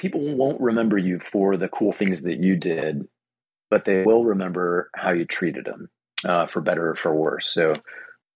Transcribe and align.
people 0.00 0.34
won't 0.34 0.60
remember 0.60 0.96
you 0.96 1.18
for 1.20 1.56
the 1.56 1.68
cool 1.68 1.92
things 1.92 2.22
that 2.22 2.42
you 2.42 2.56
did, 2.56 3.06
but 3.70 3.84
they 3.84 4.02
will 4.02 4.24
remember 4.24 4.90
how 4.96 5.12
you 5.12 5.26
treated 5.26 5.66
them, 5.66 5.90
uh, 6.24 6.46
for 6.46 6.62
better 6.62 6.90
or 6.90 6.94
for 6.94 7.14
worse. 7.14 7.52
So 7.52 7.74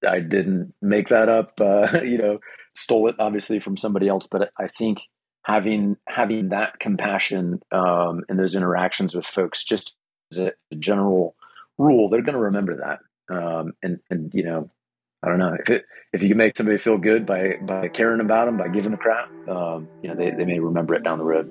I 0.07 0.21
didn't 0.21 0.75
make 0.83 1.09
that 1.09 1.29
up. 1.29 1.59
Uh, 1.59 2.01
you 2.05 2.19
know, 2.19 2.39
stole 2.77 3.09
it 3.09 3.17
obviously 3.19 3.61
from 3.61 3.79
somebody 3.79 4.09
else, 4.09 4.29
but 4.31 4.51
I 4.59 4.69
think 4.69 4.99
having 5.45 5.97
having 6.07 6.51
that 6.51 6.79
compassion 6.79 7.61
um, 7.73 8.23
in 8.29 8.37
those 8.37 8.55
interactions 8.55 9.15
with 9.15 9.27
folks, 9.27 9.65
just 9.65 9.95
as 10.33 10.41
a 10.41 10.53
general 10.79 11.35
rule, 11.79 12.11
they're 12.11 12.23
going 12.23 12.35
to 12.35 12.41
remember 12.41 12.77
that. 12.77 13.35
Um, 13.35 13.73
and 13.83 14.01
and 14.11 14.31
you 14.35 14.45
know, 14.45 14.71
I 15.25 15.29
don't 15.29 15.39
know 15.39 15.57
if 15.59 15.71
it 15.71 15.87
if 16.13 16.21
you 16.21 16.29
can 16.29 16.37
make 16.37 16.55
somebody 16.55 16.77
feel 16.77 16.99
good 16.99 17.25
by 17.25 17.55
by 17.63 17.89
caring 17.89 18.21
about 18.21 18.45
them, 18.45 18.59
by 18.59 18.69
giving 18.69 18.93
a 18.93 18.99
crap, 18.99 19.31
um, 19.49 19.89
you 20.03 20.11
know, 20.11 20.15
they, 20.15 20.29
they 20.33 20.45
may 20.45 20.59
remember 20.59 20.95
it 20.95 21.03
down 21.03 21.17
the 21.17 21.25
road. 21.25 21.47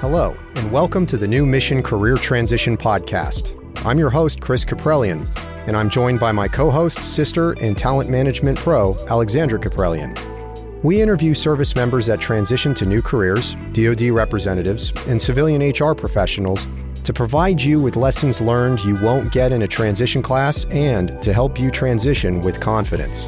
Hello, 0.00 0.36
and 0.56 0.72
welcome 0.72 1.06
to 1.06 1.16
the 1.16 1.28
new 1.28 1.46
Mission 1.46 1.80
Career 1.80 2.16
Transition 2.16 2.76
Podcast. 2.76 3.56
I'm 3.86 4.00
your 4.00 4.10
host, 4.10 4.40
Chris 4.40 4.64
Caprellian, 4.64 5.28
and 5.68 5.76
I'm 5.76 5.88
joined 5.88 6.18
by 6.18 6.32
my 6.32 6.48
co 6.48 6.72
host, 6.72 7.04
sister, 7.04 7.52
and 7.62 7.78
talent 7.78 8.10
management 8.10 8.58
pro, 8.58 8.96
Alexandra 9.06 9.60
Caprelian. 9.60 10.39
We 10.82 11.02
interview 11.02 11.34
service 11.34 11.76
members 11.76 12.06
that 12.06 12.20
transition 12.20 12.72
to 12.76 12.86
new 12.86 13.02
careers, 13.02 13.54
DoD 13.72 14.04
representatives, 14.04 14.94
and 15.08 15.20
civilian 15.20 15.60
HR 15.60 15.92
professionals 15.92 16.66
to 17.04 17.12
provide 17.12 17.60
you 17.60 17.82
with 17.82 17.96
lessons 17.96 18.40
learned 18.40 18.80
you 18.80 18.98
won't 19.02 19.30
get 19.30 19.52
in 19.52 19.60
a 19.60 19.68
transition 19.68 20.22
class 20.22 20.64
and 20.70 21.20
to 21.20 21.34
help 21.34 21.60
you 21.60 21.70
transition 21.70 22.40
with 22.40 22.60
confidence. 22.60 23.26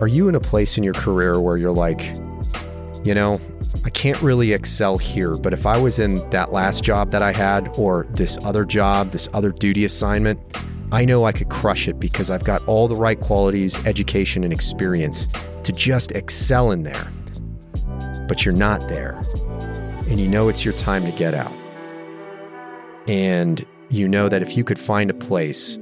Are 0.00 0.06
you 0.06 0.28
in 0.28 0.36
a 0.36 0.40
place 0.40 0.78
in 0.78 0.84
your 0.84 0.94
career 0.94 1.40
where 1.40 1.56
you're 1.56 1.72
like, 1.72 2.14
you 3.02 3.16
know, 3.16 3.40
I 3.84 3.90
can't 3.90 4.22
really 4.22 4.52
excel 4.52 4.96
here, 4.96 5.34
but 5.34 5.52
if 5.52 5.66
I 5.66 5.76
was 5.76 5.98
in 5.98 6.30
that 6.30 6.52
last 6.52 6.84
job 6.84 7.10
that 7.10 7.22
I 7.22 7.32
had 7.32 7.66
or 7.76 8.06
this 8.10 8.38
other 8.44 8.64
job, 8.64 9.10
this 9.10 9.28
other 9.32 9.50
duty 9.50 9.84
assignment, 9.84 10.38
I 10.90 11.04
know 11.04 11.24
I 11.24 11.32
could 11.32 11.50
crush 11.50 11.86
it 11.86 12.00
because 12.00 12.30
I've 12.30 12.44
got 12.44 12.66
all 12.66 12.88
the 12.88 12.96
right 12.96 13.20
qualities, 13.20 13.78
education, 13.86 14.42
and 14.42 14.52
experience 14.52 15.28
to 15.64 15.72
just 15.72 16.12
excel 16.12 16.70
in 16.70 16.82
there. 16.82 17.12
But 18.26 18.46
you're 18.46 18.54
not 18.54 18.88
there. 18.88 19.22
And 20.08 20.18
you 20.18 20.28
know 20.28 20.48
it's 20.48 20.64
your 20.64 20.72
time 20.74 21.04
to 21.04 21.12
get 21.12 21.34
out. 21.34 21.52
And 23.06 23.66
you 23.90 24.08
know 24.08 24.30
that 24.30 24.40
if 24.40 24.56
you 24.56 24.64
could 24.64 24.78
find 24.78 25.10
a 25.10 25.14
place 25.14 25.76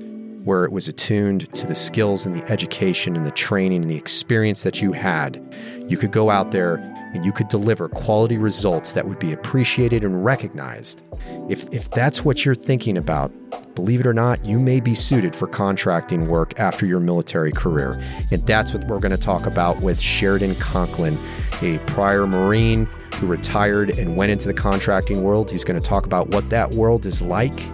where 0.45 0.65
it 0.65 0.73
was 0.73 0.89
attuned 0.89 1.53
to 1.55 1.67
the 1.69 1.75
skills 1.75 2.27
and 2.27 2.35
the 2.35 2.51
education 2.51 3.15
and 3.15 3.25
the 3.25 3.33
training 3.33 3.83
and 3.83 3.91
the 3.91 3.97
experience 3.97 4.65
that 4.65 4.83
you 4.83 4.93
had, 4.93 5.41
you 5.89 5.97
could 5.97 6.11
go 6.11 6.31
out 6.31 6.51
there 6.51 6.77
and 7.15 7.25
you 7.25 7.33
could 7.33 7.49
deliver 7.49 7.89
quality 7.89 8.39
results 8.39 8.95
that 8.95 9.07
would 9.07 9.19
be 9.21 9.33
appreciated 9.33 10.05
and 10.05 10.25
recognized. 10.25 11.05
If, 11.49 11.73
if 11.73 11.91
that's 11.91 12.25
what 12.25 12.45
you're 12.45 12.57
thinking 12.57 12.97
about, 12.97 13.33
believe 13.77 14.01
it 14.01 14.07
or 14.07 14.15
not, 14.15 14.45
you 14.45 14.59
may 14.59 14.81
be 14.81 14.95
suited 14.95 15.37
for 15.37 15.47
contracting 15.47 16.27
work 16.27 16.59
after 16.59 16.87
your 16.87 16.99
military 16.99 17.53
career. 17.53 18.01
And 18.33 18.45
that's 18.47 18.75
what 18.75 18.85
we're 18.89 18.99
going 18.99 19.13
to 19.13 19.19
talk 19.19 19.47
about 19.47 19.83
with 19.83 20.01
Sheridan 20.01 20.57
Conklin, 20.57 21.17
a 21.61 21.79
prior 21.81 22.27
Marine 22.27 22.87
who 23.17 23.27
retired 23.27 23.91
and 23.91 24.17
went 24.17 24.33
into 24.33 24.49
the 24.49 24.55
contracting 24.55 25.23
world. 25.23 25.51
He's 25.51 25.63
going 25.63 25.81
to 25.81 25.87
talk 25.87 26.07
about 26.07 26.31
what 26.31 26.51
that 26.51 26.73
world 26.73 27.07
is 27.07 27.23
like 27.23 27.67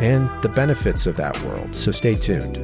and 0.00 0.30
the 0.42 0.48
benefits 0.48 1.06
of 1.06 1.16
that 1.16 1.40
world. 1.42 1.74
So 1.74 1.90
stay 1.90 2.14
tuned. 2.14 2.56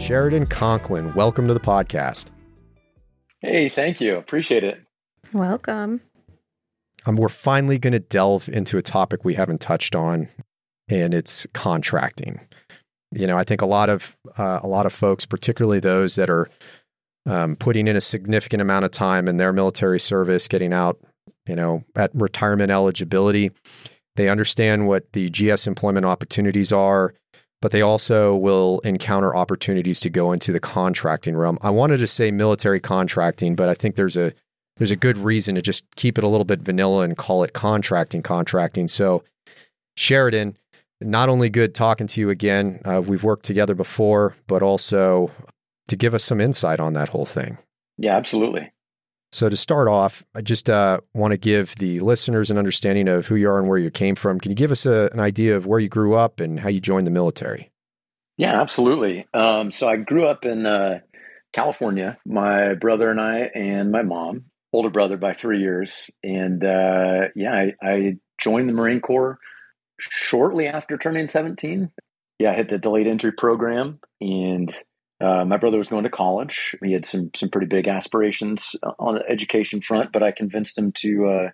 Sheridan 0.00 0.46
Conklin, 0.46 1.12
welcome 1.14 1.46
to 1.46 1.54
the 1.54 1.60
podcast. 1.60 2.30
Hey, 3.40 3.68
thank 3.68 4.00
you. 4.00 4.16
Appreciate 4.16 4.64
it. 4.64 4.80
Welcome. 5.32 6.02
Um, 7.06 7.16
we're 7.16 7.28
finally 7.28 7.78
going 7.78 7.94
to 7.94 7.98
delve 7.98 8.48
into 8.48 8.76
a 8.76 8.82
topic 8.82 9.24
we 9.24 9.34
haven't 9.34 9.60
touched 9.60 9.96
on, 9.96 10.28
and 10.90 11.14
it's 11.14 11.46
contracting. 11.54 12.40
You 13.12 13.26
know, 13.26 13.38
I 13.38 13.44
think 13.44 13.62
a 13.62 13.66
lot 13.66 13.88
of 13.88 14.16
uh, 14.36 14.60
a 14.62 14.68
lot 14.68 14.86
of 14.86 14.92
folks, 14.92 15.24
particularly 15.24 15.80
those 15.80 16.16
that 16.16 16.28
are 16.28 16.48
um, 17.26 17.56
putting 17.56 17.88
in 17.88 17.96
a 17.96 18.00
significant 18.00 18.60
amount 18.60 18.84
of 18.84 18.90
time 18.90 19.28
in 19.28 19.38
their 19.38 19.52
military 19.52 19.98
service, 19.98 20.46
getting 20.46 20.72
out, 20.72 20.98
you 21.48 21.56
know, 21.56 21.84
at 21.96 22.10
retirement 22.14 22.70
eligibility. 22.70 23.50
They 24.16 24.28
understand 24.28 24.86
what 24.86 25.12
the 25.12 25.30
GS 25.30 25.66
employment 25.66 26.04
opportunities 26.04 26.72
are, 26.72 27.14
but 27.60 27.72
they 27.72 27.82
also 27.82 28.34
will 28.34 28.80
encounter 28.80 29.34
opportunities 29.34 30.00
to 30.00 30.10
go 30.10 30.32
into 30.32 30.52
the 30.52 30.60
contracting 30.60 31.36
realm. 31.36 31.58
I 31.62 31.70
wanted 31.70 31.98
to 31.98 32.06
say 32.06 32.30
military 32.30 32.80
contracting, 32.80 33.54
but 33.54 33.68
I 33.68 33.74
think 33.74 33.96
there's 33.96 34.16
a 34.16 34.32
there's 34.76 34.90
a 34.90 34.96
good 34.96 35.18
reason 35.18 35.56
to 35.56 35.62
just 35.62 35.84
keep 35.96 36.16
it 36.16 36.24
a 36.24 36.28
little 36.28 36.46
bit 36.46 36.60
vanilla 36.60 37.02
and 37.02 37.16
call 37.16 37.42
it 37.44 37.52
contracting 37.52 38.22
contracting. 38.22 38.88
So 38.88 39.24
Sheridan, 39.96 40.56
not 41.00 41.28
only 41.28 41.50
good 41.50 41.74
talking 41.74 42.06
to 42.08 42.20
you 42.20 42.30
again. 42.30 42.80
Uh, 42.84 43.02
we've 43.04 43.22
worked 43.22 43.44
together 43.44 43.74
before, 43.74 44.34
but 44.46 44.62
also 44.62 45.30
to 45.88 45.96
give 45.96 46.14
us 46.14 46.24
some 46.24 46.40
insight 46.40 46.80
on 46.80 46.92
that 46.94 47.10
whole 47.10 47.26
thing. 47.26 47.58
Yeah, 47.98 48.16
absolutely. 48.16 48.72
So, 49.32 49.48
to 49.48 49.56
start 49.56 49.86
off, 49.86 50.24
I 50.34 50.40
just 50.40 50.68
uh, 50.68 51.00
want 51.14 51.32
to 51.32 51.38
give 51.38 51.76
the 51.76 52.00
listeners 52.00 52.50
an 52.50 52.58
understanding 52.58 53.06
of 53.08 53.26
who 53.26 53.36
you 53.36 53.48
are 53.48 53.58
and 53.58 53.68
where 53.68 53.78
you 53.78 53.90
came 53.90 54.16
from. 54.16 54.40
Can 54.40 54.50
you 54.50 54.56
give 54.56 54.72
us 54.72 54.86
a, 54.86 55.08
an 55.12 55.20
idea 55.20 55.56
of 55.56 55.66
where 55.66 55.78
you 55.78 55.88
grew 55.88 56.14
up 56.14 56.40
and 56.40 56.58
how 56.58 56.68
you 56.68 56.80
joined 56.80 57.06
the 57.06 57.12
military? 57.12 57.70
Yeah, 58.36 58.60
absolutely. 58.60 59.26
Um, 59.32 59.70
so, 59.70 59.88
I 59.88 59.96
grew 59.96 60.26
up 60.26 60.44
in 60.44 60.66
uh, 60.66 61.00
California. 61.52 62.18
My 62.26 62.74
brother 62.74 63.08
and 63.08 63.20
I, 63.20 63.50
and 63.54 63.92
my 63.92 64.02
mom, 64.02 64.46
older 64.72 64.90
brother 64.90 65.16
by 65.16 65.34
three 65.34 65.60
years. 65.60 66.10
And 66.22 66.64
uh, 66.64 67.28
yeah, 67.34 67.52
I, 67.52 67.74
I 67.82 68.16
joined 68.38 68.68
the 68.68 68.72
Marine 68.72 69.00
Corps 69.00 69.38
shortly 69.98 70.66
after 70.66 70.96
turning 70.96 71.28
17. 71.28 71.90
Yeah, 72.38 72.52
I 72.52 72.54
hit 72.54 72.70
the 72.70 72.78
delayed 72.78 73.06
entry 73.06 73.32
program 73.32 74.00
and 74.20 74.74
uh, 75.20 75.44
my 75.44 75.56
brother 75.56 75.78
was 75.78 75.88
going 75.88 76.04
to 76.04 76.10
college. 76.10 76.74
He 76.82 76.92
had 76.92 77.04
some 77.04 77.30
some 77.34 77.50
pretty 77.50 77.66
big 77.66 77.88
aspirations 77.88 78.74
on 78.98 79.16
the 79.16 79.28
education 79.28 79.80
front, 79.80 80.12
but 80.12 80.22
I 80.22 80.30
convinced 80.30 80.78
him 80.78 80.92
to 80.98 81.28
uh, 81.28 81.50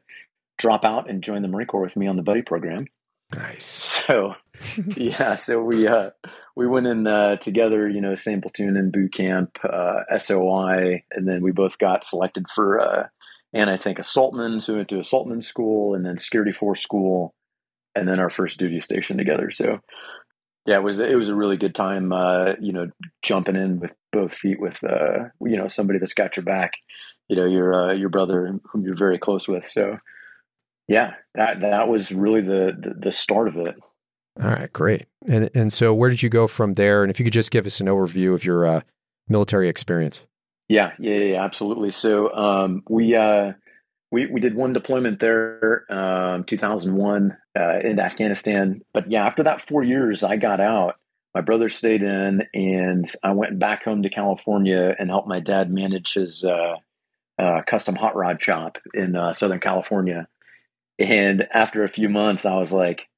drop 0.58 0.84
out 0.84 1.10
and 1.10 1.22
join 1.22 1.42
the 1.42 1.48
Marine 1.48 1.66
Corps 1.66 1.82
with 1.82 1.96
me 1.96 2.06
on 2.06 2.16
the 2.16 2.22
buddy 2.22 2.42
program. 2.42 2.86
Nice. 3.34 3.64
So, 4.06 4.34
yeah, 4.96 5.34
so 5.34 5.60
we 5.60 5.88
uh, 5.88 6.10
we 6.54 6.66
went 6.66 6.86
in 6.86 7.06
uh, 7.06 7.36
together, 7.36 7.88
you 7.88 8.00
know, 8.00 8.14
same 8.14 8.40
platoon 8.40 8.76
in 8.76 8.92
boot 8.92 9.12
camp, 9.12 9.58
uh, 9.64 10.02
SOI, 10.16 11.02
and 11.10 11.26
then 11.26 11.42
we 11.42 11.50
both 11.50 11.78
got 11.78 12.04
selected 12.04 12.46
for 12.54 12.80
uh, 12.80 13.08
anti-tank 13.52 13.98
assaultmen. 13.98 14.62
So 14.62 14.74
we 14.74 14.78
went 14.78 14.88
to 14.90 15.00
assaultman 15.00 15.42
school 15.42 15.94
and 15.94 16.06
then 16.06 16.18
security 16.18 16.52
force 16.52 16.80
school, 16.80 17.34
and 17.96 18.06
then 18.06 18.20
our 18.20 18.30
first 18.30 18.60
duty 18.60 18.80
station 18.80 19.18
together. 19.18 19.50
So 19.50 19.80
yeah, 20.66 20.76
it 20.76 20.82
was 20.82 20.98
it 20.98 21.16
was 21.16 21.28
a 21.28 21.34
really 21.34 21.56
good 21.56 21.74
time. 21.74 22.12
Uh, 22.12 22.54
you 22.60 22.72
know, 22.72 22.90
jumping 23.22 23.56
in 23.56 23.80
with 23.80 23.92
both 24.12 24.34
feet 24.34 24.60
with 24.60 24.82
uh, 24.82 25.28
you 25.40 25.56
know 25.56 25.68
somebody 25.68 25.98
that's 25.98 26.14
got 26.14 26.36
your 26.36 26.44
back. 26.44 26.72
You 27.28 27.36
know, 27.36 27.44
your 27.46 27.74
uh, 27.74 27.92
your 27.94 28.08
brother 28.08 28.58
whom 28.64 28.84
you're 28.84 28.96
very 28.96 29.18
close 29.18 29.46
with. 29.46 29.68
So, 29.68 29.98
yeah, 30.88 31.14
that 31.34 31.60
that 31.60 31.88
was 31.88 32.10
really 32.10 32.40
the 32.40 32.76
the, 32.78 32.94
the 32.98 33.12
start 33.12 33.48
of 33.48 33.56
it. 33.56 33.76
All 34.42 34.50
right, 34.50 34.72
great. 34.72 35.06
And 35.26 35.48
and 35.54 35.72
so, 35.72 35.94
where 35.94 36.10
did 36.10 36.22
you 36.22 36.28
go 36.28 36.48
from 36.48 36.74
there? 36.74 37.02
And 37.02 37.10
if 37.10 37.20
you 37.20 37.24
could 37.24 37.32
just 37.32 37.50
give 37.50 37.66
us 37.66 37.80
an 37.80 37.86
overview 37.86 38.34
of 38.34 38.44
your 38.44 38.66
uh, 38.66 38.80
military 39.28 39.68
experience. 39.68 40.26
Yeah, 40.68 40.92
yeah, 40.98 41.16
yeah, 41.16 41.44
absolutely. 41.44 41.92
So 41.92 42.34
um, 42.34 42.82
we 42.88 43.14
uh, 43.14 43.52
we 44.10 44.26
we 44.26 44.40
did 44.40 44.56
one 44.56 44.72
deployment 44.72 45.20
there, 45.20 45.84
um, 45.92 46.44
2001 46.44 47.36
uh, 47.56 47.78
in 47.78 47.98
Afghanistan. 47.98 48.82
But 48.92 49.10
yeah, 49.10 49.26
after 49.26 49.44
that 49.44 49.66
four 49.66 49.82
years, 49.82 50.22
I 50.22 50.36
got 50.36 50.60
out. 50.60 50.96
My 51.34 51.40
brother 51.40 51.68
stayed 51.68 52.02
in, 52.02 52.42
and 52.54 53.10
I 53.22 53.32
went 53.32 53.58
back 53.58 53.84
home 53.84 54.02
to 54.02 54.10
California 54.10 54.94
and 54.98 55.10
helped 55.10 55.28
my 55.28 55.40
dad 55.40 55.70
manage 55.70 56.14
his 56.14 56.44
uh, 56.44 56.76
uh, 57.38 57.62
custom 57.66 57.94
hot 57.94 58.16
rod 58.16 58.40
shop 58.40 58.78
in 58.94 59.16
uh, 59.16 59.32
Southern 59.32 59.60
California. 59.60 60.28
And 60.98 61.46
after 61.52 61.84
a 61.84 61.90
few 61.90 62.08
months, 62.08 62.46
I 62.46 62.56
was 62.56 62.72
like, 62.72 63.08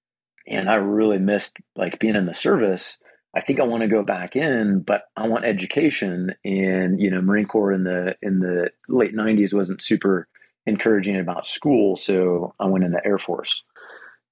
"And 0.46 0.68
I 0.68 0.76
really 0.76 1.18
missed 1.18 1.58
like 1.76 2.00
being 2.00 2.16
in 2.16 2.26
the 2.26 2.34
service." 2.34 2.98
I 3.36 3.40
think 3.40 3.60
I 3.60 3.64
want 3.64 3.82
to 3.82 3.88
go 3.88 4.02
back 4.02 4.34
in, 4.34 4.80
but 4.80 5.02
I 5.16 5.28
want 5.28 5.44
education. 5.44 6.34
And 6.44 7.00
you 7.00 7.10
know, 7.10 7.20
Marine 7.20 7.46
Corps 7.46 7.72
in 7.72 7.84
the 7.84 8.16
in 8.20 8.40
the 8.40 8.70
late 8.88 9.14
'90s 9.14 9.54
wasn't 9.54 9.82
super 9.82 10.26
encouraging 10.66 11.18
about 11.18 11.46
school. 11.46 11.96
So 11.96 12.54
I 12.58 12.66
went 12.66 12.84
in 12.84 12.90
the 12.90 13.04
Air 13.06 13.18
Force, 13.18 13.62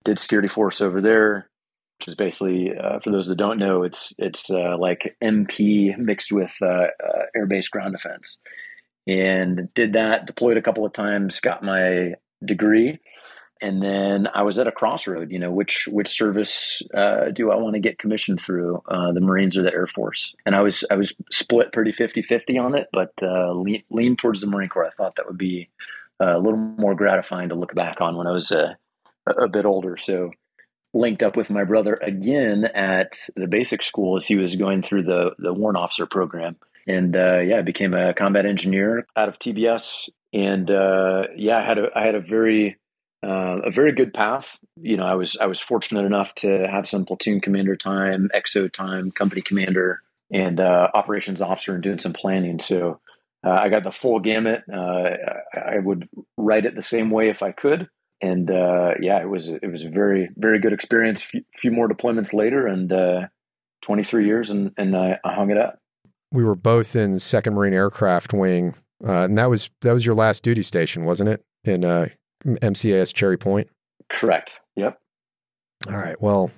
did 0.07 0.19
security 0.19 0.49
force 0.49 0.81
over 0.81 1.03
there. 1.03 1.51
which 1.99 2.09
is 2.09 2.15
basically 2.15 2.73
uh, 2.75 3.01
for 3.01 3.11
those 3.11 3.27
that 3.27 3.37
don't 3.37 3.59
know, 3.59 3.83
it's 3.83 4.15
it's 4.19 4.51
uh, 4.51 4.79
like 4.79 5.17
MP 5.23 5.97
mixed 5.99 6.33
with 6.33 6.57
uh, 6.63 6.87
uh, 7.05 7.23
air 7.35 7.47
base 7.47 7.69
ground 7.69 7.93
defense, 7.93 8.41
and 9.07 9.69
did 9.75 9.95
that. 9.95 10.27
Deployed 10.27 10.57
a 10.57 10.63
couple 10.63 10.87
of 10.87 10.93
times, 10.93 11.41
got 11.41 11.63
my 11.63 12.15
degree, 12.45 13.01
and 13.61 13.83
then 13.83 14.29
I 14.33 14.43
was 14.43 14.59
at 14.59 14.69
a 14.69 14.73
crossroad. 14.73 15.33
You 15.33 15.41
know, 15.41 15.51
which 15.51 15.89
which 15.91 16.09
service 16.09 16.83
uh, 16.95 17.31
do 17.31 17.51
I 17.51 17.57
want 17.57 17.75
to 17.75 17.81
get 17.81 17.99
commissioned 17.99 18.41
through, 18.41 18.83
uh, 18.89 19.13
the 19.13 19.21
Marines 19.21 19.59
or 19.59 19.63
the 19.63 19.75
Air 19.75 19.89
Force? 19.89 20.35
And 20.47 20.55
I 20.55 20.63
was 20.63 20.85
I 20.91 20.95
was 20.95 21.17
split 21.33 21.73
pretty 21.73 21.93
50-50 21.93 22.63
on 22.63 22.75
it, 22.77 22.89
but 22.93 23.13
lean, 23.21 23.83
lean 23.91 24.17
towards 24.17 24.41
the 24.41 24.47
Marine 24.47 24.69
Corps. 24.69 24.87
I 24.87 24.91
thought 24.91 25.17
that 25.17 25.27
would 25.27 25.39
be 25.39 25.69
a 26.21 26.39
little 26.39 26.57
more 26.57 26.95
gratifying 26.95 27.49
to 27.49 27.55
look 27.57 27.75
back 27.75 28.01
on 28.01 28.17
when 28.17 28.27
I 28.27 28.33
was 28.33 28.51
a, 28.51 28.79
a 29.27 29.49
bit 29.49 29.65
older. 29.65 29.97
So 29.97 30.31
linked 30.95 31.23
up 31.23 31.37
with 31.37 31.51
my 31.51 31.65
brother 31.65 31.97
again 32.01 32.65
at 32.65 33.19
the 33.37 33.47
basic 33.47 33.83
school 33.83 34.17
as 34.17 34.27
he 34.27 34.37
was 34.37 34.57
going 34.57 34.83
through 34.83 35.05
the 35.05 35.33
the 35.39 35.53
warrant 35.53 35.79
officer 35.79 36.07
program. 36.07 36.57
And 36.89 37.17
uh, 37.17 37.41
yeah, 37.41 37.59
I 37.59 37.63
became 37.63 37.95
a 37.95 38.15
combat 38.15 38.47
engineer 38.47 39.07
out 39.17 39.29
of 39.29 39.39
TBS. 39.39 40.09
And 40.33 40.71
uh, 40.71 41.25
yeah, 41.37 41.59
I 41.59 41.65
had 41.65 41.79
a 41.79 41.89
I 41.95 42.05
had 42.05 42.15
a 42.15 42.21
very 42.21 42.79
uh, 43.23 43.59
a 43.65 43.71
very 43.71 43.93
good 43.93 44.15
path. 44.15 44.49
You 44.81 44.97
know, 44.97 45.05
I 45.05 45.15
was 45.15 45.37
I 45.41 45.47
was 45.47 45.61
fortunate 45.61 46.05
enough 46.05 46.35
to 46.37 46.67
have 46.69 46.89
some 46.89 47.05
platoon 47.05 47.41
commander 47.41 47.77
time, 47.77 48.31
XO 48.35 48.73
time, 48.73 49.11
company 49.11 49.43
commander, 49.43 50.03
and 50.31 50.61
uh, 50.61 50.89
operations 50.95 51.41
officer, 51.41 51.75
and 51.75 51.83
doing 51.83 51.99
some 51.99 52.13
planning. 52.13 52.61
So 52.61 53.01
uh, 53.45 53.51
I 53.51 53.69
got 53.69 53.85
the 53.85 53.91
full 53.93 54.21
gamut. 54.21 54.63
Uh, 54.73 55.11
I 55.55 55.79
would 55.79 56.09
write 56.37 56.67
it 56.67 56.77
the 56.77 56.83
same 56.83 57.11
way 57.11 57.29
if 57.31 57.43
I 57.43 57.53
could 57.53 57.89
and 58.21 58.51
uh, 58.51 58.95
yeah, 59.01 59.21
it 59.21 59.29
was 59.29 59.49
it 59.49 59.71
was 59.71 59.85
a 59.85 59.89
very 59.89 60.31
very 60.37 60.61
good 60.61 60.73
experience. 60.73 61.23
A 61.23 61.27
few, 61.27 61.45
few, 61.55 61.71
more 61.71 61.89
deployments 61.89 62.33
later, 62.33 62.67
and 62.67 62.93
uh, 62.93 63.27
23 63.83 64.27
years, 64.27 64.51
and 64.51 64.73
and 64.77 64.97
I, 64.97 65.19
I, 65.25 65.35
hung 65.35 65.51
it 65.51 65.59
up. 65.59 65.79
We 66.33 66.45
were 66.45 66.55
both 66.55 66.97
in 66.97 67.19
Second 67.19 67.55
Marine 67.55 67.75
Aircraft 67.75 68.33
Wing, 68.33 68.75
uh, 69.07 69.23
and 69.25 69.37
that 69.39 69.51
was 69.51 69.71
that 69.83 69.93
was 69.93 70.07
your 70.07 70.15
last 70.15 70.43
duty 70.43 70.63
station, 70.63 71.05
wasn't 71.05 71.29
it? 71.29 71.45
In 71.65 71.83
MCAS 72.45 73.11
uh, 73.11 73.13
Cherry 73.13 73.37
Point. 73.37 73.69
Correct. 74.11 74.61
Yep. 74.77 74.99
All 75.89 75.97
right. 75.97 76.21
Well, 76.21 76.51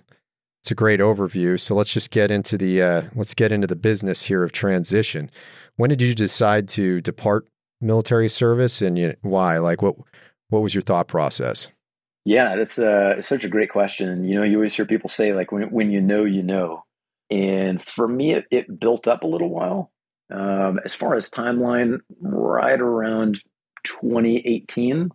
it's 0.63 0.71
a 0.71 0.75
great 0.75 1.01
overview. 1.01 1.59
So 1.59 1.75
let's 1.75 1.93
just 1.93 2.11
get 2.11 2.31
into 2.31 2.57
the 2.59 2.83
uh, 2.83 3.03
let's 3.15 3.35
get 3.35 3.53
into 3.53 3.67
the 3.67 3.77
business 3.77 4.25
here 4.25 4.43
of 4.43 4.53
transition. 4.53 5.31
When 5.77 5.91
did 5.91 6.03
you 6.03 6.15
decide 6.15 6.69
to 6.71 7.01
depart 7.01 7.49
military 7.81 8.29
service, 8.29 8.83
and 8.83 8.99
you, 8.99 9.15
why? 9.23 9.59
Like 9.59 9.83
what? 9.83 9.97
What 10.49 10.63
was 10.63 10.75
your 10.75 10.83
thought 10.83 11.09
process? 11.09 11.69
Yeah, 12.25 12.57
that's 12.57 12.79
uh, 12.79 13.21
such 13.21 13.45
a 13.45 13.49
great 13.49 13.71
question. 13.71 14.25
You 14.25 14.37
know, 14.37 14.43
you 14.43 14.57
always 14.57 14.75
hear 14.75 14.85
people 14.85 15.11
say 15.11 15.33
like, 15.33 15.53
when 15.53 15.71
when 15.71 15.91
you 15.91 16.01
know, 16.01 16.25
you 16.25 16.43
know. 16.43 16.85
And 17.31 17.83
for 17.83 18.09
me, 18.09 18.33
it, 18.33 18.47
it 18.51 18.81
built 18.81 19.07
up 19.07 19.25
a 19.25 19.27
little 19.27 19.51
while. 19.51 19.91
Um, 20.31 20.79
as 20.85 20.95
far 20.95 21.15
as 21.15 21.31
timeline, 21.31 22.01
right 22.21 22.81
around 22.81 23.41
2018, 23.85 25.11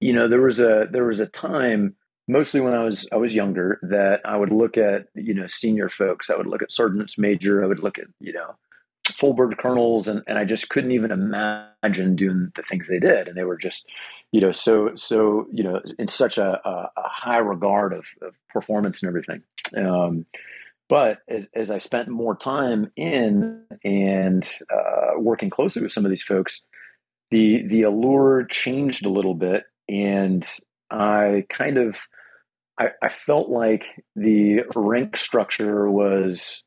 you 0.00 0.12
know, 0.12 0.28
there 0.28 0.40
was 0.40 0.58
a 0.60 0.86
there 0.90 1.04
was 1.04 1.20
a 1.20 1.26
time, 1.26 1.94
mostly 2.26 2.60
when 2.60 2.74
I 2.74 2.84
was 2.84 3.08
I 3.12 3.16
was 3.16 3.34
younger, 3.34 3.78
that 3.82 4.20
I 4.24 4.36
would 4.36 4.52
look 4.52 4.76
at 4.76 5.06
you 5.14 5.34
know 5.34 5.46
senior 5.46 5.88
folks. 5.88 6.28
I 6.30 6.36
would 6.36 6.48
look 6.48 6.62
at 6.62 6.72
sergeants 6.72 7.18
major. 7.18 7.62
I 7.62 7.66
would 7.66 7.82
look 7.82 7.98
at 7.98 8.06
you 8.20 8.32
know 8.32 8.56
bird 9.30 9.56
colonels, 9.58 10.08
and 10.08 10.22
and 10.26 10.38
I 10.38 10.44
just 10.44 10.68
couldn't 10.68 10.90
even 10.90 11.12
imagine 11.12 12.16
doing 12.16 12.50
the 12.56 12.62
things 12.62 12.88
they 12.88 12.98
did. 12.98 13.28
And 13.28 13.36
they 13.36 13.44
were 13.44 13.56
just 13.56 13.88
you 14.32 14.40
know, 14.40 14.52
so 14.52 14.96
so 14.96 15.46
you 15.52 15.62
know, 15.62 15.80
in 15.98 16.08
such 16.08 16.38
a, 16.38 16.60
a, 16.66 16.90
a 16.96 17.08
high 17.08 17.38
regard 17.38 17.92
of, 17.92 18.06
of, 18.22 18.34
performance 18.48 19.02
and 19.02 19.08
everything. 19.08 19.42
Um, 19.76 20.26
but 20.88 21.18
as, 21.28 21.48
as 21.54 21.70
I 21.70 21.78
spent 21.78 22.08
more 22.08 22.34
time 22.34 22.90
in 22.96 23.64
and 23.84 24.46
uh, 24.70 25.18
working 25.18 25.50
closely 25.50 25.82
with 25.82 25.92
some 25.92 26.04
of 26.04 26.10
these 26.10 26.22
folks, 26.22 26.64
the 27.30 27.62
the 27.66 27.82
allure 27.82 28.44
changed 28.44 29.04
a 29.04 29.10
little 29.10 29.34
bit, 29.34 29.64
and 29.88 30.46
I 30.90 31.44
kind 31.48 31.78
of 31.78 32.00
I, 32.78 32.88
I 33.02 33.10
felt 33.10 33.50
like 33.50 33.84
the 34.16 34.62
rank 34.74 35.16
structure 35.16 35.90
was 35.90 36.62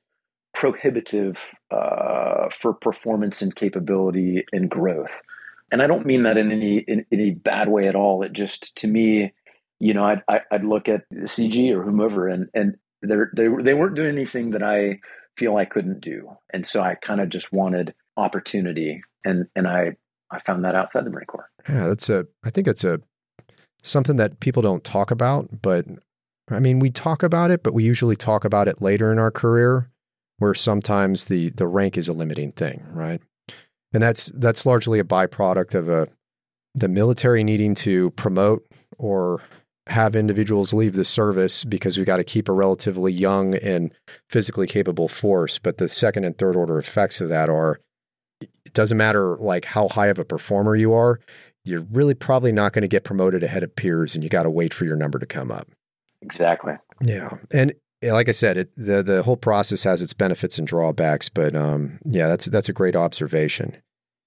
prohibitive 0.56 1.38
uh, 1.70 2.50
for 2.50 2.74
performance 2.74 3.44
and 3.44 3.56
capability 3.56 4.44
and 4.52 4.70
growth 4.70 5.12
and 5.72 5.82
I 5.82 5.88
don't 5.88 6.06
mean 6.06 6.24
that 6.24 6.38
in 6.38 6.52
any 6.52 6.78
in 6.78 7.06
any 7.12 7.32
bad 7.32 7.70
way 7.70 7.88
at 7.88 7.96
all. 7.96 8.24
It 8.24 8.34
just 8.34 8.78
to 8.78 8.88
me, 8.88 9.34
you 9.80 9.94
know, 9.94 10.04
I'd 10.04 10.22
I'd 10.52 10.64
look 10.64 10.88
at 10.88 11.10
CG 11.12 11.72
or 11.74 11.84
whomever, 11.84 12.28
and 12.28 12.50
and 12.54 12.78
they 13.02 13.16
they 13.36 13.48
they 13.62 13.74
weren't 13.74 13.96
doing 13.96 14.16
anything 14.16 14.52
that 14.52 14.64
I 14.64 15.00
feel 15.38 15.58
I 15.58 15.66
couldn't 15.66 16.02
do, 16.02 16.38
and 16.54 16.66
so 16.66 16.82
I 16.82 16.96
kind 16.96 17.22
of 17.22 17.30
just 17.30 17.52
wanted 17.52 17.94
opportunity, 18.16 19.02
and 19.24 19.48
and 19.56 19.68
I 19.68 19.98
I 20.32 20.40
found 20.40 20.64
that 20.66 20.76
outside 20.76 21.06
the 21.06 21.10
Marine 21.10 21.26
Corps. 21.26 21.50
Yeah, 21.68 21.88
that's 21.88 22.10
a 22.10 22.28
I 22.44 22.52
think 22.52 22.68
that's 22.68 22.84
a 22.84 23.02
something 23.84 24.16
that 24.18 24.40
people 24.40 24.62
don't 24.62 24.84
talk 24.84 25.12
about, 25.12 25.62
but 25.62 25.86
I 26.50 26.60
mean, 26.60 26.80
we 26.80 26.92
talk 26.92 27.24
about 27.24 27.50
it, 27.50 27.64
but 27.64 27.74
we 27.74 27.84
usually 27.84 28.16
talk 28.16 28.46
about 28.46 28.68
it 28.68 28.82
later 28.82 29.12
in 29.12 29.18
our 29.18 29.32
career, 29.32 29.90
where 30.38 30.54
sometimes 30.54 31.28
the 31.28 31.50
the 31.50 31.68
rank 31.68 31.98
is 31.98 32.08
a 32.08 32.14
limiting 32.14 32.52
thing, 32.52 32.86
right? 32.92 33.22
and 33.96 34.04
that's 34.04 34.26
that's 34.36 34.66
largely 34.66 35.00
a 35.00 35.06
byproduct 35.06 35.74
of 35.74 35.88
a 35.88 36.10
the 36.76 36.90
military 36.90 37.46
needing 37.46 37.74
to 37.74 38.12
promote 38.12 38.66
or 38.98 39.42
have 39.88 40.18
individuals 40.18 40.74
leave 40.74 40.94
the 40.96 41.06
service 41.06 41.64
because 41.64 41.98
we 41.98 42.04
got 42.04 42.18
to 42.18 42.24
keep 42.24 42.50
a 42.50 42.52
relatively 42.52 43.14
young 43.14 43.56
and 43.56 43.94
physically 44.30 44.68
capable 44.68 45.08
force. 45.08 45.58
But 45.60 45.78
the 45.78 45.88
second 45.88 46.26
and 46.26 46.38
third 46.38 46.58
order 46.58 46.78
effects 46.78 47.22
of 47.22 47.30
that 47.30 47.50
are 47.50 47.80
it 48.42 48.74
doesn't 48.74 48.98
matter 48.98 49.38
like 49.38 49.64
how 49.64 49.88
high 49.88 50.08
of 50.08 50.20
a 50.20 50.26
performer 50.26 50.76
you 50.76 50.92
are, 50.94 51.22
you're 51.64 51.86
really 51.90 52.16
probably 52.16 52.52
not 52.52 52.74
going 52.74 52.82
to 52.82 52.90
get 52.90 53.06
promoted 53.06 53.44
ahead 53.44 53.64
of 53.64 53.74
peers 53.78 54.14
and 54.14 54.26
you 54.26 54.30
got 54.30 54.44
to 54.44 54.50
wait 54.50 54.74
for 54.74 54.84
your 54.84 54.98
number 54.98 55.20
to 55.20 55.26
come 55.26 55.52
up. 55.52 55.70
Exactly. 56.22 56.74
Yeah. 57.02 57.30
And 57.54 57.74
like 58.14 58.30
I 58.30 58.34
said, 58.34 58.58
it, 58.58 58.72
the 58.76 59.04
the 59.04 59.24
whole 59.24 59.38
process 59.38 59.84
has 59.84 60.02
its 60.02 60.14
benefits 60.14 60.58
and 60.58 60.68
drawbacks, 60.68 61.30
but 61.30 61.56
um, 61.56 62.00
yeah, 62.06 62.28
that's 62.28 62.46
that's 62.46 62.70
a 62.70 62.74
great 62.74 62.96
observation 62.96 63.78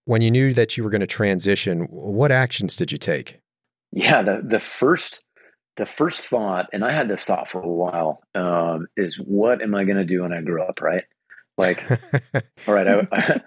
when 0.08 0.22
you 0.22 0.30
knew 0.30 0.54
that 0.54 0.74
you 0.74 0.82
were 0.82 0.88
going 0.88 1.02
to 1.02 1.06
transition, 1.06 1.80
what 1.90 2.32
actions 2.32 2.76
did 2.76 2.90
you 2.90 2.96
take? 2.96 3.40
Yeah, 3.92 4.22
the 4.22 4.40
the 4.42 4.58
first 4.58 5.22
the 5.76 5.84
first 5.84 6.26
thought, 6.26 6.70
and 6.72 6.82
I 6.82 6.92
had 6.92 7.08
this 7.08 7.26
thought 7.26 7.50
for 7.50 7.60
a 7.60 7.68
while, 7.68 8.22
um, 8.34 8.86
is 8.96 9.16
what 9.16 9.60
am 9.60 9.74
I 9.74 9.84
going 9.84 9.98
to 9.98 10.06
do 10.06 10.22
when 10.22 10.32
I 10.32 10.40
grow 10.40 10.66
up? 10.66 10.80
Right, 10.80 11.04
like, 11.58 11.84
all 12.66 12.74
right, 12.74 12.88
I, 12.88 13.06
I, 13.12 13.40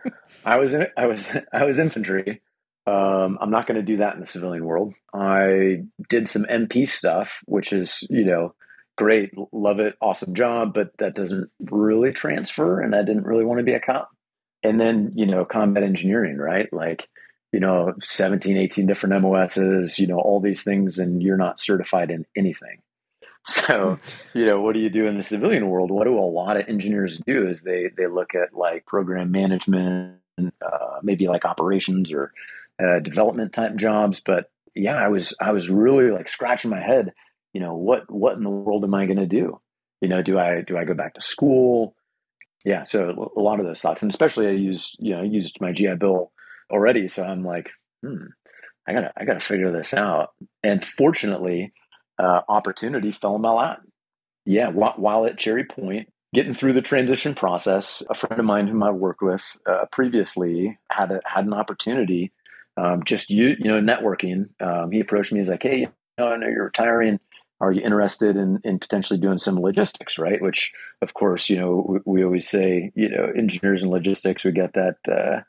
I, 0.45 0.57
was 0.60 0.75
in, 0.75 0.86
I 0.95 1.07
was 1.07 1.27
I 1.51 1.65
was 1.65 1.79
infantry. 1.79 2.44
Um, 2.86 3.39
I'm 3.41 3.50
not 3.50 3.65
going 3.65 3.77
to 3.77 3.82
do 3.82 3.98
that 3.98 4.13
in 4.13 4.22
the 4.22 4.27
civilian 4.27 4.63
world. 4.63 4.94
I 5.15 5.86
did 6.10 6.29
some 6.29 6.44
MP 6.44 6.88
stuff, 6.88 7.39
which 7.46 7.74
is 7.74 8.06
you 8.08 8.25
know 8.25 8.53
great, 9.01 9.34
love 9.51 9.79
it, 9.79 9.96
awesome 10.00 10.36
job, 10.36 10.75
but 10.75 10.91
that 11.00 11.15
doesn't 11.15 11.50
really 11.72 12.12
transfer, 12.12 12.81
and 12.81 12.96
I 12.96 13.03
didn't 13.03 13.25
really 13.25 13.43
want 13.43 13.58
to 13.58 13.63
be 13.63 13.74
a 13.74 13.79
cop. 13.79 14.10
And 14.63 14.79
then 14.79 15.13
you 15.15 15.25
know 15.25 15.43
combat 15.43 15.84
engineering 15.84 16.38
right? 16.38 16.72
Like 16.72 17.08
you 17.51 17.60
know 17.60 17.93
17 18.03 18.58
18 18.58 18.86
different 18.86 19.20
mos's 19.20 19.98
you 19.98 20.05
know 20.05 20.20
all 20.20 20.39
these 20.39 20.63
things 20.63 21.00
and 21.00 21.22
you're 21.22 21.36
not 21.36 21.60
certified 21.60 22.12
in 22.12 22.25
anything. 22.38 22.77
So 23.43 23.98
you 24.36 24.46
know 24.46 24.62
what 24.62 24.74
do 24.74 24.79
you 24.79 24.91
do 24.91 25.08
in 25.08 25.17
the 25.17 25.24
civilian 25.24 25.67
world? 25.67 25.89
What 25.89 26.03
do 26.03 26.15
a 26.15 26.22
lot 26.22 26.58
of 26.58 26.70
engineers 26.70 27.17
do 27.25 27.50
is 27.50 27.63
they 27.63 27.89
they 27.98 28.05
look 28.05 28.36
at 28.36 28.53
like 28.53 28.86
program 28.86 29.31
management 29.31 30.20
uh, 30.39 31.00
maybe 31.01 31.27
like 31.27 31.43
operations 31.43 32.13
or 32.13 32.34
uh, 32.79 33.00
development 33.00 33.51
type 33.51 33.75
jobs 33.75 34.22
but 34.22 34.50
yeah 34.74 34.96
i 34.96 35.08
was 35.08 35.36
i 35.41 35.51
was 35.51 35.70
really 35.70 36.10
like 36.10 36.29
scratching 36.29 36.72
my 36.72 36.79
head 36.79 37.12
you 37.53 37.62
know 37.62 37.75
what 37.75 38.12
what 38.12 38.38
in 38.38 38.43
the 38.43 38.50
world 38.50 38.84
am 38.84 38.93
i 38.93 39.05
going 39.05 39.17
to 39.17 39.25
do 39.25 39.60
you 40.01 40.10
know 40.10 40.22
do 40.22 40.38
i 40.39 40.62
do 40.62 40.77
i 40.77 40.86
go 40.86 40.93
back 40.93 41.13
to 41.13 41.22
school 41.22 41.96
yeah, 42.63 42.84
so 42.84 43.31
a 43.36 43.39
lot 43.39 43.60
of 43.60 43.65
those 43.65 43.81
thoughts, 43.81 44.01
and 44.01 44.12
especially 44.12 44.48
I 44.48 44.51
used, 44.51 44.98
you 45.00 45.15
know, 45.15 45.22
I 45.22 45.25
used 45.25 45.60
my 45.60 45.72
GI 45.72 45.96
Bill 45.96 46.31
already, 46.70 47.08
so 47.08 47.24
I'm 47.24 47.43
like, 47.43 47.70
hmm, 48.03 48.25
I 48.88 48.93
gotta, 48.93 49.12
I 49.17 49.25
gotta 49.25 49.39
figure 49.39 49.72
this 49.72 49.93
out. 49.93 50.29
And 50.62 50.86
fortunately, 50.86 51.74
uh, 52.20 52.41
opportunity 52.48 53.12
fell 53.12 53.36
in 53.36 53.41
my 53.41 53.51
lap. 53.51 53.81
Yeah, 54.46 54.70
while, 54.70 54.93
while, 54.98 55.25
at 55.25 55.39
Cherry 55.39 55.65
Point, 55.65 56.10
getting 56.34 56.53
through 56.53 56.74
the 56.74 56.81
transition 56.81 57.34
process, 57.34 58.03
a 58.10 58.13
friend 58.13 58.39
of 58.39 58.46
mine 58.46 58.67
whom 58.67 58.84
I 58.84 58.91
worked 58.91 59.22
with 59.22 59.43
uh, 59.67 59.86
previously 59.91 60.77
had 60.89 61.12
a, 61.12 61.22
had 61.25 61.46
an 61.46 61.53
opportunity. 61.53 62.31
Um, 62.77 63.03
just 63.03 63.29
you, 63.29 63.55
you 63.60 63.72
know, 63.72 63.81
networking. 63.81 64.50
Um, 64.60 64.91
he 64.91 65.00
approached 65.00 65.31
me. 65.31 65.39
He's 65.39 65.50
like, 65.50 65.62
"Hey, 65.62 65.79
you 65.79 65.88
know, 66.17 66.27
I 66.29 66.38
know 66.38 66.48
you're 66.48 66.65
retiring 66.65 67.20
are 67.62 67.72
you 67.72 67.82
interested 67.82 68.36
in, 68.36 68.60
in 68.63 68.80
potentially 68.80 69.20
doing 69.20 69.38
some 69.38 69.60
logistics 69.60 70.18
right 70.18 70.41
which 70.41 70.74
of 71.01 71.13
course 71.13 71.50
you 71.50 71.58
know 71.58 71.86
we, 71.88 72.00
we 72.06 72.24
always 72.24 72.50
say 72.50 72.91
you 72.96 73.10
know 73.10 73.32
engineers 73.36 73.84
and 73.84 73.91
logistics 73.91 74.44
we 74.44 74.51
get 74.51 74.74
that 74.74 74.98
uh, 75.10 75.41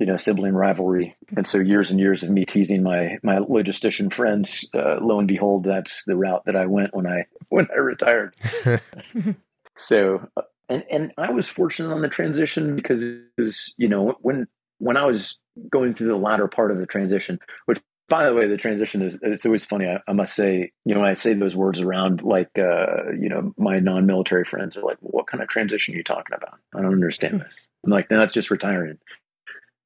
you 0.00 0.06
know, 0.06 0.16
sibling 0.16 0.54
rivalry. 0.54 1.14
And 1.36 1.46
so 1.46 1.58
years 1.58 1.90
and 1.90 2.00
years 2.00 2.22
of 2.22 2.30
me 2.30 2.46
teasing 2.46 2.82
my 2.82 3.18
my 3.22 3.36
logistician 3.36 4.12
friends, 4.12 4.66
uh, 4.74 4.96
lo 5.00 5.18
and 5.18 5.28
behold, 5.28 5.64
that's 5.64 6.04
the 6.04 6.16
route 6.16 6.46
that 6.46 6.56
I 6.56 6.66
went 6.66 6.94
when 6.94 7.06
I 7.06 7.26
when 7.50 7.68
I 7.70 7.78
retired. 7.78 8.34
so, 9.76 10.26
uh, 10.38 10.42
and 10.70 10.84
and 10.90 11.12
I 11.18 11.30
was 11.30 11.48
fortunate 11.48 11.92
on 11.92 12.00
the 12.00 12.08
transition 12.08 12.74
because 12.76 13.02
it 13.02 13.28
was, 13.36 13.74
you 13.76 13.88
know, 13.88 14.16
when 14.22 14.48
when 14.78 14.96
I 14.96 15.04
was 15.04 15.38
going 15.68 15.94
through 15.94 16.08
the 16.08 16.16
latter 16.16 16.48
part 16.48 16.70
of 16.70 16.78
the 16.78 16.86
transition, 16.86 17.38
which 17.66 17.78
by 18.10 18.26
the 18.26 18.34
way, 18.34 18.48
the 18.48 18.56
transition 18.56 19.02
is 19.02 19.18
it's 19.22 19.46
always 19.46 19.64
funny. 19.64 19.86
I, 19.86 20.00
I, 20.06 20.12
must 20.12 20.34
say, 20.34 20.72
you 20.84 20.94
know, 20.94 21.00
when 21.00 21.08
I 21.08 21.14
say 21.14 21.32
those 21.32 21.56
words 21.56 21.80
around 21.80 22.22
like 22.22 22.50
uh, 22.58 23.12
you 23.18 23.28
know, 23.28 23.54
my 23.56 23.78
non-military 23.78 24.44
friends 24.44 24.76
are 24.76 24.82
like, 24.82 24.98
well, 25.00 25.12
what 25.12 25.28
kind 25.28 25.42
of 25.42 25.48
transition 25.48 25.94
are 25.94 25.96
you 25.96 26.04
talking 26.04 26.34
about? 26.36 26.58
I 26.74 26.82
don't 26.82 26.92
understand 26.92 27.40
this. 27.40 27.54
I'm 27.84 27.92
like, 27.92 28.10
no, 28.10 28.18
that's 28.18 28.34
just 28.34 28.50
retiring. 28.50 28.98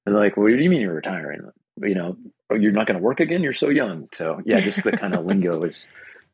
And 0.07 0.15
they're 0.15 0.23
like, 0.23 0.37
well, 0.37 0.45
what 0.45 0.57
do 0.57 0.63
you 0.63 0.71
mean 0.71 0.81
you're 0.81 0.95
retiring? 0.95 1.43
You 1.81 1.95
know, 1.95 2.17
oh, 2.51 2.55
you're 2.55 2.73
not 2.73 2.87
going 2.87 2.99
to 2.99 3.05
work 3.05 3.21
again? 3.21 3.43
You're 3.43 3.53
so 3.53 3.69
young. 3.69 4.09
So 4.15 4.41
yeah, 4.45 4.61
just 4.61 4.83
the 4.83 4.93
kind 4.93 5.15
of 5.15 5.25
lingo 5.27 5.63
is 5.63 5.87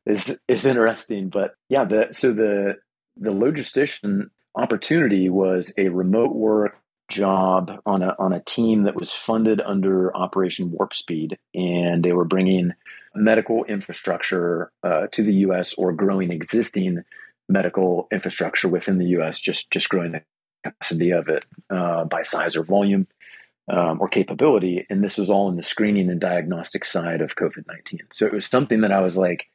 is 0.06 0.40
is 0.46 0.64
interesting. 0.64 1.28
But 1.28 1.54
yeah, 1.68 1.84
the 1.84 2.08
so 2.12 2.32
the 2.32 2.76
the 3.16 3.30
logistician 3.30 4.30
opportunity 4.54 5.28
was 5.28 5.74
a 5.76 5.88
remote 5.88 6.34
work 6.34 6.76
job 7.10 7.82
on 7.84 8.02
a 8.02 8.16
on 8.18 8.32
a 8.32 8.40
team 8.40 8.84
that 8.84 8.96
was 8.96 9.12
funded 9.12 9.60
under 9.60 10.16
Operation 10.16 10.72
Warp 10.72 10.94
Speed, 10.94 11.38
and 11.54 12.02
they 12.02 12.12
were 12.12 12.24
bringing 12.24 12.72
medical 13.14 13.64
infrastructure 13.64 14.72
uh, 14.82 15.08
to 15.12 15.22
the 15.22 15.34
U.S. 15.34 15.74
or 15.74 15.92
growing 15.92 16.30
existing 16.30 17.02
medical 17.48 18.08
infrastructure 18.12 18.68
within 18.68 18.98
the 18.98 19.08
U.S. 19.08 19.40
Just 19.40 19.70
just 19.70 19.90
growing 19.90 20.12
the 20.12 20.22
capacity 20.64 21.10
of 21.10 21.28
it 21.28 21.44
uh, 21.68 22.04
by 22.04 22.22
size 22.22 22.56
or 22.56 22.62
volume 22.62 23.06
um, 23.70 24.00
or 24.00 24.08
capability. 24.08 24.86
And 24.88 25.02
this 25.02 25.18
was 25.18 25.30
all 25.30 25.50
in 25.50 25.56
the 25.56 25.62
screening 25.62 26.10
and 26.10 26.20
diagnostic 26.20 26.84
side 26.84 27.20
of 27.20 27.36
COVID 27.36 27.66
nineteen. 27.66 28.06
So 28.12 28.26
it 28.26 28.32
was 28.32 28.46
something 28.46 28.82
that 28.82 28.92
I 28.92 29.00
was 29.00 29.18
like, 29.18 29.46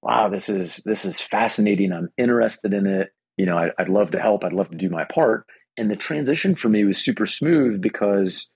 "Wow, 0.00 0.30
this 0.30 0.48
is 0.48 0.76
this 0.84 1.04
is 1.04 1.20
fascinating. 1.20 1.92
I'm 1.92 2.10
interested 2.16 2.72
in 2.72 2.86
it. 2.86 3.12
You 3.36 3.46
know, 3.46 3.58
I, 3.58 3.70
I'd 3.78 3.88
love 3.88 4.12
to 4.12 4.20
help. 4.20 4.44
I'd 4.44 4.52
love 4.52 4.70
to 4.70 4.76
do 4.76 4.88
my 4.88 5.04
part." 5.04 5.46
And 5.76 5.90
the 5.90 5.96
transition 5.96 6.54
for 6.54 6.68
me 6.68 6.84
was 6.84 6.98
super 6.98 7.26
smooth 7.26 7.80
because, 7.80 8.50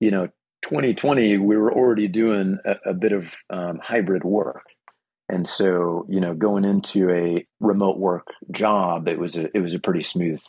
you 0.00 0.10
know, 0.10 0.28
2020 0.62 1.38
we 1.38 1.56
were 1.56 1.72
already 1.72 2.08
doing 2.08 2.58
a, 2.64 2.90
a 2.90 2.94
bit 2.94 3.12
of 3.12 3.26
um, 3.50 3.80
hybrid 3.82 4.24
work. 4.24 4.62
And 5.28 5.48
so, 5.48 6.06
you 6.08 6.20
know, 6.20 6.34
going 6.34 6.64
into 6.64 7.10
a 7.10 7.46
remote 7.60 7.98
work 7.98 8.26
job, 8.50 9.08
it 9.08 9.18
was 9.18 9.36
a 9.36 9.54
it 9.56 9.60
was 9.60 9.74
a 9.74 9.78
pretty 9.78 10.02
smooth, 10.02 10.40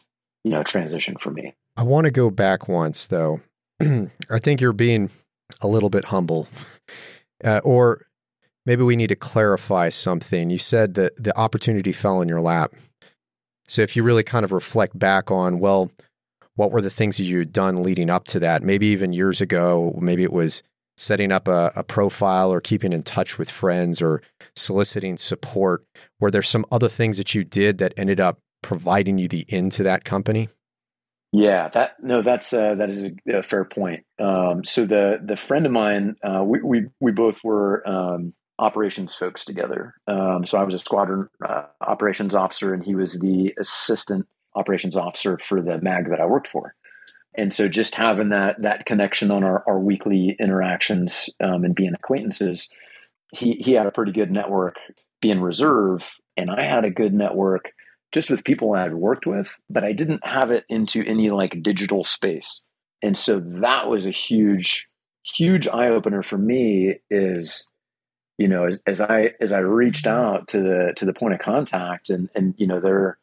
you 0.43 0.51
know, 0.51 0.63
transition 0.63 1.15
for 1.19 1.31
me. 1.31 1.53
I 1.77 1.83
want 1.83 2.05
to 2.05 2.11
go 2.11 2.29
back 2.29 2.67
once 2.67 3.07
though. 3.07 3.41
I 3.81 4.39
think 4.39 4.61
you're 4.61 4.73
being 4.73 5.09
a 5.61 5.67
little 5.67 5.89
bit 5.89 6.05
humble, 6.05 6.47
uh, 7.43 7.61
or 7.63 8.05
maybe 8.65 8.83
we 8.83 8.95
need 8.95 9.07
to 9.07 9.15
clarify 9.15 9.89
something. 9.89 10.49
You 10.49 10.57
said 10.57 10.95
that 10.95 11.21
the 11.21 11.37
opportunity 11.37 11.91
fell 11.91 12.21
in 12.21 12.27
your 12.27 12.41
lap. 12.41 12.73
So 13.67 13.81
if 13.81 13.95
you 13.95 14.03
really 14.03 14.23
kind 14.23 14.43
of 14.43 14.51
reflect 14.51 14.97
back 14.99 15.31
on, 15.31 15.59
well, 15.59 15.91
what 16.55 16.71
were 16.71 16.81
the 16.81 16.89
things 16.89 17.17
that 17.17 17.23
you 17.23 17.39
had 17.39 17.51
done 17.51 17.83
leading 17.83 18.09
up 18.09 18.25
to 18.25 18.39
that? 18.39 18.63
Maybe 18.63 18.87
even 18.87 19.13
years 19.13 19.41
ago, 19.41 19.97
maybe 20.01 20.23
it 20.23 20.33
was 20.33 20.63
setting 20.97 21.31
up 21.31 21.47
a, 21.47 21.71
a, 21.75 21.83
profile 21.83 22.53
or 22.53 22.61
keeping 22.61 22.93
in 22.93 23.01
touch 23.01 23.39
with 23.39 23.49
friends 23.49 24.01
or 24.01 24.21
soliciting 24.55 25.17
support. 25.17 25.83
Were 26.19 26.29
there 26.29 26.43
some 26.43 26.65
other 26.71 26.87
things 26.87 27.17
that 27.17 27.33
you 27.33 27.43
did 27.43 27.79
that 27.79 27.93
ended 27.97 28.19
up 28.19 28.37
providing 28.61 29.17
you 29.17 29.27
the 29.27 29.45
end 29.49 29.71
to 29.73 29.83
that 29.83 30.03
company? 30.03 30.49
Yeah, 31.31 31.69
that 31.69 31.93
no, 31.99 32.21
that's 32.21 32.53
uh, 32.53 32.75
that 32.75 32.89
is 32.89 33.05
a, 33.05 33.37
a 33.39 33.41
fair 33.41 33.65
point. 33.65 34.05
Um, 34.19 34.63
so 34.63 34.85
the 34.85 35.17
the 35.25 35.35
friend 35.35 35.65
of 35.65 35.71
mine, 35.71 36.15
uh, 36.23 36.43
we, 36.43 36.61
we 36.61 36.85
we 36.99 37.11
both 37.11 37.39
were 37.43 37.87
um, 37.89 38.33
operations 38.59 39.15
folks 39.15 39.43
together. 39.43 39.95
Um, 40.07 40.45
so 40.45 40.59
I 40.59 40.63
was 40.63 40.75
a 40.75 40.79
squadron 40.79 41.29
uh, 41.43 41.63
operations 41.81 42.35
officer, 42.35 42.71
and 42.71 42.83
he 42.83 42.93
was 42.93 43.19
the 43.19 43.51
assistant 43.59 44.27
operations 44.55 44.95
officer 44.95 45.37
for 45.37 45.61
the 45.61 45.79
MAG 45.81 46.09
that 46.09 46.21
I 46.21 46.25
worked 46.25 46.47
for. 46.47 46.75
And 47.35 47.51
so 47.51 47.67
just 47.67 47.95
having 47.95 48.29
that 48.29 48.61
that 48.61 48.85
connection 48.85 49.31
on 49.31 49.43
our, 49.43 49.63
our 49.67 49.79
weekly 49.79 50.35
interactions 50.39 51.29
um, 51.41 51.63
and 51.63 51.75
being 51.75 51.93
acquaintances, 51.95 52.69
he 53.33 53.53
he 53.53 53.73
had 53.73 53.87
a 53.87 53.91
pretty 53.91 54.11
good 54.11 54.31
network 54.31 54.75
being 55.21 55.41
reserve, 55.41 56.07
and 56.37 56.49
I 56.51 56.63
had 56.63 56.85
a 56.85 56.91
good 56.91 57.13
network 57.13 57.71
just 58.11 58.29
with 58.29 58.43
people 58.43 58.73
I 58.73 58.83
had 58.83 58.93
worked 58.93 59.25
with, 59.25 59.49
but 59.69 59.83
I 59.83 59.91
didn't 59.91 60.29
have 60.29 60.51
it 60.51 60.65
into 60.69 61.03
any 61.03 61.31
like 61.31 61.63
digital 61.63 62.03
space. 62.03 62.61
And 63.01 63.17
so 63.17 63.39
that 63.39 63.87
was 63.87 64.05
a 64.05 64.11
huge, 64.11 64.87
huge 65.23 65.67
eye 65.67 65.89
opener 65.89 66.21
for 66.21 66.37
me 66.37 66.99
is, 67.09 67.67
you 68.37 68.47
know, 68.47 68.67
as, 68.67 68.79
as 68.85 69.01
I 69.01 69.31
as 69.41 69.51
I 69.51 69.59
reached 69.59 70.05
out 70.05 70.49
to 70.49 70.59
the 70.59 70.93
to 70.97 71.05
the 71.05 71.13
point 71.13 71.33
of 71.33 71.39
contact 71.39 72.11
and 72.11 72.29
and 72.35 72.53
you 72.57 72.67
know, 72.67 72.79
they're 72.79 73.17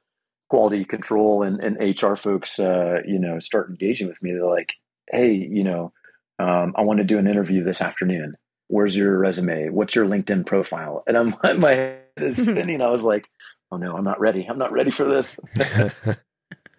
quality 0.50 0.85
control 0.85 1.42
and, 1.45 1.61
and 1.61 2.02
HR 2.02 2.16
folks, 2.16 2.59
uh, 2.59 2.99
you 3.07 3.19
know, 3.19 3.38
start 3.38 3.71
engaging 3.71 4.09
with 4.09 4.21
me. 4.23 4.33
They're 4.33 4.45
like, 4.45 4.75
hey, 5.11 5.33
you 5.33 5.64
know, 5.64 5.92
um, 6.38 6.75
I 6.76 6.83
want 6.83 6.99
to 6.99 7.04
do 7.04 7.19
an 7.19 7.28
interview 7.28 7.64
this 7.64 7.80
afternoon. 7.80 8.35
Where's 8.66 8.97
your 8.97 9.19
resume? 9.19 9.69
What's 9.71 9.95
your 9.95 10.07
LinkedIn 10.07 10.45
profile? 10.47 11.04
And 11.07 11.16
I'm 11.16 11.35
my 11.61 11.73
head 11.73 12.02
is 12.16 12.42
spinning. 12.42 12.83
I 12.83 12.90
was 12.90 13.02
like, 13.02 13.26
oh 13.71 13.76
no, 13.76 13.97
I'm 13.97 14.04
not 14.04 14.21
ready. 14.21 14.47
I'm 14.49 14.59
not 14.59 14.73
ready 14.73 14.90
for 14.90 15.04
this. 15.04 15.40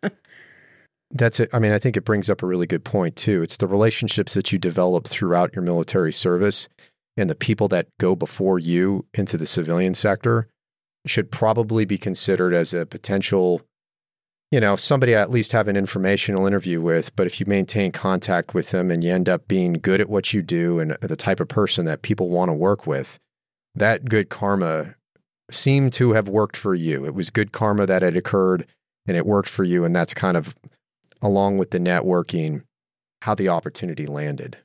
That's 1.14 1.42
it. 1.42 1.50
I 1.52 1.60
mean, 1.60 1.74
I 1.74 1.78
think 1.78 1.98
it 1.98 2.06
brings 2.06 2.30
up 2.30 2.42
a 2.42 2.48
really 2.48 2.68
good 2.68 2.86
point 2.86 3.18
too. 3.18 3.42
It's 3.42 3.58
the 3.58 3.68
relationships 3.68 4.34
that 4.34 4.54
you 4.54 4.60
develop 4.60 5.08
throughout 5.08 5.54
your 5.54 5.64
military 5.64 6.14
service 6.14 6.70
and 7.18 7.30
the 7.30 7.36
people 7.36 7.68
that 7.68 7.90
go 8.00 8.16
before 8.16 8.60
you 8.60 9.06
into 9.14 9.36
the 9.38 9.46
civilian 9.46 9.94
sector 9.94 10.48
should 11.06 11.32
probably 11.32 11.86
be 11.86 11.98
considered 11.98 12.54
as 12.54 12.74
a 12.74 12.86
potential, 12.86 13.62
you 14.52 14.60
know, 14.60 14.76
somebody 14.76 15.16
I 15.16 15.22
at 15.22 15.32
least 15.32 15.52
have 15.52 15.68
an 15.68 15.76
informational 15.76 16.46
interview 16.46 16.82
with. 16.82 17.16
But 17.16 17.28
if 17.28 17.40
you 17.40 17.46
maintain 17.46 17.92
contact 17.92 18.54
with 18.54 18.72
them 18.72 18.92
and 18.92 19.04
you 19.04 19.12
end 19.12 19.30
up 19.30 19.48
being 19.48 19.74
good 19.74 20.02
at 20.02 20.10
what 20.10 20.34
you 20.34 20.42
do 20.42 20.80
and 20.80 20.92
the 21.02 21.16
type 21.16 21.40
of 21.40 21.48
person 21.48 21.86
that 21.86 22.02
people 22.02 22.30
want 22.30 22.50
to 22.50 22.54
work 22.54 22.86
with, 22.86 23.20
that 23.76 24.06
good 24.06 24.30
karma 24.30 24.96
seemed 25.50 25.94
to 25.94 26.14
have 26.14 26.28
worked 26.28 26.56
for 26.56 26.76
you. 26.76 27.06
It 27.06 27.14
was 27.14 27.30
good 27.30 27.52
karma 27.52 27.86
that 27.86 28.02
had 28.02 28.16
occurred 28.16 28.66
and 29.08 29.18
it 29.18 29.26
worked 29.26 29.50
for 29.50 29.64
you. 29.64 29.84
And 29.84 29.96
that's 29.96 30.14
kind 30.14 30.38
of 30.38 30.56
along 31.22 31.58
with 31.58 31.72
the 31.72 31.80
networking, 31.80 32.64
how 33.22 33.36
the 33.36 33.50
opportunity 33.50 34.08
landed. 34.08 34.58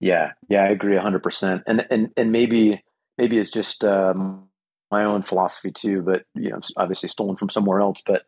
Yeah, 0.00 0.32
yeah, 0.48 0.62
I 0.62 0.68
agree 0.68 0.96
hundred 0.96 1.22
percent. 1.22 1.62
And 1.66 1.86
and 1.90 2.10
and 2.16 2.32
maybe 2.32 2.82
maybe 3.18 3.38
it's 3.38 3.50
just 3.50 3.84
um, 3.84 4.48
my 4.90 5.04
own 5.04 5.22
philosophy 5.22 5.70
too, 5.70 6.02
but 6.02 6.24
you 6.34 6.50
know, 6.50 6.60
obviously 6.76 7.08
stolen 7.08 7.36
from 7.36 7.50
somewhere 7.50 7.80
else. 7.80 8.02
But 8.04 8.22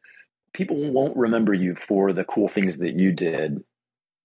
people 0.54 0.90
won't 0.92 1.16
remember 1.16 1.54
you 1.54 1.74
for 1.74 2.12
the 2.12 2.24
cool 2.24 2.48
things 2.48 2.78
that 2.78 2.98
you 2.98 3.12
did, 3.12 3.62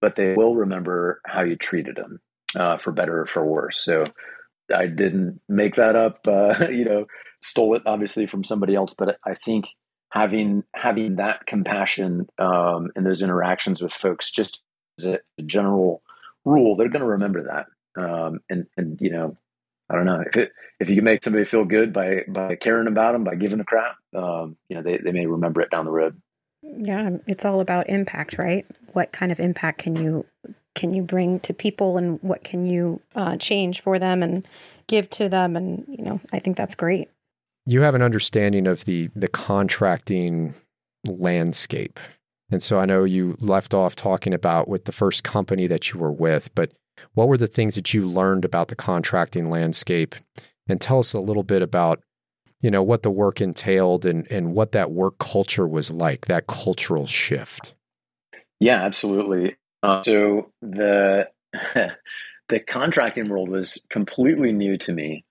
but 0.01 0.15
they 0.15 0.33
will 0.33 0.55
remember 0.55 1.21
how 1.25 1.43
you 1.43 1.55
treated 1.55 1.95
them, 1.95 2.19
uh, 2.55 2.77
for 2.77 2.91
better 2.91 3.21
or 3.21 3.25
for 3.25 3.45
worse. 3.45 3.83
So 3.83 4.05
I 4.73 4.87
didn't 4.87 5.41
make 5.47 5.75
that 5.75 5.95
up. 5.95 6.19
Uh, 6.27 6.67
you 6.69 6.85
know, 6.85 7.05
stole 7.41 7.75
it 7.75 7.83
obviously 7.85 8.27
from 8.27 8.43
somebody 8.43 8.75
else, 8.75 8.93
but 8.97 9.17
I 9.25 9.33
think 9.33 9.65
having 10.11 10.63
having 10.73 11.17
that 11.17 11.45
compassion 11.45 12.27
um, 12.39 12.91
in 12.95 13.03
those 13.03 13.21
interactions 13.21 13.81
with 13.81 13.93
folks, 13.93 14.31
just 14.31 14.61
as 14.99 15.05
a 15.05 15.19
general 15.45 16.01
rule, 16.45 16.75
they're 16.75 16.89
going 16.89 17.01
to 17.01 17.07
remember 17.07 17.43
that. 17.43 18.01
Um, 18.01 18.39
and 18.49 18.67
and 18.77 18.99
you 19.01 19.11
know 19.11 19.37
I 19.89 19.95
don't 19.95 20.05
know 20.05 20.23
if 20.25 20.35
it 20.35 20.51
if 20.79 20.89
you 20.89 20.95
can 20.95 21.05
make 21.05 21.23
somebody 21.23 21.45
feel 21.45 21.65
good 21.65 21.93
by 21.93 22.23
by 22.27 22.55
caring 22.55 22.87
about 22.87 23.13
them 23.13 23.23
by 23.23 23.35
giving 23.35 23.59
a 23.59 23.63
crap, 23.63 23.95
um, 24.15 24.57
you 24.69 24.75
know 24.75 24.83
they 24.83 24.97
they 24.97 25.11
may 25.11 25.25
remember 25.25 25.61
it 25.61 25.71
down 25.71 25.85
the 25.85 25.91
road. 25.91 26.21
Yeah, 26.61 27.17
it's 27.27 27.45
all 27.45 27.61
about 27.61 27.89
impact, 27.89 28.37
right? 28.37 28.65
What 28.93 29.11
kind 29.11 29.31
of 29.31 29.39
impact 29.39 29.79
can 29.79 29.95
you 29.95 30.25
can 30.75 30.93
you 30.93 31.01
bring 31.01 31.39
to 31.41 31.53
people, 31.53 31.97
and 31.97 32.21
what 32.21 32.43
can 32.43 32.65
you 32.65 33.01
uh, 33.15 33.37
change 33.37 33.81
for 33.81 33.97
them 33.97 34.21
and 34.21 34.47
give 34.87 35.09
to 35.11 35.29
them? 35.29 35.55
And 35.55 35.85
you 35.87 36.03
know, 36.03 36.19
I 36.31 36.39
think 36.39 36.57
that's 36.57 36.75
great. 36.75 37.09
You 37.65 37.81
have 37.81 37.95
an 37.95 38.01
understanding 38.01 38.67
of 38.67 38.85
the 38.85 39.09
the 39.15 39.27
contracting 39.27 40.53
landscape, 41.05 41.99
and 42.51 42.61
so 42.61 42.79
I 42.79 42.85
know 42.85 43.05
you 43.05 43.35
left 43.39 43.73
off 43.73 43.95
talking 43.95 44.33
about 44.33 44.67
with 44.67 44.85
the 44.85 44.91
first 44.91 45.23
company 45.23 45.67
that 45.67 45.91
you 45.91 45.99
were 45.99 46.11
with, 46.11 46.53
but 46.55 46.71
what 47.13 47.27
were 47.27 47.37
the 47.37 47.47
things 47.47 47.75
that 47.75 47.93
you 47.93 48.07
learned 48.07 48.45
about 48.45 48.67
the 48.67 48.75
contracting 48.75 49.49
landscape? 49.49 50.15
And 50.69 50.81
tell 50.81 50.99
us 50.99 51.13
a 51.13 51.21
little 51.21 51.43
bit 51.43 51.61
about, 51.61 52.03
you 52.61 52.69
know, 52.69 52.83
what 52.83 53.03
the 53.03 53.11
work 53.11 53.39
entailed 53.39 54.05
and, 54.05 54.29
and 54.29 54.53
what 54.53 54.73
that 54.73 54.91
work 54.91 55.17
culture 55.17 55.67
was 55.67 55.91
like, 55.91 56.25
that 56.25 56.47
cultural 56.47 57.07
shift. 57.07 57.73
Yeah, 58.59 58.83
absolutely. 58.83 59.55
Uh, 59.83 60.03
so 60.03 60.51
the 60.61 61.29
the 62.49 62.59
contracting 62.59 63.29
world 63.29 63.49
was 63.49 63.83
completely 63.89 64.51
new 64.51 64.77
to 64.79 64.93
me. 64.93 65.25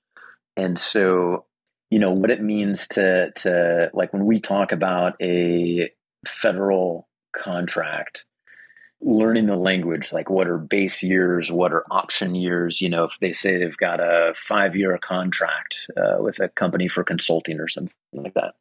And 0.56 0.78
so, 0.78 1.44
you 1.90 1.98
know, 1.98 2.12
what 2.12 2.30
it 2.30 2.42
means 2.42 2.88
to 2.88 3.30
to 3.32 3.90
like 3.92 4.12
when 4.12 4.26
we 4.26 4.40
talk 4.40 4.72
about 4.72 5.14
a 5.20 5.90
federal 6.26 7.08
contract, 7.34 8.24
learning 9.00 9.46
the 9.46 9.56
language, 9.56 10.12
like 10.12 10.30
what 10.30 10.48
are 10.48 10.58
base 10.58 11.02
years, 11.02 11.52
what 11.52 11.72
are 11.72 11.84
option 11.90 12.34
years. 12.34 12.80
You 12.80 12.88
know, 12.88 13.04
if 13.04 13.12
they 13.20 13.32
say 13.32 13.58
they've 13.58 13.76
got 13.76 14.00
a 14.00 14.34
five 14.36 14.74
year 14.74 14.98
contract 14.98 15.86
uh, 15.96 16.16
with 16.20 16.40
a 16.40 16.48
company 16.48 16.88
for 16.88 17.04
consulting 17.04 17.60
or 17.60 17.68
something 17.68 17.94
like 18.12 18.34
that, 18.34 18.54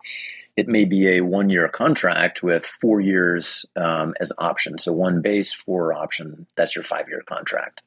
it 0.58 0.68
may 0.68 0.86
be 0.86 1.08
a 1.08 1.22
one 1.22 1.50
year 1.50 1.68
contract 1.70 2.44
with 2.44 2.66
four 2.66 3.00
years 3.00 3.66
um, 3.76 4.14
as 4.20 4.32
option. 4.38 4.78
So 4.78 4.92
one 4.94 5.22
base, 5.22 5.54
four 5.54 5.94
option. 5.94 6.48
That's 6.56 6.76
your 6.76 6.84
five 6.84 7.08
year 7.08 7.24
contract. 7.26 7.82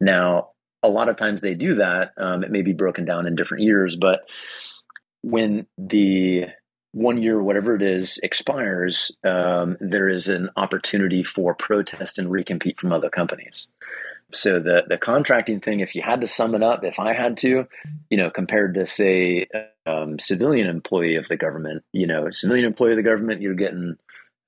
Now, 0.00 0.50
a 0.82 0.88
lot 0.88 1.08
of 1.08 1.16
times 1.16 1.40
they 1.40 1.54
do 1.54 1.76
that. 1.76 2.12
Um, 2.16 2.44
it 2.44 2.50
may 2.50 2.62
be 2.62 2.72
broken 2.74 3.04
down 3.04 3.26
in 3.26 3.36
different 3.36 3.64
years, 3.64 3.96
but 3.96 4.20
when 5.22 5.66
the 5.78 6.46
one 6.94 7.20
year, 7.20 7.42
whatever 7.42 7.74
it 7.74 7.82
is, 7.82 8.18
expires, 8.22 9.10
um, 9.24 9.76
there 9.80 10.08
is 10.08 10.28
an 10.28 10.48
opportunity 10.56 11.24
for 11.24 11.54
protest 11.54 12.18
and 12.18 12.28
recompete 12.28 12.78
from 12.78 12.92
other 12.92 13.10
companies. 13.10 13.66
So 14.32 14.60
the 14.60 14.84
the 14.88 14.96
contracting 14.96 15.60
thing, 15.60 15.80
if 15.80 15.94
you 15.94 16.02
had 16.02 16.20
to 16.20 16.28
sum 16.28 16.54
it 16.54 16.62
up, 16.62 16.84
if 16.84 16.98
I 16.98 17.12
had 17.12 17.36
to, 17.38 17.66
you 18.10 18.16
know, 18.16 18.30
compared 18.30 18.74
to 18.74 18.86
say 18.86 19.46
um, 19.86 20.18
civilian 20.18 20.68
employee 20.68 21.16
of 21.16 21.28
the 21.28 21.36
government, 21.36 21.84
you 21.92 22.06
know, 22.06 22.30
civilian 22.30 22.64
employee 22.64 22.92
of 22.92 22.96
the 22.96 23.02
government, 23.02 23.42
you're 23.42 23.54
getting, 23.54 23.96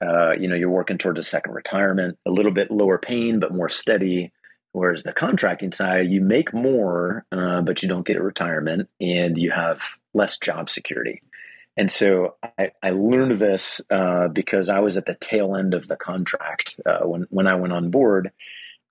uh, 0.01 0.33
you 0.33 0.49
know, 0.49 0.55
you're 0.55 0.71
working 0.71 0.99
towards 0.99 1.19
a 1.19 1.25
second 1.25 1.53
retirement, 1.53 2.17
a 2.27 2.31
little 2.31 2.53
bit 2.53 2.71
lower 2.71 2.99
pain 2.99 3.41
but 3.41 3.53
more 3.53 3.69
steady. 3.69 4.33
Whereas 4.73 5.03
the 5.03 5.13
contracting 5.13 5.73
side, 5.73 6.11
you 6.11 6.21
make 6.21 6.53
more, 6.53 7.25
uh, 7.33 7.63
but 7.63 7.83
you 7.83 7.89
don't 7.89 8.07
get 8.07 8.19
a 8.19 8.23
retirement, 8.23 8.91
and 9.01 9.39
you 9.39 9.51
have 9.51 9.81
less 10.13 10.39
job 10.39 10.69
security. 10.69 11.23
And 11.77 11.91
so 11.91 12.37
I, 12.59 12.71
I 12.83 12.91
learned 12.91 13.39
this 13.39 13.81
uh, 13.91 14.29
because 14.29 14.69
I 14.69 14.81
was 14.81 14.97
at 14.97 15.07
the 15.07 15.15
tail 15.15 15.55
end 15.57 15.75
of 15.75 15.89
the 15.89 15.97
contract 15.97 16.81
uh, 16.87 17.01
when 17.01 17.27
when 17.31 17.47
I 17.47 17.55
went 17.57 17.73
on 17.73 17.91
board, 17.91 18.33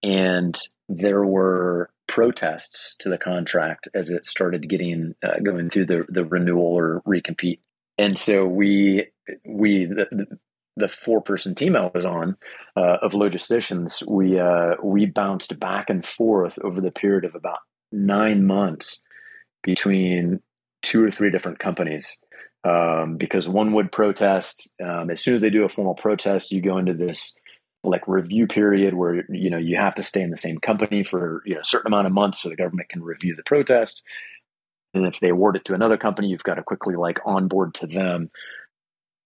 and 0.03 0.55
there 0.87 1.25
were 1.25 1.89
protests 2.07 2.95
to 2.97 3.09
the 3.09 3.17
contract 3.17 3.87
as 3.95 4.11
it 4.11 4.25
started 4.25 4.69
getting 4.69 5.15
uh, 5.23 5.39
going 5.43 5.69
through 5.69 5.87
the 5.87 6.05
the 6.09 6.25
renewal 6.25 6.73
or 6.73 7.01
recompete. 7.07 7.59
And 7.97 8.17
so 8.17 8.45
we 8.45 9.07
we 9.45 9.85
the, 9.85 10.37
the, 10.75 10.87
four 10.87 11.21
person 11.21 11.55
team 11.55 11.75
I 11.75 11.89
was 11.93 12.05
on 12.05 12.37
uh, 12.75 12.97
of 13.01 13.13
logisticians, 13.13 14.07
we 14.07 14.39
uh, 14.39 14.75
we 14.83 15.07
bounced 15.07 15.59
back 15.59 15.89
and 15.89 16.05
forth 16.05 16.59
over 16.61 16.81
the 16.81 16.91
period 16.91 17.25
of 17.25 17.33
about 17.33 17.59
nine 17.91 18.45
months 18.45 19.01
between 19.63 20.41
two 20.83 21.03
or 21.03 21.09
three 21.09 21.31
different 21.31 21.57
companies 21.57 22.19
um, 22.65 23.17
because 23.17 23.47
one 23.47 23.73
would 23.73 23.91
protest. 23.91 24.71
Um, 24.83 25.09
as 25.11 25.21
soon 25.21 25.35
as 25.35 25.41
they 25.41 25.49
do 25.49 25.63
a 25.63 25.69
formal 25.69 25.93
protest, 25.93 26.51
you 26.51 26.61
go 26.61 26.77
into 26.77 26.93
this 26.93 27.35
like 27.83 28.07
review 28.07 28.47
period 28.47 28.95
where 28.95 29.23
you 29.29 29.51
know 29.51 29.59
you 29.59 29.77
have 29.77 29.93
to 29.95 30.03
stay 30.03 30.21
in 30.21 30.31
the 30.31 30.37
same 30.37 30.57
company 30.57 31.03
for 31.03 31.43
you 31.45 31.53
know 31.53 31.61
a 31.61 31.65
certain 31.65 31.87
amount 31.87 32.07
of 32.07 32.13
months 32.13 32.41
so 32.41 32.49
the 32.49 32.55
government 32.55 32.89
can 32.89 33.03
review 33.03 33.35
the 33.35 33.43
protest. 33.43 34.03
And 34.95 35.05
if 35.05 35.19
they 35.19 35.29
award 35.29 35.57
it 35.57 35.65
to 35.65 35.73
another 35.73 35.97
company, 35.97 36.29
you've 36.29 36.43
got 36.43 36.55
to 36.55 36.63
quickly 36.63 36.95
like 36.95 37.19
onboard 37.25 37.75
to 37.75 37.87
them, 37.87 38.31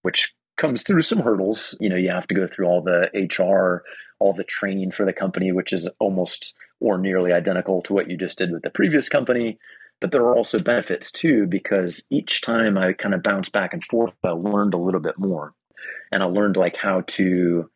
which 0.01 0.33
comes 0.57 0.83
through 0.83 1.03
some 1.03 1.19
hurdles. 1.19 1.77
You 1.79 1.89
know, 1.89 1.95
you 1.95 2.09
have 2.09 2.27
to 2.27 2.35
go 2.35 2.47
through 2.47 2.65
all 2.65 2.81
the 2.81 3.09
HR, 3.13 3.83
all 4.19 4.33
the 4.33 4.43
training 4.43 4.91
for 4.91 5.05
the 5.05 5.13
company, 5.13 5.51
which 5.51 5.71
is 5.71 5.89
almost 5.99 6.55
or 6.81 6.97
nearly 6.97 7.31
identical 7.31 7.81
to 7.83 7.93
what 7.93 8.09
you 8.09 8.17
just 8.17 8.37
did 8.37 8.51
with 8.51 8.63
the 8.63 8.71
previous 8.71 9.07
company. 9.07 9.59
But 10.01 10.11
there 10.11 10.21
are 10.23 10.35
also 10.35 10.59
benefits 10.59 11.11
too, 11.11 11.45
because 11.45 12.05
each 12.09 12.41
time 12.41 12.77
I 12.77 12.93
kind 12.93 13.13
of 13.13 13.23
bounce 13.23 13.49
back 13.49 13.73
and 13.73 13.83
forth, 13.83 14.13
I 14.23 14.29
learned 14.29 14.73
a 14.73 14.77
little 14.77 15.01
bit 15.01 15.17
more. 15.17 15.53
And 16.11 16.23
I 16.23 16.25
learned 16.25 16.57
like 16.57 16.77
how 16.77 17.01
to, 17.01 17.69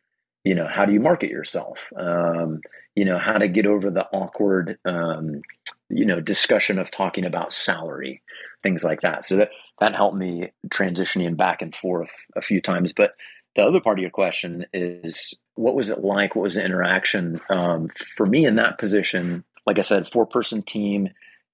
you 0.44 0.54
know, 0.54 0.66
how 0.66 0.84
do 0.86 0.92
you 0.92 1.00
market 1.00 1.30
yourself? 1.30 1.92
Um, 1.96 2.60
you 2.94 3.04
know, 3.04 3.18
how 3.18 3.38
to 3.38 3.48
get 3.48 3.66
over 3.66 3.90
the 3.90 4.06
awkward, 4.12 4.78
um, 4.84 5.42
you 5.88 6.06
know, 6.06 6.20
discussion 6.20 6.78
of 6.78 6.90
talking 6.90 7.24
about 7.24 7.52
salary, 7.52 8.22
things 8.62 8.84
like 8.84 9.02
that. 9.02 9.24
So 9.24 9.36
that, 9.36 9.50
that 9.80 9.94
helped 9.94 10.16
me 10.16 10.52
transitioning 10.68 11.36
back 11.36 11.60
and 11.60 11.74
forth 11.74 12.10
a 12.36 12.42
few 12.42 12.60
times. 12.60 12.92
But 12.92 13.14
the 13.56 13.62
other 13.62 13.80
part 13.80 13.98
of 13.98 14.02
your 14.02 14.10
question 14.10 14.66
is 14.72 15.34
what 15.54 15.74
was 15.74 15.90
it 15.90 16.02
like? 16.02 16.34
What 16.34 16.44
was 16.44 16.54
the 16.56 16.64
interaction? 16.64 17.40
Um, 17.50 17.88
for 17.88 18.26
me 18.26 18.46
in 18.46 18.56
that 18.56 18.78
position, 18.78 19.44
like 19.66 19.78
I 19.78 19.82
said, 19.82 20.08
four 20.08 20.26
person 20.26 20.62
team, 20.62 21.10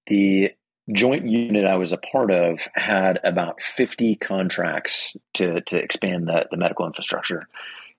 the 0.07 0.53
joint 0.93 1.29
unit 1.29 1.65
I 1.65 1.77
was 1.77 1.93
a 1.93 1.99
part 1.99 2.31
of 2.31 2.69
had 2.75 3.21
about 3.25 3.63
50 3.63 4.17
contracts 4.17 5.17
to, 5.35 5.61
to 5.63 5.77
expand 5.77 6.29
the, 6.29 6.47
the 6.51 6.57
medical 6.57 6.87
infrastructure. 6.87 7.49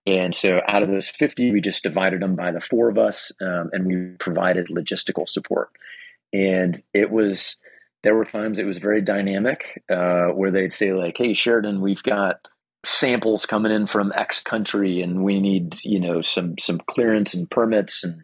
And 0.06 0.36
so 0.36 0.62
out 0.67 0.82
of 0.82 0.89
those 0.89 1.10
50, 1.10 1.51
we 1.51 1.62
just 1.62 1.84
divided 1.84 2.21
them 2.21 2.36
by 2.36 2.51
the 2.51 2.62
four 2.62 2.89
of 2.89 2.97
us 2.97 3.32
um, 3.41 3.69
and 3.71 3.86
we 3.86 4.15
provided 4.17 4.67
logistical 4.67 5.30
support. 5.30 5.69
And 6.34 6.75
it 6.93 7.12
was, 7.12 7.58
there 8.04 8.15
were 8.15 8.25
times 8.25 8.58
it 8.58 8.65
was 8.65 8.80
very 8.80 9.01
dynamic 9.01 9.84
uh, 9.89 10.27
where 10.27 10.51
they'd 10.51 10.73
say, 10.73 10.93
like, 10.93 11.17
hey, 11.17 11.34
Sheridan, 11.34 11.82
we've 11.82 12.04
got 12.04 12.47
samples 12.84 13.45
coming 13.45 13.71
in 13.71 13.86
from 13.86 14.12
X 14.15 14.41
country 14.41 15.01
and 15.01 15.23
we 15.23 15.39
need, 15.39 15.75
you 15.84 15.99
know, 15.99 16.23
some, 16.23 16.58
some 16.58 16.80
clearance 16.88 17.36
and 17.36 17.49
permits 17.49 18.04
and 18.04 18.23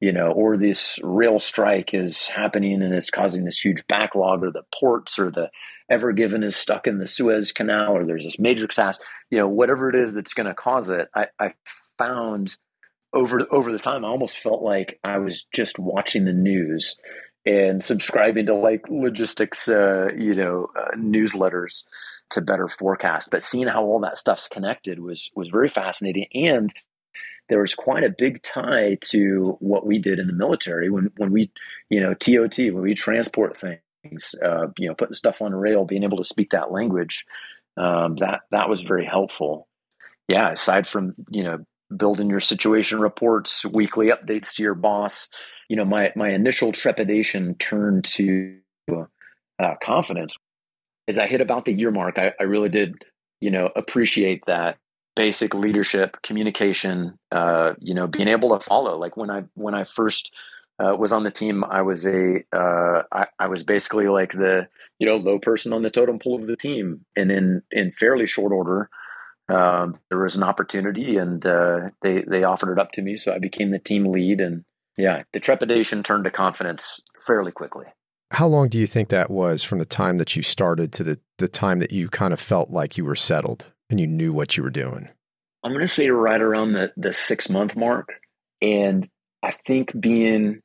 you 0.00 0.12
know, 0.12 0.30
or 0.30 0.56
this 0.56 0.98
rail 1.02 1.40
strike 1.40 1.92
is 1.92 2.28
happening 2.28 2.82
and 2.82 2.94
it's 2.94 3.10
causing 3.10 3.44
this 3.44 3.64
huge 3.64 3.86
backlog, 3.88 4.44
or 4.44 4.50
the 4.50 4.62
ports 4.74 5.18
or 5.18 5.30
the 5.30 5.50
Ever 5.90 6.12
Given 6.12 6.42
is 6.42 6.54
stuck 6.54 6.86
in 6.86 6.98
the 6.98 7.06
Suez 7.06 7.52
Canal, 7.52 7.96
or 7.96 8.04
there's 8.04 8.24
this 8.24 8.38
major 8.38 8.68
catastrophe, 8.68 9.08
you 9.30 9.38
know, 9.38 9.48
whatever 9.48 9.88
it 9.88 9.96
is 9.96 10.14
that's 10.14 10.34
going 10.34 10.46
to 10.46 10.54
cause 10.54 10.90
it. 10.90 11.08
I, 11.14 11.26
I 11.40 11.54
found 11.96 12.56
over 13.12 13.40
over 13.50 13.72
the 13.72 13.78
time, 13.78 14.04
I 14.04 14.08
almost 14.08 14.38
felt 14.38 14.62
like 14.62 15.00
I 15.02 15.18
was 15.18 15.44
just 15.52 15.78
watching 15.78 16.24
the 16.24 16.32
news 16.32 16.96
and 17.46 17.82
subscribing 17.82 18.46
to 18.46 18.54
like 18.54 18.84
logistics, 18.88 19.68
uh, 19.68 20.08
you 20.16 20.34
know, 20.34 20.68
uh, 20.76 20.94
newsletters 20.96 21.84
to 22.30 22.42
better 22.42 22.68
forecast. 22.68 23.30
But 23.30 23.42
seeing 23.42 23.66
how 23.66 23.84
all 23.84 24.00
that 24.00 24.18
stuff's 24.18 24.48
connected 24.48 25.00
was 25.00 25.30
was 25.34 25.48
very 25.48 25.68
fascinating 25.68 26.26
and 26.34 26.72
there 27.48 27.60
was 27.60 27.74
quite 27.74 28.04
a 28.04 28.10
big 28.10 28.42
tie 28.42 28.96
to 29.00 29.56
what 29.60 29.86
we 29.86 29.98
did 29.98 30.18
in 30.18 30.26
the 30.26 30.32
military 30.32 30.90
when 30.90 31.10
when 31.16 31.32
we 31.32 31.50
you 31.90 32.00
know 32.00 32.14
TOT 32.14 32.58
when 32.58 32.82
we 32.82 32.94
transport 32.94 33.58
things 33.58 34.34
uh, 34.44 34.66
you 34.78 34.88
know 34.88 34.94
putting 34.94 35.14
stuff 35.14 35.42
on 35.42 35.54
rail 35.54 35.84
being 35.84 36.04
able 36.04 36.18
to 36.18 36.24
speak 36.24 36.50
that 36.50 36.70
language 36.70 37.24
um, 37.76 38.16
that 38.16 38.40
that 38.50 38.68
was 38.68 38.82
very 38.82 39.04
helpful. 39.04 39.68
Yeah 40.28 40.52
aside 40.52 40.86
from 40.86 41.14
you 41.30 41.44
know 41.44 41.58
building 41.94 42.28
your 42.28 42.40
situation 42.40 43.00
reports 43.00 43.64
weekly 43.64 44.08
updates 44.08 44.54
to 44.54 44.62
your 44.62 44.74
boss 44.74 45.28
you 45.68 45.76
know 45.76 45.84
my 45.84 46.12
my 46.16 46.30
initial 46.30 46.72
trepidation 46.72 47.54
turned 47.54 48.04
to 48.04 48.56
uh, 48.90 49.74
confidence. 49.82 50.36
As 51.08 51.18
I 51.18 51.26
hit 51.26 51.40
about 51.40 51.64
the 51.64 51.72
year 51.72 51.90
mark 51.90 52.18
I, 52.18 52.32
I 52.38 52.44
really 52.44 52.68
did 52.68 53.04
you 53.40 53.50
know 53.50 53.70
appreciate 53.74 54.42
that 54.46 54.76
basic 55.18 55.52
leadership, 55.52 56.16
communication, 56.22 57.18
uh, 57.32 57.72
you 57.80 57.92
know, 57.92 58.06
being 58.06 58.28
able 58.28 58.56
to 58.56 58.64
follow. 58.64 58.96
Like 58.96 59.16
when 59.16 59.30
I 59.30 59.42
when 59.54 59.74
I 59.74 59.82
first 59.82 60.32
uh, 60.78 60.94
was 60.96 61.12
on 61.12 61.24
the 61.24 61.30
team, 61.30 61.64
I 61.64 61.82
was 61.82 62.06
a 62.06 62.44
uh, 62.52 63.02
I, 63.10 63.26
I 63.36 63.48
was 63.48 63.64
basically 63.64 64.06
like 64.06 64.30
the 64.30 64.68
you 65.00 65.08
know 65.08 65.16
low 65.16 65.40
person 65.40 65.72
on 65.72 65.82
the 65.82 65.90
totem 65.90 66.20
pole 66.20 66.40
of 66.40 66.46
the 66.46 66.56
team, 66.56 67.04
and 67.16 67.32
in 67.32 67.62
in 67.72 67.90
fairly 67.90 68.28
short 68.28 68.52
order, 68.52 68.90
um, 69.48 69.98
there 70.08 70.20
was 70.20 70.36
an 70.36 70.44
opportunity, 70.44 71.16
and 71.16 71.44
uh, 71.44 71.90
they 72.00 72.22
they 72.22 72.44
offered 72.44 72.70
it 72.70 72.78
up 72.78 72.92
to 72.92 73.02
me, 73.02 73.16
so 73.16 73.34
I 73.34 73.40
became 73.40 73.72
the 73.72 73.80
team 73.80 74.04
lead, 74.04 74.40
and 74.40 74.64
yeah, 74.96 75.24
the 75.32 75.40
trepidation 75.40 76.04
turned 76.04 76.24
to 76.24 76.30
confidence 76.30 77.00
fairly 77.26 77.50
quickly. 77.50 77.86
How 78.30 78.46
long 78.46 78.68
do 78.68 78.78
you 78.78 78.86
think 78.86 79.08
that 79.08 79.32
was 79.32 79.64
from 79.64 79.80
the 79.80 79.84
time 79.84 80.18
that 80.18 80.36
you 80.36 80.44
started 80.44 80.92
to 80.92 81.02
the 81.02 81.18
the 81.38 81.48
time 81.48 81.80
that 81.80 81.90
you 81.90 82.08
kind 82.08 82.32
of 82.32 82.38
felt 82.38 82.70
like 82.70 82.96
you 82.96 83.04
were 83.04 83.16
settled? 83.16 83.72
And 83.90 83.98
you 83.98 84.06
knew 84.06 84.32
what 84.32 84.56
you 84.56 84.62
were 84.62 84.70
doing? 84.70 85.08
I'm 85.64 85.72
going 85.72 85.82
to 85.82 85.88
say 85.88 86.08
right 86.10 86.40
around 86.40 86.72
the, 86.72 86.92
the 86.96 87.12
six 87.12 87.48
month 87.48 87.74
mark. 87.76 88.08
And 88.62 89.08
I 89.42 89.52
think 89.52 89.98
being, 89.98 90.60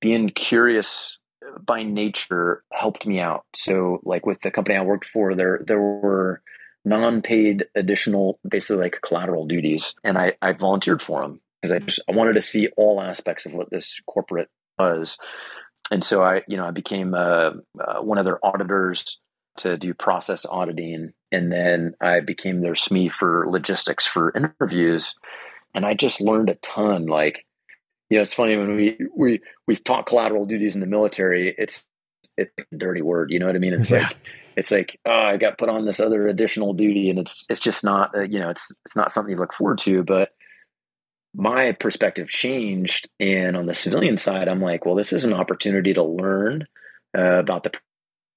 being 0.00 0.28
curious 0.30 1.18
by 1.64 1.82
nature 1.82 2.62
helped 2.72 3.06
me 3.06 3.20
out. 3.20 3.44
So 3.54 4.00
like 4.04 4.26
with 4.26 4.40
the 4.40 4.50
company 4.50 4.76
I 4.76 4.82
worked 4.82 5.06
for, 5.06 5.34
there, 5.34 5.60
there 5.66 5.80
were 5.80 6.42
non-paid 6.84 7.66
additional, 7.74 8.38
basically 8.48 8.84
like 8.84 9.00
collateral 9.02 9.46
duties. 9.46 9.94
And 10.04 10.16
I, 10.16 10.34
I 10.40 10.52
volunteered 10.52 11.02
for 11.02 11.22
them 11.22 11.40
because 11.60 11.72
I 11.72 11.78
just, 11.80 12.00
I 12.08 12.14
wanted 12.14 12.34
to 12.34 12.42
see 12.42 12.68
all 12.76 13.00
aspects 13.00 13.46
of 13.46 13.52
what 13.52 13.70
this 13.70 14.00
corporate 14.06 14.48
was. 14.78 15.18
And 15.90 16.04
so 16.04 16.22
I, 16.22 16.42
you 16.48 16.56
know, 16.56 16.66
I 16.66 16.72
became 16.72 17.14
uh, 17.14 17.50
uh, 17.80 18.00
one 18.00 18.18
of 18.18 18.24
their 18.24 18.44
auditors 18.44 19.20
to 19.58 19.76
do 19.76 19.94
process 19.94 20.44
auditing 20.46 21.12
and 21.32 21.50
then 21.50 21.94
I 22.00 22.20
became 22.20 22.60
their 22.60 22.74
SME 22.74 23.10
for 23.12 23.46
logistics 23.48 24.06
for 24.06 24.32
interviews. 24.34 25.14
And 25.74 25.84
I 25.84 25.94
just 25.94 26.20
learned 26.20 26.50
a 26.50 26.54
ton. 26.56 27.06
Like, 27.06 27.44
you 28.08 28.18
know, 28.18 28.22
it's 28.22 28.34
funny 28.34 28.56
when 28.56 28.76
we 28.76 28.98
we 29.16 29.40
we've 29.66 29.82
taught 29.84 30.06
collateral 30.06 30.46
duties 30.46 30.74
in 30.74 30.80
the 30.80 30.86
military. 30.86 31.54
It's 31.56 31.86
it's 32.36 32.52
a 32.58 32.76
dirty 32.76 33.02
word. 33.02 33.30
You 33.30 33.38
know 33.38 33.46
what 33.46 33.56
I 33.56 33.58
mean? 33.58 33.74
It's 33.74 33.90
yeah. 33.90 33.98
like 33.98 34.16
it's 34.56 34.70
like 34.70 35.00
oh, 35.04 35.10
I 35.10 35.36
got 35.36 35.58
put 35.58 35.68
on 35.68 35.84
this 35.84 36.00
other 36.00 36.28
additional 36.28 36.72
duty, 36.72 37.10
and 37.10 37.18
it's 37.18 37.44
it's 37.48 37.60
just 37.60 37.84
not 37.84 38.16
uh, 38.16 38.22
you 38.22 38.38
know 38.38 38.50
it's 38.50 38.70
it's 38.84 38.96
not 38.96 39.10
something 39.10 39.32
you 39.32 39.38
look 39.38 39.52
forward 39.52 39.78
to. 39.78 40.02
But 40.02 40.30
my 41.34 41.72
perspective 41.72 42.28
changed. 42.28 43.10
And 43.20 43.56
on 43.56 43.66
the 43.66 43.74
civilian 43.74 44.16
side, 44.16 44.48
I'm 44.48 44.62
like, 44.62 44.86
well, 44.86 44.94
this 44.94 45.12
is 45.12 45.24
an 45.24 45.34
opportunity 45.34 45.92
to 45.94 46.02
learn 46.02 46.66
uh, 47.16 47.38
about 47.38 47.64
the 47.64 47.72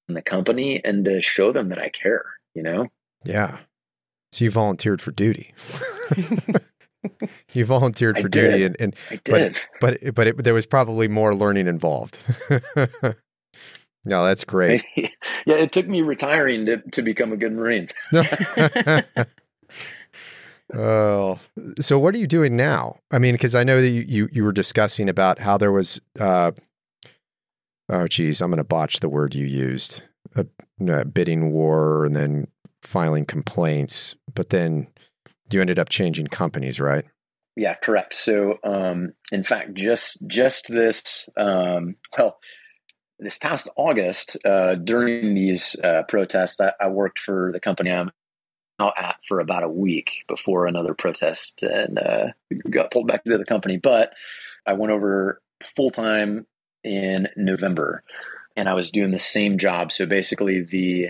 the 0.08 0.22
company 0.22 0.82
and 0.84 1.06
to 1.06 1.22
show 1.22 1.52
them 1.52 1.70
that 1.70 1.78
I 1.78 1.90
care. 1.90 2.26
You 2.56 2.64
know? 2.64 2.88
Yeah. 3.26 3.60
So 4.32 4.46
you 4.46 4.52
volunteered 4.52 5.02
for 5.02 5.12
duty. 5.12 5.54
you 7.54 7.66
volunteered 7.66 8.18
for 8.18 8.28
I 8.28 8.30
duty, 8.30 8.58
did. 8.60 8.76
and, 8.80 8.82
and 8.82 8.96
I 9.10 9.20
but 9.26 9.38
did. 9.38 9.62
but 9.80 10.16
but 10.16 10.28
it, 10.28 10.44
there 10.44 10.54
was 10.54 10.66
probably 10.66 11.08
more 11.08 11.34
learning 11.34 11.68
involved. 11.68 12.20
no, 14.06 14.26
that's 14.26 14.44
great. 14.44 14.84
yeah, 14.96 15.08
it 15.46 15.72
took 15.72 15.88
me 15.88 16.02
retiring 16.02 16.66
to, 16.66 16.78
to 16.92 17.02
become 17.02 17.32
a 17.32 17.38
good 17.38 17.54
Marine. 17.54 17.90
oh, 20.74 21.40
so 21.80 22.00
what 22.00 22.16
are 22.16 22.18
you 22.18 22.28
doing 22.28 22.56
now? 22.58 22.98
I 23.12 23.20
mean, 23.20 23.34
because 23.34 23.56
I 23.56 23.64
know 23.64 23.82
that 23.82 23.90
you, 23.90 24.04
you 24.08 24.30
you 24.32 24.44
were 24.44 24.54
discussing 24.54 25.10
about 25.10 25.40
how 25.40 25.58
there 25.58 25.72
was. 25.72 26.02
Uh, 26.20 26.52
oh, 27.88 28.08
geez, 28.08 28.42
I'm 28.42 28.52
going 28.52 28.58
to 28.58 28.64
botch 28.64 29.00
the 29.00 29.10
word 29.10 29.36
you 29.36 29.46
used. 29.46 30.04
A, 30.40 30.92
a 30.92 31.06
bidding 31.06 31.52
war, 31.52 32.06
and 32.06 32.16
then 32.16 32.48
filing 32.82 33.26
complaints, 33.26 34.16
but 34.34 34.50
then 34.50 34.88
you 35.52 35.62
ended 35.62 35.80
up 35.80 35.90
changing 35.90 36.28
companies, 36.28 36.80
right? 36.80 37.06
Yeah, 37.56 37.76
correct. 37.76 38.14
So, 38.14 38.58
um, 38.64 39.14
in 39.32 39.44
fact, 39.44 39.74
just 39.74 40.26
just 40.28 40.70
this 40.70 41.28
um, 41.36 41.96
well, 42.18 42.38
this 43.20 43.38
past 43.38 43.68
August, 43.76 44.38
uh, 44.46 44.76
during 44.76 45.36
these 45.36 45.76
uh, 45.84 46.04
protests, 46.08 46.62
I, 46.62 46.72
I 46.80 46.88
worked 46.88 47.20
for 47.20 47.52
the 47.52 47.60
company 47.60 47.92
I'm 47.92 48.12
now 48.80 48.94
at 48.96 49.18
for 49.28 49.42
about 49.42 49.64
a 49.64 49.70
week 49.70 50.24
before 50.28 50.66
another 50.66 50.94
protest 50.94 51.64
and 51.64 52.00
uh, 52.00 52.28
got 52.70 52.92
pulled 52.92 53.08
back 53.08 53.24
to 53.24 53.30
the 53.30 53.36
other 53.36 53.46
company. 53.46 53.78
But 53.78 54.14
I 54.66 54.74
went 54.74 54.94
over 54.94 55.42
full 55.62 55.92
time 55.92 56.48
in 56.84 57.28
November, 57.36 58.04
and 58.56 58.68
I 58.68 58.74
was 58.74 58.92
doing 58.92 59.12
the 59.12 59.20
same 59.20 59.58
job. 59.58 59.92
So 59.92 60.06
basically, 60.06 60.62
the 60.62 61.10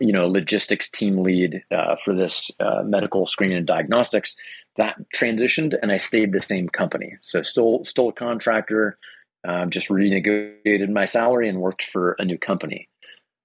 you 0.00 0.12
know 0.12 0.26
logistics 0.28 0.90
team 0.90 1.18
lead 1.18 1.62
uh, 1.70 1.96
for 1.96 2.14
this 2.14 2.50
uh, 2.60 2.82
medical 2.84 3.26
screening 3.26 3.58
and 3.58 3.66
diagnostics 3.66 4.36
that 4.76 4.96
transitioned, 5.14 5.74
and 5.80 5.92
I 5.92 5.98
stayed 5.98 6.32
the 6.32 6.42
same 6.42 6.68
company. 6.68 7.16
So 7.20 7.42
still 7.42 7.84
still 7.84 8.08
a 8.08 8.12
contractor. 8.12 8.98
Um, 9.44 9.70
just 9.70 9.88
renegotiated 9.88 10.88
my 10.90 11.04
salary 11.04 11.48
and 11.48 11.60
worked 11.60 11.82
for 11.82 12.14
a 12.18 12.24
new 12.24 12.38
company. 12.38 12.88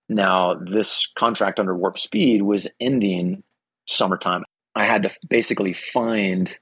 Now, 0.10 0.54
this 0.54 1.12
contract 1.18 1.60
under 1.60 1.76
Warp 1.76 1.98
Speed 1.98 2.44
was 2.44 2.72
ending 2.80 3.44
summertime. 3.88 4.44
I 4.76 4.86
had 4.86 5.04
to 5.04 5.10
basically 5.28 5.74
find 5.74 6.56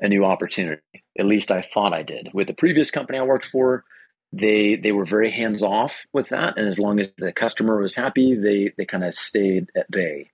a 0.00 0.08
new 0.08 0.24
opportunity. 0.24 0.82
At 1.18 1.26
least 1.26 1.50
I 1.50 1.62
thought 1.62 1.94
I 1.94 2.02
did. 2.02 2.30
With 2.34 2.48
the 2.48 2.54
previous 2.54 2.90
company 2.90 3.18
I 3.18 3.22
worked 3.22 3.44
for, 3.44 3.84
they 4.32 4.76
they 4.76 4.92
were 4.92 5.04
very 5.04 5.30
hands 5.30 5.62
off 5.62 6.04
with 6.12 6.28
that, 6.28 6.56
and 6.56 6.68
as 6.68 6.78
long 6.78 7.00
as 7.00 7.08
the 7.16 7.32
customer 7.32 7.80
was 7.80 7.94
happy, 7.94 8.34
they 8.34 8.72
they 8.76 8.84
kind 8.84 9.04
of 9.04 9.14
stayed 9.14 9.70
at 9.76 9.90
bay. 9.90 10.30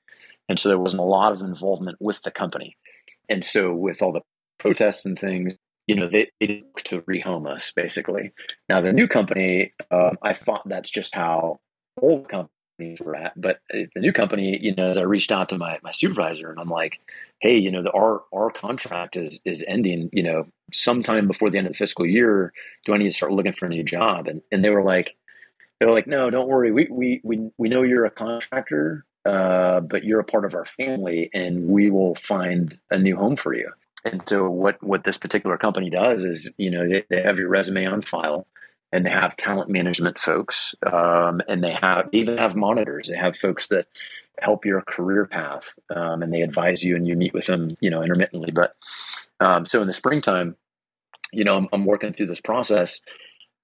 And 0.48 0.58
so 0.58 0.68
there 0.68 0.78
wasn't 0.78 1.02
a 1.02 1.06
lot 1.06 1.32
of 1.32 1.40
involvement 1.40 1.96
with 2.00 2.22
the 2.22 2.30
company. 2.30 2.76
And 3.28 3.44
so 3.44 3.74
with 3.74 4.02
all 4.02 4.12
the 4.12 4.20
protests 4.58 5.04
and 5.04 5.18
things, 5.18 5.56
you 5.86 5.96
know, 5.96 6.08
they, 6.08 6.30
they 6.40 6.62
look 6.64 6.82
to 6.84 7.00
rehome 7.02 7.52
us 7.52 7.72
basically. 7.74 8.32
Now 8.68 8.80
the 8.80 8.92
new 8.92 9.08
company, 9.08 9.72
um, 9.90 10.18
I 10.22 10.34
thought 10.34 10.68
that's 10.68 10.90
just 10.90 11.14
how 11.14 11.58
old 12.00 12.28
companies 12.28 12.50
were 12.78 13.16
at, 13.16 13.40
but 13.40 13.60
the 13.70 13.88
new 13.96 14.12
company, 14.12 14.58
you 14.60 14.74
know, 14.74 14.88
as 14.88 14.96
I 14.96 15.02
reached 15.02 15.32
out 15.32 15.48
to 15.50 15.58
my 15.58 15.78
my 15.82 15.90
supervisor 15.90 16.50
and 16.50 16.60
I'm 16.60 16.68
like, 16.68 17.00
hey, 17.40 17.56
you 17.56 17.70
know, 17.70 17.82
the 17.82 17.92
our 17.92 18.22
our 18.32 18.50
contract 18.50 19.16
is 19.16 19.40
is 19.44 19.64
ending, 19.66 20.10
you 20.12 20.22
know, 20.22 20.46
sometime 20.72 21.26
before 21.26 21.50
the 21.50 21.58
end 21.58 21.66
of 21.66 21.72
the 21.72 21.78
fiscal 21.78 22.06
year. 22.06 22.52
Do 22.84 22.94
I 22.94 22.98
need 22.98 23.06
to 23.06 23.12
start 23.12 23.32
looking 23.32 23.52
for 23.52 23.66
a 23.66 23.70
new 23.70 23.82
job? 23.82 24.28
And 24.28 24.42
and 24.52 24.64
they 24.64 24.70
were 24.70 24.84
like, 24.84 25.16
they 25.80 25.86
were 25.86 25.92
like, 25.92 26.06
no, 26.06 26.30
don't 26.30 26.48
worry, 26.48 26.72
we 26.72 26.88
we 26.90 27.20
we 27.24 27.50
we 27.58 27.68
know 27.68 27.82
you're 27.82 28.04
a 28.04 28.10
contractor. 28.10 29.04
Uh, 29.24 29.80
but 29.80 30.04
you're 30.04 30.20
a 30.20 30.24
part 30.24 30.44
of 30.44 30.54
our 30.54 30.64
family, 30.64 31.28
and 31.34 31.66
we 31.66 31.90
will 31.90 32.14
find 32.14 32.78
a 32.92 32.96
new 32.96 33.16
home 33.16 33.34
for 33.34 33.52
you. 33.52 33.68
And 34.04 34.22
so, 34.28 34.48
what 34.48 34.80
what 34.84 35.02
this 35.02 35.18
particular 35.18 35.58
company 35.58 35.90
does 35.90 36.22
is, 36.22 36.52
you 36.56 36.70
know, 36.70 36.88
they, 36.88 37.04
they 37.10 37.22
have 37.22 37.36
your 37.36 37.48
resume 37.48 37.86
on 37.86 38.02
file, 38.02 38.46
and 38.92 39.04
they 39.04 39.10
have 39.10 39.36
talent 39.36 39.70
management 39.70 40.18
folks, 40.18 40.74
um, 40.90 41.40
and 41.48 41.62
they 41.62 41.76
have 41.80 42.10
they 42.12 42.18
even 42.18 42.38
have 42.38 42.56
monitors. 42.56 43.08
They 43.08 43.16
have 43.16 43.36
folks 43.36 43.68
that 43.68 43.86
help 44.40 44.64
your 44.64 44.82
career 44.82 45.26
path, 45.26 45.72
um, 45.94 46.22
and 46.22 46.32
they 46.32 46.42
advise 46.42 46.84
you, 46.84 46.96
and 46.96 47.06
you 47.06 47.16
meet 47.16 47.34
with 47.34 47.46
them, 47.46 47.76
you 47.80 47.90
know, 47.90 48.02
intermittently. 48.02 48.52
But 48.52 48.76
um, 49.40 49.66
so 49.66 49.80
in 49.80 49.86
the 49.86 49.92
springtime, 49.92 50.56
you 51.32 51.44
know, 51.44 51.56
I'm, 51.56 51.68
I'm 51.72 51.84
working 51.84 52.12
through 52.12 52.26
this 52.26 52.40
process, 52.40 53.02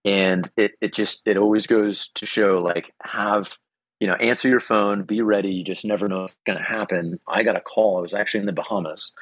and 0.05 0.51
it 0.57 0.73
it 0.81 0.93
just 0.95 1.23
it 1.27 1.37
always 1.37 1.67
goes 1.67 2.09
to 2.15 2.27
show 2.27 2.63
like 2.63 2.93
have 3.03 3.57
you 4.01 4.09
know 4.09 4.15
answer 4.15 4.49
your 4.49 4.61
phone, 4.61 5.05
be 5.05 5.23
ready. 5.23 5.53
You 5.55 5.65
just 5.65 5.85
never 5.85 6.09
know 6.09 6.21
what's 6.21 6.37
going 6.45 6.59
to 6.59 6.65
happen. 6.65 7.21
I 7.29 7.45
got 7.45 7.57
a 7.57 7.61
call. 7.61 7.99
I 7.99 8.03
was 8.03 8.15
actually 8.15 8.41
in 8.41 8.47
the 8.47 8.53
Bahamas. 8.53 9.13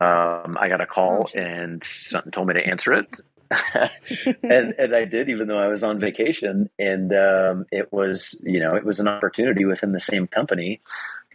Um, 0.00 0.56
I 0.58 0.68
got 0.68 0.80
a 0.80 0.86
call 0.86 1.28
Oh, 1.34 1.38
and 1.38 1.84
something 1.84 2.32
told 2.32 2.48
me 2.48 2.54
to 2.54 2.66
answer 2.66 2.94
it. 2.94 3.20
and 4.42 4.74
and 4.78 4.94
I 4.94 5.04
did, 5.04 5.30
even 5.30 5.48
though 5.48 5.58
I 5.58 5.68
was 5.68 5.82
on 5.82 5.98
vacation. 5.98 6.70
And 6.78 7.12
um, 7.12 7.66
it 7.72 7.92
was, 7.92 8.40
you 8.42 8.60
know, 8.60 8.76
it 8.76 8.84
was 8.84 9.00
an 9.00 9.08
opportunity 9.08 9.64
within 9.64 9.92
the 9.92 10.00
same 10.00 10.26
company, 10.26 10.80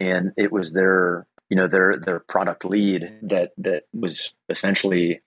and 0.00 0.32
it 0.36 0.50
was 0.50 0.72
their, 0.72 1.26
you 1.50 1.56
know, 1.56 1.68
their 1.68 1.96
their 1.98 2.20
product 2.20 2.64
lead 2.64 3.12
that 3.22 3.52
that 3.58 3.84
was 3.92 4.34
essentially, 4.48 5.20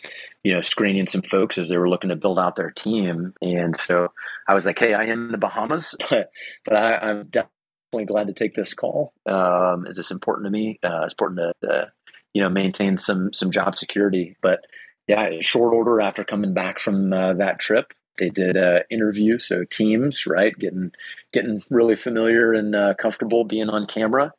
you 0.43 0.53
know, 0.53 0.61
screening 0.61 1.05
some 1.05 1.21
folks 1.21 1.57
as 1.57 1.69
they 1.69 1.77
were 1.77 1.89
looking 1.89 2.09
to 2.09 2.15
build 2.15 2.39
out 2.39 2.55
their 2.55 2.71
team. 2.71 3.33
And 3.41 3.79
so 3.79 4.11
I 4.47 4.53
was 4.55 4.65
like, 4.65 4.79
hey, 4.79 4.93
I 4.93 5.05
am 5.05 5.27
in 5.27 5.31
the 5.31 5.37
Bahamas, 5.37 5.95
but 6.09 6.29
I, 6.73 6.97
I'm 6.97 7.27
definitely 7.27 8.05
glad 8.07 8.27
to 8.27 8.33
take 8.33 8.55
this 8.55 8.73
call. 8.73 9.13
Um, 9.27 9.85
is 9.85 9.95
this 9.95 10.11
important 10.11 10.47
to 10.47 10.51
me? 10.51 10.79
Uh, 10.81 11.03
it's 11.03 11.13
important 11.13 11.55
to, 11.61 11.67
to 11.67 11.91
you 12.33 12.41
know 12.41 12.49
maintain 12.49 12.97
some 12.97 13.31
some 13.31 13.51
job 13.51 13.77
security, 13.77 14.35
but 14.41 14.61
yeah, 15.09 15.39
short 15.39 15.73
order 15.73 15.99
after 15.99 16.23
coming 16.23 16.53
back 16.53 16.77
from 16.77 17.11
uh, 17.11 17.33
that 17.33 17.57
trip, 17.57 17.93
they 18.19 18.29
did 18.29 18.55
an 18.55 18.83
interview. 18.91 19.39
So 19.39 19.63
teams, 19.63 20.27
right, 20.27 20.57
getting 20.57 20.91
getting 21.33 21.63
really 21.71 21.95
familiar 21.95 22.53
and 22.53 22.75
uh, 22.75 22.93
comfortable 22.93 23.43
being 23.43 23.69
on 23.69 23.85
camera. 23.85 24.33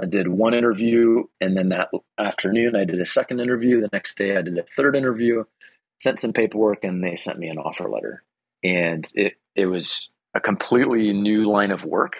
I 0.00 0.06
did 0.06 0.28
one 0.28 0.54
interview, 0.54 1.24
and 1.42 1.54
then 1.54 1.68
that 1.68 1.90
afternoon 2.18 2.74
I 2.74 2.84
did 2.84 3.02
a 3.02 3.06
second 3.06 3.40
interview. 3.40 3.82
The 3.82 3.90
next 3.92 4.16
day 4.16 4.34
I 4.34 4.40
did 4.40 4.56
a 4.56 4.64
third 4.74 4.96
interview, 4.96 5.44
sent 6.00 6.20
some 6.20 6.32
paperwork, 6.32 6.84
and 6.84 7.04
they 7.04 7.16
sent 7.16 7.38
me 7.38 7.48
an 7.48 7.58
offer 7.58 7.86
letter. 7.86 8.22
And 8.62 9.06
it 9.14 9.34
it 9.54 9.66
was 9.66 10.08
a 10.32 10.40
completely 10.40 11.12
new 11.12 11.44
line 11.44 11.70
of 11.70 11.84
work 11.84 12.14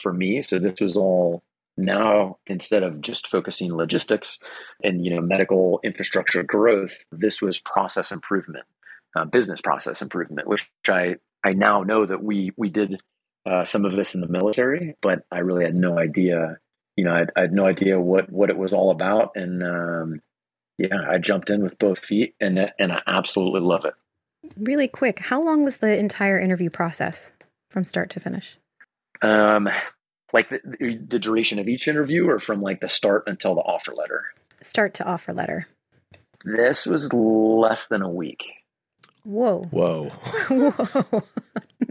for 0.00 0.10
me. 0.10 0.40
So 0.40 0.58
this 0.58 0.80
was 0.80 0.96
all 0.96 1.42
now 1.76 2.38
instead 2.46 2.82
of 2.82 3.00
just 3.00 3.28
focusing 3.28 3.74
logistics 3.74 4.38
and 4.82 5.04
you 5.04 5.14
know 5.14 5.20
medical 5.20 5.80
infrastructure 5.84 6.42
growth 6.42 7.04
this 7.12 7.42
was 7.42 7.60
process 7.60 8.12
improvement 8.12 8.64
uh, 9.14 9.24
business 9.24 9.60
process 9.60 10.00
improvement 10.02 10.48
which 10.48 10.68
i 10.88 11.16
i 11.44 11.52
now 11.52 11.82
know 11.82 12.06
that 12.06 12.22
we 12.22 12.50
we 12.56 12.70
did 12.70 13.00
uh, 13.44 13.64
some 13.64 13.84
of 13.84 13.92
this 13.92 14.14
in 14.14 14.20
the 14.20 14.28
military 14.28 14.96
but 15.02 15.24
i 15.30 15.38
really 15.38 15.64
had 15.64 15.74
no 15.74 15.98
idea 15.98 16.58
you 16.96 17.04
know 17.04 17.12
i, 17.12 17.26
I 17.36 17.42
had 17.42 17.52
no 17.52 17.66
idea 17.66 18.00
what 18.00 18.30
what 18.30 18.50
it 18.50 18.56
was 18.56 18.72
all 18.72 18.90
about 18.90 19.32
and 19.36 19.62
um, 19.62 20.22
yeah 20.78 20.96
i 21.08 21.18
jumped 21.18 21.50
in 21.50 21.62
with 21.62 21.78
both 21.78 21.98
feet 21.98 22.34
and 22.40 22.70
and 22.78 22.92
i 22.92 23.02
absolutely 23.06 23.60
love 23.60 23.84
it 23.84 23.94
Really 24.56 24.86
quick, 24.86 25.18
how 25.18 25.42
long 25.42 25.64
was 25.64 25.78
the 25.78 25.98
entire 25.98 26.38
interview 26.38 26.70
process 26.70 27.32
from 27.68 27.82
start 27.82 28.10
to 28.10 28.20
finish? 28.20 28.58
um 29.22 29.68
like 30.32 30.48
the, 30.50 30.60
the 31.08 31.18
duration 31.18 31.58
of 31.58 31.68
each 31.68 31.88
interview 31.88 32.28
or 32.28 32.38
from 32.38 32.60
like 32.62 32.80
the 32.80 32.88
start 32.88 33.24
until 33.26 33.54
the 33.54 33.60
offer 33.60 33.92
letter 33.94 34.24
Start 34.60 34.94
to 34.94 35.04
offer 35.04 35.32
letter. 35.32 35.66
this 36.44 36.86
was 36.86 37.12
less 37.12 37.86
than 37.88 38.02
a 38.02 38.10
week 38.10 38.44
Whoa. 39.24 39.64
Whoa. 39.70 40.04
Whoa. 40.48 41.22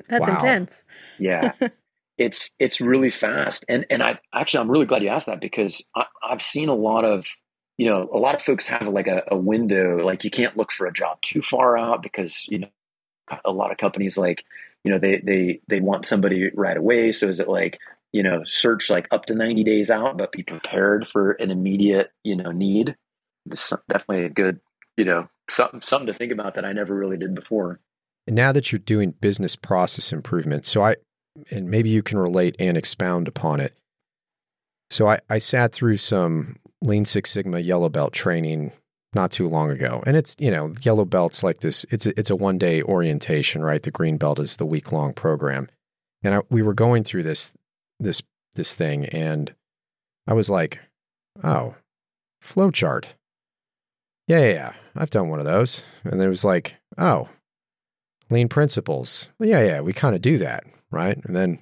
That's 0.07 0.27
Wow. 0.27 0.35
intense. 0.35 0.83
yeah 1.19 1.51
it's 2.17 2.55
it's 2.59 2.79
really 2.79 3.09
fast 3.09 3.65
and 3.67 3.85
and 3.89 4.01
i 4.01 4.17
actually 4.33 4.61
i'm 4.61 4.71
really 4.71 4.85
glad 4.85 5.03
you 5.03 5.09
asked 5.09 5.25
that 5.27 5.41
because 5.41 5.85
I, 5.95 6.05
i've 6.23 6.41
seen 6.41 6.69
a 6.69 6.75
lot 6.75 7.03
of 7.03 7.27
you 7.77 7.87
know 7.89 8.09
a 8.13 8.17
lot 8.17 8.35
of 8.35 8.41
folks 8.41 8.67
have 8.67 8.87
like 8.87 9.07
a, 9.07 9.23
a 9.29 9.35
window 9.37 9.97
like 9.97 10.23
you 10.23 10.31
can't 10.31 10.55
look 10.55 10.71
for 10.71 10.87
a 10.87 10.93
job 10.93 11.21
too 11.21 11.41
far 11.41 11.77
out 11.77 12.01
because 12.01 12.47
you 12.49 12.59
know 12.59 12.67
a 13.43 13.51
lot 13.51 13.71
of 13.71 13.77
companies 13.77 14.17
like 14.17 14.45
you 14.85 14.91
know 14.91 14.97
they 14.99 15.17
they 15.17 15.59
they 15.67 15.81
want 15.81 16.05
somebody 16.05 16.49
right 16.53 16.77
away 16.77 17.11
so 17.11 17.27
is 17.27 17.41
it 17.41 17.49
like 17.49 17.79
you 18.15 18.23
know 18.23 18.41
search 18.45 18.89
like 18.89 19.07
up 19.11 19.25
to 19.25 19.35
90 19.35 19.63
days 19.63 19.91
out 19.91 20.17
but 20.17 20.31
be 20.31 20.41
prepared 20.41 21.07
for 21.07 21.31
an 21.33 21.51
immediate 21.51 22.11
you 22.23 22.35
know 22.35 22.51
need 22.51 22.95
it's 23.51 23.73
definitely 23.89 24.25
a 24.25 24.29
good 24.29 24.59
you 24.95 25.05
know 25.05 25.27
something 25.49 25.81
something 25.81 26.07
to 26.07 26.13
think 26.13 26.31
about 26.31 26.55
that 26.55 26.65
i 26.65 26.71
never 26.71 26.95
really 26.95 27.17
did 27.17 27.35
before 27.35 27.79
And 28.27 28.35
now 28.35 28.51
that 28.51 28.71
you're 28.71 28.79
doing 28.79 29.11
business 29.11 29.55
process 29.55 30.11
improvement, 30.11 30.65
so 30.65 30.83
I, 30.83 30.95
and 31.51 31.69
maybe 31.69 31.89
you 31.89 32.01
can 32.01 32.17
relate 32.17 32.55
and 32.59 32.77
expound 32.77 33.27
upon 33.27 33.59
it. 33.59 33.75
So 34.89 35.07
I, 35.07 35.19
I 35.29 35.37
sat 35.37 35.73
through 35.73 35.97
some 35.97 36.57
Lean 36.81 37.05
Six 37.05 37.31
Sigma 37.31 37.59
Yellow 37.59 37.89
Belt 37.89 38.13
training 38.13 38.71
not 39.13 39.31
too 39.31 39.47
long 39.47 39.71
ago. 39.71 40.03
And 40.05 40.17
it's, 40.17 40.35
you 40.39 40.51
know, 40.51 40.73
yellow 40.81 41.05
belts 41.05 41.43
like 41.43 41.59
this, 41.59 41.85
it's 41.89 42.05
a, 42.05 42.19
it's 42.19 42.29
a 42.29 42.35
one 42.35 42.57
day 42.57 42.81
orientation, 42.81 43.63
right? 43.63 43.81
The 43.81 43.91
green 43.91 44.17
belt 44.17 44.39
is 44.39 44.57
the 44.57 44.65
week 44.65 44.91
long 44.91 45.13
program. 45.13 45.69
And 46.23 46.35
I, 46.35 46.41
we 46.49 46.61
were 46.61 46.73
going 46.73 47.03
through 47.03 47.23
this, 47.23 47.53
this, 47.99 48.21
this 48.55 48.75
thing. 48.75 49.05
And 49.07 49.53
I 50.27 50.33
was 50.33 50.49
like, 50.49 50.79
oh, 51.43 51.75
flowchart. 52.41 53.05
Yeah, 54.27 54.39
yeah, 54.39 54.53
yeah. 54.53 54.73
I've 54.95 55.09
done 55.09 55.29
one 55.29 55.39
of 55.39 55.45
those. 55.45 55.85
And 56.03 56.21
it 56.21 56.27
was 56.27 56.45
like, 56.45 56.75
oh, 56.97 57.29
lean 58.29 58.49
principles. 58.49 59.29
Well, 59.39 59.49
yeah, 59.49 59.63
yeah, 59.63 59.81
we 59.81 59.93
kind 59.93 60.15
of 60.15 60.21
do 60.21 60.37
that, 60.39 60.63
right? 60.91 61.17
And 61.25 61.35
then 61.35 61.59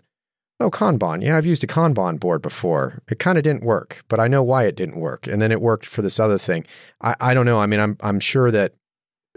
Oh, 0.63 0.71
Kanban. 0.71 1.21
Yeah, 1.21 1.35
I've 1.35 1.45
used 1.45 1.63
a 1.65 1.67
Kanban 1.67 2.21
board 2.21 2.41
before. 2.41 3.01
It 3.09 3.19
kind 3.19 3.37
of 3.37 3.43
didn't 3.43 3.65
work, 3.65 4.03
but 4.07 4.21
I 4.21 4.29
know 4.29 4.41
why 4.41 4.63
it 4.65 4.77
didn't 4.77 4.99
work. 4.99 5.27
And 5.27 5.41
then 5.41 5.51
it 5.51 5.59
worked 5.59 5.85
for 5.85 6.01
this 6.01 6.21
other 6.21 6.37
thing. 6.37 6.65
I, 7.01 7.15
I 7.19 7.33
don't 7.33 7.45
know. 7.45 7.59
I 7.59 7.65
mean, 7.65 7.81
I'm 7.81 7.97
I'm 7.99 8.21
sure 8.21 8.49
that 8.49 8.73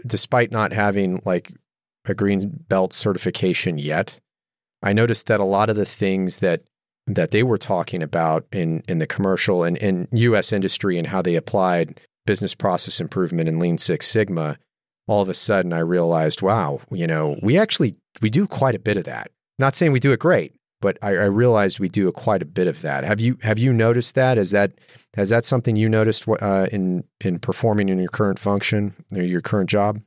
despite 0.05 0.51
not 0.51 0.71
having 0.71 1.21
like 1.25 1.51
a 2.05 2.13
green 2.13 2.63
belt 2.69 2.93
certification 2.93 3.77
yet, 3.77 4.21
I 4.81 4.93
noticed 4.93 5.27
that 5.27 5.41
a 5.41 5.45
lot 5.45 5.69
of 5.69 5.75
the 5.75 5.85
things 5.85 6.39
that 6.39 6.61
that 7.07 7.31
they 7.31 7.41
were 7.41 7.57
talking 7.57 8.03
about 8.03 8.45
in 8.51 8.83
in 8.87 8.99
the 8.99 9.07
commercial 9.07 9.63
and 9.63 9.77
in 9.77 10.07
US 10.11 10.53
industry 10.53 10.97
and 10.97 11.07
how 11.07 11.21
they 11.21 11.35
applied 11.35 11.99
business 12.25 12.53
process 12.53 12.99
improvement 12.99 13.49
and 13.49 13.59
lean 13.59 13.77
six 13.77 14.05
sigma, 14.05 14.57
all 15.07 15.21
of 15.21 15.29
a 15.29 15.33
sudden 15.33 15.73
I 15.73 15.79
realized, 15.79 16.41
wow, 16.41 16.81
you 16.91 17.07
know, 17.07 17.39
we 17.41 17.57
actually 17.57 17.95
we 18.21 18.29
do 18.29 18.45
quite 18.45 18.75
a 18.75 18.79
bit 18.79 18.97
of 18.97 19.05
that. 19.05 19.31
Not 19.57 19.75
saying 19.75 19.91
we 19.91 19.99
do 19.99 20.11
it 20.11 20.19
great, 20.19 20.53
but 20.81 20.97
I, 21.01 21.11
I, 21.11 21.25
realized 21.25 21.79
we 21.79 21.89
do 21.89 22.07
a, 22.07 22.11
quite 22.11 22.43
a 22.43 22.45
bit 22.45 22.67
of 22.67 22.81
that. 22.81 23.03
Have 23.03 23.19
you 23.19 23.37
have 23.41 23.57
you 23.57 23.73
noticed 23.73 24.15
that? 24.15 24.37
Is 24.37 24.51
that 24.51 24.73
has 25.15 25.29
that 25.29 25.45
something 25.45 25.75
you 25.75 25.89
noticed 25.89 26.27
uh, 26.27 26.67
in 26.71 27.03
in 27.23 27.39
performing 27.39 27.89
in 27.89 27.97
your 27.97 28.09
current 28.09 28.37
function 28.37 28.93
or 29.15 29.23
your 29.23 29.41
current 29.41 29.69
job? 29.69 29.99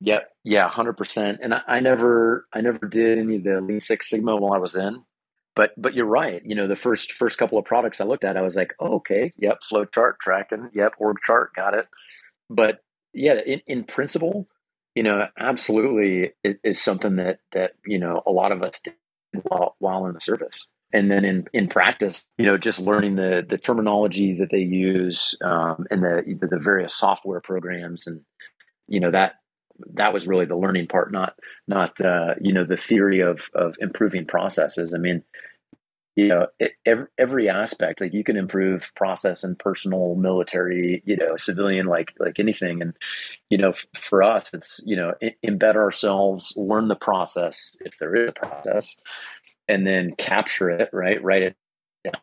Yep, 0.00 0.30
yeah, 0.44 0.68
hundred 0.68 0.96
percent. 0.96 1.40
And 1.42 1.54
I, 1.54 1.62
I, 1.66 1.80
never 1.80 2.46
I 2.52 2.60
never 2.60 2.86
did 2.86 3.18
any 3.18 3.36
of 3.36 3.44
the 3.44 3.60
Lean 3.60 3.80
Six 3.80 4.10
Sigma 4.10 4.36
while 4.36 4.52
I 4.52 4.58
was 4.58 4.76
in. 4.76 5.04
But 5.54 5.72
but 5.76 5.94
you're 5.94 6.06
right. 6.06 6.42
You 6.44 6.54
know, 6.54 6.66
the 6.66 6.76
first 6.76 7.12
first 7.12 7.38
couple 7.38 7.58
of 7.58 7.64
products 7.64 8.00
I 8.00 8.04
looked 8.04 8.24
at, 8.24 8.36
I 8.36 8.42
was 8.42 8.56
like, 8.56 8.74
oh, 8.80 8.96
okay, 8.96 9.32
yep, 9.36 9.62
flow 9.62 9.84
chart 9.84 10.18
tracking, 10.20 10.70
yep, 10.72 10.94
org 10.98 11.18
chart, 11.24 11.54
got 11.54 11.74
it. 11.74 11.88
But 12.48 12.82
yeah, 13.12 13.34
in, 13.34 13.60
in 13.66 13.84
principle, 13.84 14.48
you 14.94 15.02
know, 15.02 15.26
absolutely 15.38 16.32
it 16.42 16.58
is 16.64 16.80
something 16.80 17.16
that 17.16 17.40
that 17.52 17.72
you 17.84 17.98
know 17.98 18.22
a 18.26 18.30
lot 18.30 18.52
of 18.52 18.62
us 18.62 18.80
did 18.80 18.94
while 19.42 19.76
while 19.78 20.06
in 20.06 20.14
the 20.14 20.20
service. 20.20 20.68
And 20.94 21.10
then 21.10 21.24
in, 21.24 21.46
in 21.54 21.68
practice, 21.68 22.28
you 22.36 22.44
know, 22.44 22.58
just 22.58 22.78
learning 22.78 23.16
the 23.16 23.44
the 23.48 23.56
terminology 23.56 24.36
that 24.40 24.50
they 24.50 24.58
use 24.58 25.34
um, 25.42 25.86
and 25.90 26.02
the 26.02 26.38
the 26.38 26.58
various 26.58 26.94
software 26.94 27.40
programs, 27.40 28.06
and 28.06 28.20
you 28.88 29.00
know 29.00 29.10
that 29.10 29.36
that 29.94 30.12
was 30.12 30.26
really 30.26 30.46
the 30.46 30.56
learning 30.56 30.88
part, 30.88 31.12
not 31.12 31.34
not 31.68 32.00
uh, 32.00 32.34
you 32.40 32.52
know 32.52 32.64
the 32.64 32.76
theory 32.76 33.20
of 33.20 33.48
of 33.54 33.76
improving 33.80 34.26
processes. 34.26 34.94
I 34.94 34.98
mean, 34.98 35.22
you 36.16 36.28
know 36.28 36.46
every, 36.84 37.06
every 37.18 37.48
aspect 37.48 38.00
like 38.00 38.12
you 38.12 38.24
can 38.24 38.36
improve 38.36 38.92
process 38.96 39.44
and 39.44 39.58
personal 39.58 40.14
military 40.14 41.02
you 41.06 41.16
know 41.16 41.36
civilian 41.36 41.86
like 41.86 42.12
like 42.18 42.38
anything 42.38 42.82
and 42.82 42.94
you 43.48 43.56
know 43.56 43.70
f- 43.70 43.86
for 43.94 44.22
us 44.22 44.52
it's 44.52 44.80
you 44.84 44.94
know 44.96 45.14
I- 45.22 45.36
embed 45.44 45.76
ourselves 45.76 46.52
learn 46.56 46.88
the 46.88 46.96
process 46.96 47.76
if 47.80 47.96
there 47.98 48.14
is 48.14 48.28
a 48.28 48.32
process 48.32 48.96
and 49.68 49.86
then 49.86 50.14
capture 50.16 50.68
it 50.70 50.90
right 50.92 51.22
write 51.22 51.42
it 51.42 51.56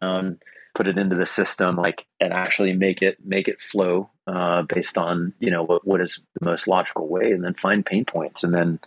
down 0.01 0.39
put 0.75 0.87
it 0.87 0.97
into 0.97 1.15
the 1.15 1.25
system 1.25 1.75
like 1.75 2.05
and 2.19 2.33
actually 2.33 2.73
make 2.73 3.01
it 3.01 3.17
make 3.25 3.47
it 3.47 3.61
flow 3.61 4.09
uh, 4.27 4.61
based 4.63 4.97
on 4.97 5.33
you 5.39 5.49
know 5.49 5.63
what, 5.63 5.85
what 5.85 6.01
is 6.01 6.21
the 6.39 6.49
most 6.49 6.67
logical 6.67 7.07
way 7.07 7.31
and 7.31 7.43
then 7.43 7.53
find 7.53 7.85
pain 7.85 8.05
points 8.05 8.43
and 8.43 8.53
then 8.53 8.79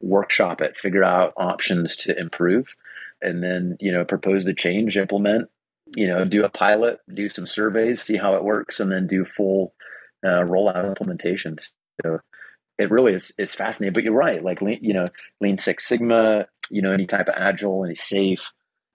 workshop 0.00 0.60
it 0.60 0.78
figure 0.78 1.04
out 1.04 1.32
options 1.36 1.96
to 1.96 2.18
improve 2.18 2.74
and 3.22 3.42
then 3.42 3.76
you 3.80 3.92
know 3.92 4.04
propose 4.04 4.44
the 4.44 4.54
change 4.54 4.96
implement 4.96 5.48
you 5.94 6.06
know 6.06 6.24
do 6.24 6.44
a 6.44 6.48
pilot 6.48 7.00
do 7.12 7.28
some 7.28 7.46
surveys 7.46 8.02
see 8.02 8.16
how 8.16 8.34
it 8.34 8.44
works 8.44 8.80
and 8.80 8.90
then 8.90 9.06
do 9.06 9.24
full 9.24 9.74
uh, 10.24 10.44
rollout 10.44 10.96
implementations. 10.96 11.70
So 12.02 12.20
it 12.78 12.90
really 12.90 13.12
is, 13.12 13.34
is 13.38 13.54
fascinating 13.54 13.92
but 13.92 14.02
you're 14.02 14.12
right 14.12 14.42
like 14.42 14.60
you 14.62 14.94
know 14.94 15.06
lean 15.40 15.58
six 15.58 15.86
sigma 15.86 16.46
you 16.70 16.80
know 16.80 16.92
any 16.92 17.06
type 17.06 17.28
of 17.28 17.34
agile 17.36 17.84
any 17.84 17.94
SAFe 17.94 18.42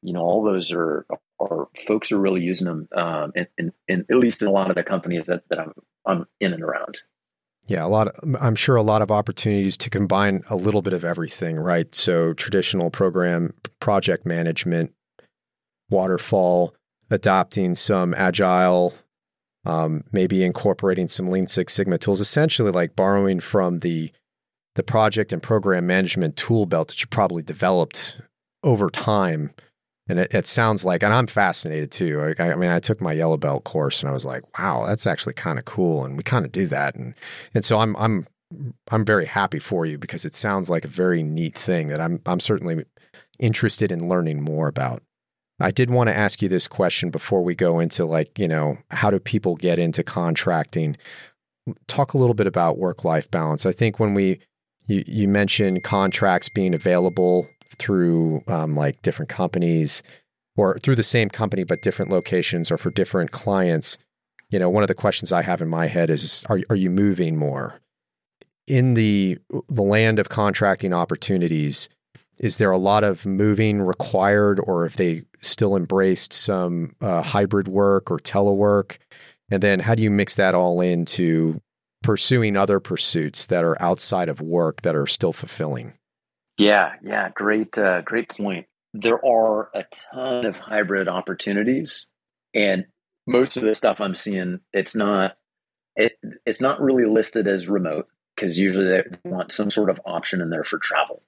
you 0.01 0.13
know 0.13 0.21
all 0.21 0.43
those 0.43 0.71
are 0.71 1.05
are 1.39 1.67
folks 1.87 2.11
are 2.11 2.19
really 2.19 2.41
using 2.41 2.67
them 2.67 2.87
um, 2.95 3.33
in, 3.57 3.71
at 3.89 4.17
least 4.17 4.41
in 4.41 4.47
a 4.47 4.51
lot 4.51 4.69
of 4.69 4.75
the 4.75 4.83
companies 4.83 5.25
that, 5.27 5.43
that 5.49 5.59
I'm 5.59 5.73
I'm 6.05 6.25
in 6.39 6.53
and 6.53 6.63
around 6.63 7.01
yeah, 7.67 7.85
a 7.85 7.87
lot. 7.87 8.07
Of, 8.07 8.35
I'm 8.39 8.55
sure 8.55 8.75
a 8.75 8.83
lot 8.83 9.01
of 9.01 9.11
opportunities 9.11 9.77
to 9.77 9.89
combine 9.89 10.41
a 10.49 10.55
little 10.55 10.81
bit 10.81 10.93
of 10.93 11.03
everything, 11.03 11.57
right? 11.57 11.93
So 11.95 12.33
traditional 12.33 12.91
program 12.91 13.53
project 13.79 14.25
management, 14.25 14.93
waterfall, 15.89 16.75
adopting 17.09 17.73
some 17.75 18.13
agile, 18.15 18.93
um, 19.65 20.03
maybe 20.11 20.43
incorporating 20.43 21.07
some 21.07 21.27
Lean 21.27 21.47
Six 21.47 21.73
Sigma 21.73 21.97
tools. 21.97 22.21
Essentially, 22.21 22.71
like 22.71 22.95
borrowing 22.95 23.39
from 23.39 23.79
the 23.79 24.11
the 24.75 24.83
project 24.83 25.33
and 25.33 25.41
program 25.41 25.87
management 25.87 26.35
tool 26.35 26.65
belt 26.65 26.89
that 26.89 27.01
you 27.01 27.07
probably 27.07 27.41
developed 27.41 28.19
over 28.63 28.89
time 28.89 29.49
and 30.07 30.19
it, 30.19 30.33
it, 30.33 30.47
sounds 30.47 30.85
like, 30.85 31.01
and 31.01 31.13
I'm 31.13 31.27
fascinated 31.27 31.91
too. 31.91 32.35
I, 32.37 32.51
I, 32.51 32.55
mean, 32.55 32.69
I 32.69 32.79
took 32.79 33.01
my 33.01 33.11
yellow 33.11 33.37
belt 33.37 33.63
course, 33.63 34.01
and 34.01 34.09
I 34.09 34.13
was 34.13 34.25
like, 34.25 34.43
"Wow, 34.57 34.85
that's 34.85 35.07
actually 35.07 35.33
kind 35.33 35.57
of 35.57 35.65
cool." 35.65 36.05
And 36.05 36.15
we 36.15 36.23
kind 36.23 36.45
of 36.45 36.51
do 36.51 36.67
that, 36.67 36.95
and 36.95 37.15
and 37.53 37.65
so 37.65 37.79
I'm 37.79 37.95
I'm 37.95 38.27
I'm 38.91 39.05
very 39.05 39.25
happy 39.25 39.59
for 39.59 39.85
you 39.85 39.97
because 39.97 40.25
it 40.25 40.35
sounds 40.35 40.69
like 40.69 40.85
a 40.85 40.89
very 40.89 41.23
neat 41.23 41.55
thing 41.55 41.87
that 41.87 41.99
I'm 41.99 42.21
I'm 42.25 42.39
certainly 42.39 42.85
interested 43.39 43.91
in 43.91 44.07
learning 44.07 44.41
more 44.41 44.67
about. 44.67 45.01
I 45.59 45.71
did 45.71 45.89
want 45.89 46.09
to 46.09 46.17
ask 46.17 46.41
you 46.41 46.49
this 46.49 46.67
question 46.67 47.09
before 47.09 47.41
we 47.41 47.55
go 47.55 47.79
into 47.79 48.05
like 48.05 48.37
you 48.37 48.47
know 48.47 48.77
how 48.91 49.09
do 49.09 49.19
people 49.19 49.55
get 49.55 49.79
into 49.79 50.03
contracting. 50.03 50.97
Talk 51.87 52.13
a 52.13 52.17
little 52.19 52.35
bit 52.35 52.45
about 52.45 52.77
work 52.77 53.03
life 53.03 53.31
balance. 53.31 53.65
I 53.65 53.71
think 53.71 53.99
when 53.99 54.13
we 54.13 54.39
you, 54.85 55.03
you 55.07 55.27
mentioned 55.27 55.83
contracts 55.83 56.49
being 56.49 56.75
available 56.75 57.47
through 57.77 58.41
um, 58.47 58.75
like 58.75 59.01
different 59.01 59.29
companies 59.29 60.03
or 60.57 60.77
through 60.79 60.95
the 60.95 61.03
same 61.03 61.29
company 61.29 61.63
but 61.63 61.81
different 61.81 62.11
locations 62.11 62.71
or 62.71 62.77
for 62.77 62.91
different 62.91 63.31
clients 63.31 63.97
you 64.49 64.59
know 64.59 64.69
one 64.69 64.83
of 64.83 64.87
the 64.87 64.93
questions 64.93 65.31
i 65.31 65.41
have 65.41 65.61
in 65.61 65.67
my 65.67 65.87
head 65.87 66.09
is 66.09 66.45
are, 66.49 66.59
are 66.69 66.75
you 66.75 66.89
moving 66.89 67.37
more? 67.37 67.81
In 68.67 68.95
the 68.95 69.37
the 69.67 69.83
land 69.83 70.19
of 70.19 70.29
contracting 70.29 70.93
opportunities 70.93 71.89
is 72.37 72.57
there 72.57 72.71
a 72.71 72.77
lot 72.77 73.03
of 73.03 73.25
moving 73.25 73.81
required 73.81 74.59
or 74.61 74.83
have 74.83 74.97
they 74.97 75.23
still 75.39 75.75
embraced 75.75 76.33
some 76.33 76.91
uh, 76.99 77.21
hybrid 77.21 77.69
work 77.69 78.11
or 78.11 78.17
telework? 78.17 78.97
And 79.49 79.63
then 79.63 79.79
how 79.79 79.95
do 79.95 80.03
you 80.03 80.11
mix 80.11 80.35
that 80.35 80.53
all 80.53 80.81
into 80.81 81.61
pursuing 82.03 82.57
other 82.57 82.81
pursuits 82.81 83.45
that 83.47 83.63
are 83.63 83.81
outside 83.81 84.27
of 84.27 84.41
work 84.41 84.81
that 84.81 84.95
are 84.95 85.07
still 85.07 85.31
fulfilling 85.31 85.93
yeah, 86.57 86.93
yeah, 87.03 87.29
great, 87.33 87.77
uh, 87.77 88.01
great 88.01 88.29
point. 88.29 88.67
There 88.93 89.23
are 89.25 89.69
a 89.73 89.83
ton 90.13 90.45
of 90.45 90.57
hybrid 90.57 91.07
opportunities, 91.07 92.07
and 92.53 92.85
most 93.27 93.57
of 93.57 93.63
the 93.63 93.75
stuff 93.75 93.99
I'm 93.99 94.15
seeing, 94.15 94.61
it's 94.71 94.95
not, 94.95 95.37
it, 95.95 96.17
it's 96.45 96.61
not 96.61 96.81
really 96.81 97.05
listed 97.05 97.47
as 97.47 97.67
remote 97.67 98.07
because 98.35 98.59
usually 98.59 98.87
they 98.87 99.03
want 99.23 99.51
some 99.51 99.69
sort 99.69 99.89
of 99.89 99.99
option 100.05 100.41
in 100.41 100.49
there 100.49 100.63
for 100.63 100.77
travel. 100.77 101.23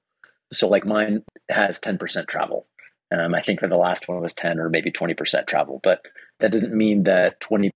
So, 0.54 0.70
like 0.70 0.86
mine 0.86 1.24
has 1.50 1.80
10% 1.80 2.28
travel. 2.28 2.68
Um, 3.12 3.34
I 3.34 3.42
think 3.42 3.62
that 3.62 3.70
the 3.70 3.78
last 3.78 4.08
one 4.08 4.22
was 4.22 4.34
10 4.34 4.60
or 4.60 4.70
maybe 4.70 4.92
20% 4.92 5.48
travel, 5.48 5.80
but 5.84 6.02
that 6.40 6.52
doesn't 6.52 6.74
mean 6.74 7.04
that 7.04 7.40
20% 7.40 7.72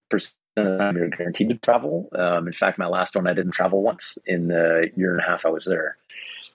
of 0.58 0.66
the 0.66 0.78
time 0.78 0.98
you're 0.98 1.10
guaranteed 1.10 1.50
to 1.50 1.56
travel. 1.56 2.10
Um, 2.14 2.48
in 2.48 2.54
fact, 2.54 2.78
my 2.78 2.88
last 2.88 3.16
one, 3.16 3.28
I 3.28 3.34
didn't 3.34 3.54
travel 3.54 3.82
once 3.82 4.18
in 4.26 4.48
the 4.48 4.90
year 4.96 5.14
and 5.14 5.22
a 5.22 5.26
half 5.26 5.46
I 5.46 5.50
was 5.50 5.66
there. 5.66 5.98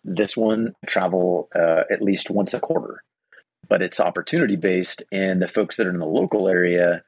This 0.09 0.37
one 0.37 0.75
travel 0.87 1.49
uh, 1.55 1.83
at 1.91 2.01
least 2.01 2.31
once 2.31 2.55
a 2.55 2.61
quarter, 2.61 3.03
but 3.69 3.83
it's 3.83 3.99
opportunity 3.99 4.55
based. 4.55 5.03
And 5.11 5.43
the 5.43 5.49
folks 5.49 5.77
that 5.77 5.87
are 5.87 5.91
in 5.91 5.99
the 5.99 6.07
local 6.07 6.49
area, 6.49 7.03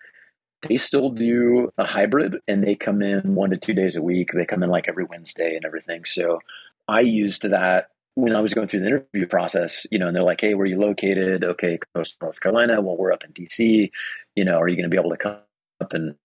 they 0.67 0.79
still 0.79 1.11
do 1.11 1.71
a 1.79 1.87
hybrid 1.87 2.41
and 2.49 2.65
they 2.65 2.75
come 2.75 3.01
in 3.01 3.37
one 3.37 3.51
to 3.51 3.57
two 3.57 3.73
days 3.73 3.95
a 3.95 4.03
week. 4.03 4.31
They 4.35 4.45
come 4.45 4.65
in 4.65 4.71
like 4.71 4.87
every 4.89 5.05
Wednesday 5.05 5.55
and 5.55 5.65
everything. 5.65 6.05
So 6.05 6.41
I 6.89 7.01
used 7.01 7.43
that 7.43 7.89
when 8.17 8.35
I 8.35 8.41
was 8.41 8.53
going 8.53 8.67
through 8.67 8.81
the 8.81 8.87
interview 8.87 9.29
process, 9.29 9.87
you 9.93 10.01
know, 10.01 10.09
and 10.09 10.17
they're 10.17 10.25
like, 10.25 10.41
Hey, 10.41 10.55
where 10.55 10.65
are 10.65 10.67
you 10.67 10.79
located? 10.79 11.45
Okay, 11.45 11.79
coast 11.95 12.17
North 12.21 12.41
Carolina. 12.41 12.81
Well, 12.81 12.97
we're 12.97 13.13
up 13.13 13.23
in 13.23 13.33
DC. 13.33 13.93
You 14.35 14.45
know, 14.45 14.59
are 14.59 14.67
you 14.67 14.75
going 14.75 14.91
to 14.91 14.95
be 14.95 15.01
able 15.01 15.11
to 15.11 15.17
come 15.17 15.37
up? 15.81 15.93
And 15.93 16.17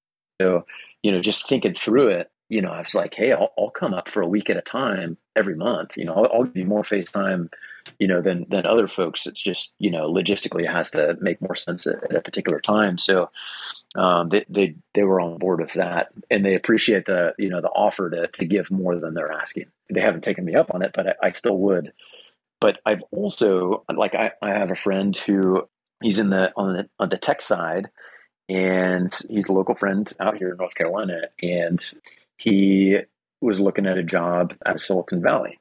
so, 0.41 0.65
you 1.03 1.11
know, 1.11 1.21
just 1.21 1.47
thinking 1.47 1.75
through 1.75 2.07
it, 2.07 2.31
you 2.53 2.61
know, 2.61 2.71
I 2.71 2.81
was 2.81 2.93
like, 2.93 3.15
hey, 3.15 3.31
I'll, 3.31 3.51
I'll 3.57 3.71
come 3.71 3.95
up 3.95 4.07
for 4.07 4.21
a 4.21 4.27
week 4.27 4.47
at 4.47 4.57
a 4.57 4.61
time 4.61 5.17
every 5.35 5.55
month. 5.55 5.97
You 5.97 6.05
know, 6.05 6.13
I'll, 6.13 6.29
I'll 6.31 6.43
give 6.43 6.57
you 6.57 6.65
more 6.65 6.83
FaceTime, 6.83 7.51
you 7.97 8.07
know, 8.07 8.21
than 8.21 8.45
than 8.47 8.67
other 8.67 8.87
folks. 8.87 9.25
It's 9.25 9.41
just 9.41 9.73
you 9.79 9.89
know, 9.89 10.07
logistically, 10.07 10.65
it 10.65 10.71
has 10.71 10.91
to 10.91 11.17
make 11.19 11.41
more 11.41 11.55
sense 11.55 11.87
at, 11.87 12.03
at 12.03 12.15
a 12.15 12.21
particular 12.21 12.59
time. 12.59 12.99
So 12.99 13.31
um, 13.95 14.29
they, 14.29 14.45
they 14.49 14.75
they 14.93 15.01
were 15.01 15.19
on 15.19 15.39
board 15.39 15.61
with 15.61 15.73
that, 15.73 16.09
and 16.29 16.45
they 16.45 16.53
appreciate 16.53 17.07
the 17.07 17.33
you 17.39 17.49
know 17.49 17.59
the 17.59 17.69
offer 17.69 18.11
to 18.11 18.27
to 18.27 18.45
give 18.45 18.69
more 18.69 18.99
than 18.99 19.15
they're 19.15 19.31
asking. 19.31 19.65
They 19.91 20.01
haven't 20.01 20.23
taken 20.23 20.45
me 20.45 20.53
up 20.53 20.71
on 20.71 20.83
it, 20.83 20.91
but 20.93 21.07
I, 21.07 21.15
I 21.23 21.29
still 21.29 21.57
would. 21.57 21.91
But 22.61 22.81
I've 22.85 23.03
also 23.11 23.83
like 23.91 24.13
I, 24.13 24.33
I 24.43 24.51
have 24.51 24.69
a 24.69 24.75
friend 24.75 25.17
who 25.17 25.67
he's 26.03 26.19
in 26.19 26.29
the 26.29 26.53
on 26.55 26.73
the 26.73 26.89
on 26.99 27.09
the 27.09 27.17
tech 27.17 27.41
side, 27.41 27.89
and 28.47 29.11
he's 29.27 29.49
a 29.49 29.53
local 29.53 29.73
friend 29.73 30.11
out 30.19 30.37
here 30.37 30.51
in 30.51 30.57
North 30.57 30.75
Carolina, 30.75 31.29
and 31.41 31.83
he 32.43 32.99
was 33.41 33.59
looking 33.59 33.85
at 33.85 33.97
a 33.97 34.03
job 34.03 34.53
at 34.65 34.79
Silicon 34.79 35.21
Valley, 35.21 35.59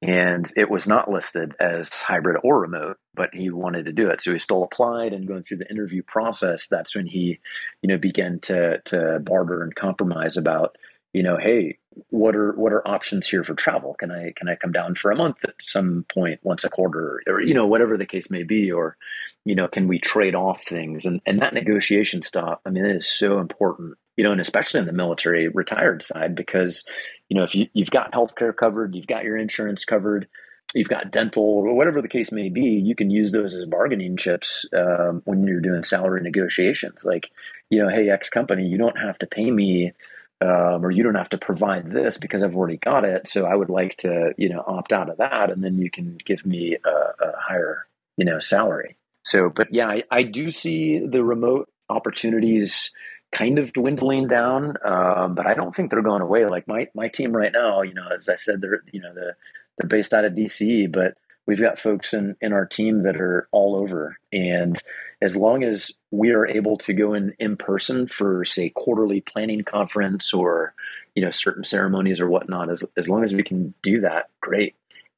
and 0.00 0.50
it 0.56 0.70
was 0.70 0.88
not 0.88 1.10
listed 1.10 1.54
as 1.60 1.88
hybrid 1.88 2.38
or 2.42 2.60
remote 2.60 2.98
but 3.14 3.30
he 3.34 3.50
wanted 3.50 3.86
to 3.86 3.92
do 3.92 4.08
it. 4.08 4.22
So 4.22 4.32
he 4.32 4.38
still 4.38 4.62
applied 4.62 5.12
and 5.12 5.28
going 5.28 5.42
through 5.44 5.58
the 5.58 5.70
interview 5.70 6.02
process 6.02 6.66
that's 6.66 6.94
when 6.94 7.06
he 7.06 7.40
you 7.82 7.88
know 7.88 7.98
began 7.98 8.40
to 8.40 8.80
to 8.86 9.20
barter 9.20 9.62
and 9.62 9.74
compromise 9.74 10.36
about 10.36 10.76
you 11.12 11.22
know 11.22 11.36
hey 11.36 11.78
what 12.08 12.34
are 12.34 12.52
what 12.52 12.72
are 12.72 12.86
options 12.88 13.28
here 13.28 13.44
for 13.44 13.54
travel? 13.54 13.94
Can 13.94 14.10
i 14.10 14.32
can 14.34 14.48
i 14.48 14.56
come 14.56 14.72
down 14.72 14.94
for 14.94 15.10
a 15.10 15.16
month 15.16 15.38
at 15.44 15.54
some 15.60 16.06
point 16.08 16.40
once 16.42 16.64
a 16.64 16.70
quarter? 16.70 17.22
Or 17.26 17.40
you 17.40 17.54
know 17.54 17.66
whatever 17.66 17.96
the 17.96 18.06
case 18.06 18.30
may 18.30 18.44
be 18.44 18.72
or 18.72 18.96
you 19.44 19.54
know 19.54 19.68
can 19.68 19.88
we 19.88 19.98
trade 19.98 20.34
off 20.34 20.64
things? 20.64 21.04
And 21.04 21.20
and 21.26 21.40
that 21.40 21.54
negotiation 21.54 22.22
stuff 22.22 22.60
i 22.64 22.70
mean 22.70 22.84
it 22.84 22.96
is 22.96 23.06
so 23.06 23.38
important 23.40 23.98
you 24.22 24.28
know 24.28 24.32
and 24.32 24.40
especially 24.40 24.78
on 24.78 24.86
the 24.86 24.92
military 24.92 25.48
retired 25.48 26.00
side 26.00 26.36
because 26.36 26.84
you 27.28 27.36
know 27.36 27.42
if 27.42 27.56
you, 27.56 27.66
you've 27.72 27.90
got 27.90 28.12
healthcare 28.12 28.54
covered 28.54 28.94
you've 28.94 29.08
got 29.08 29.24
your 29.24 29.36
insurance 29.36 29.84
covered 29.84 30.28
you've 30.76 30.88
got 30.88 31.10
dental 31.10 31.74
whatever 31.74 32.00
the 32.00 32.06
case 32.06 32.30
may 32.30 32.48
be 32.48 32.66
you 32.66 32.94
can 32.94 33.10
use 33.10 33.32
those 33.32 33.56
as 33.56 33.66
bargaining 33.66 34.16
chips 34.16 34.64
um, 34.78 35.22
when 35.24 35.44
you're 35.44 35.60
doing 35.60 35.82
salary 35.82 36.22
negotiations 36.22 37.04
like 37.04 37.32
you 37.68 37.82
know 37.82 37.88
hey 37.88 38.08
x 38.10 38.30
company 38.30 38.64
you 38.64 38.78
don't 38.78 38.96
have 38.96 39.18
to 39.18 39.26
pay 39.26 39.50
me 39.50 39.92
um, 40.40 40.86
or 40.86 40.92
you 40.92 41.02
don't 41.02 41.16
have 41.16 41.30
to 41.30 41.38
provide 41.38 41.90
this 41.90 42.16
because 42.16 42.44
I've 42.44 42.56
already 42.56 42.76
got 42.76 43.04
it. 43.04 43.28
So 43.28 43.46
I 43.46 43.54
would 43.54 43.70
like 43.70 43.98
to, 43.98 44.34
you 44.36 44.48
know, 44.48 44.64
opt 44.66 44.92
out 44.92 45.08
of 45.08 45.18
that, 45.18 45.52
and 45.52 45.62
then 45.62 45.78
you 45.78 45.88
can 45.88 46.18
give 46.24 46.44
me 46.44 46.76
a, 46.84 46.88
a 47.24 47.32
higher, 47.38 47.86
you 48.16 48.24
know, 48.24 48.40
salary. 48.40 48.96
So, 49.24 49.50
but 49.50 49.72
yeah, 49.72 49.86
I, 49.86 50.02
I, 50.10 50.24
do 50.24 50.50
see 50.50 50.98
the 50.98 51.22
remote 51.22 51.68
opportunities 51.88 52.92
kind 53.32 53.58
of 53.58 53.72
dwindling 53.72 54.28
down, 54.28 54.76
um, 54.84 55.34
but 55.34 55.46
I 55.46 55.54
don't 55.54 55.74
think 55.74 55.90
they're 55.90 56.02
going 56.02 56.22
away. 56.22 56.46
Like 56.46 56.68
my 56.68 56.88
my 56.94 57.08
team 57.08 57.34
right 57.34 57.52
now, 57.52 57.82
you 57.82 57.94
know, 57.94 58.08
as 58.14 58.28
I 58.28 58.36
said, 58.36 58.60
they're 58.60 58.82
you 58.92 59.00
know 59.00 59.14
the 59.14 59.34
they're 59.78 59.88
based 59.88 60.12
out 60.12 60.24
of 60.24 60.34
DC, 60.34 60.92
but 60.92 61.16
we've 61.46 61.60
got 61.60 61.78
folks 61.78 62.14
in, 62.14 62.36
in 62.40 62.52
our 62.52 62.66
team 62.66 63.02
that 63.02 63.16
are 63.16 63.48
all 63.50 63.76
over. 63.76 64.18
And 64.32 64.78
as 65.20 65.36
long 65.36 65.62
as 65.62 65.92
we 66.10 66.30
are 66.30 66.46
able 66.46 66.76
to 66.78 66.92
go 66.92 67.14
in 67.14 67.34
in 67.38 67.56
person 67.56 68.06
for, 68.06 68.44
say, 68.44 68.70
quarterly 68.70 69.20
planning 69.20 69.64
conference 69.64 70.32
or, 70.32 70.74
you 71.14 71.22
know, 71.22 71.30
certain 71.30 71.64
ceremonies 71.64 72.20
or 72.20 72.28
whatnot, 72.28 72.70
as, 72.70 72.84
as 72.96 73.08
long 73.08 73.24
as 73.24 73.34
we 73.34 73.42
can 73.42 73.74
do 73.82 74.00
that, 74.00 74.30
great. 74.40 74.74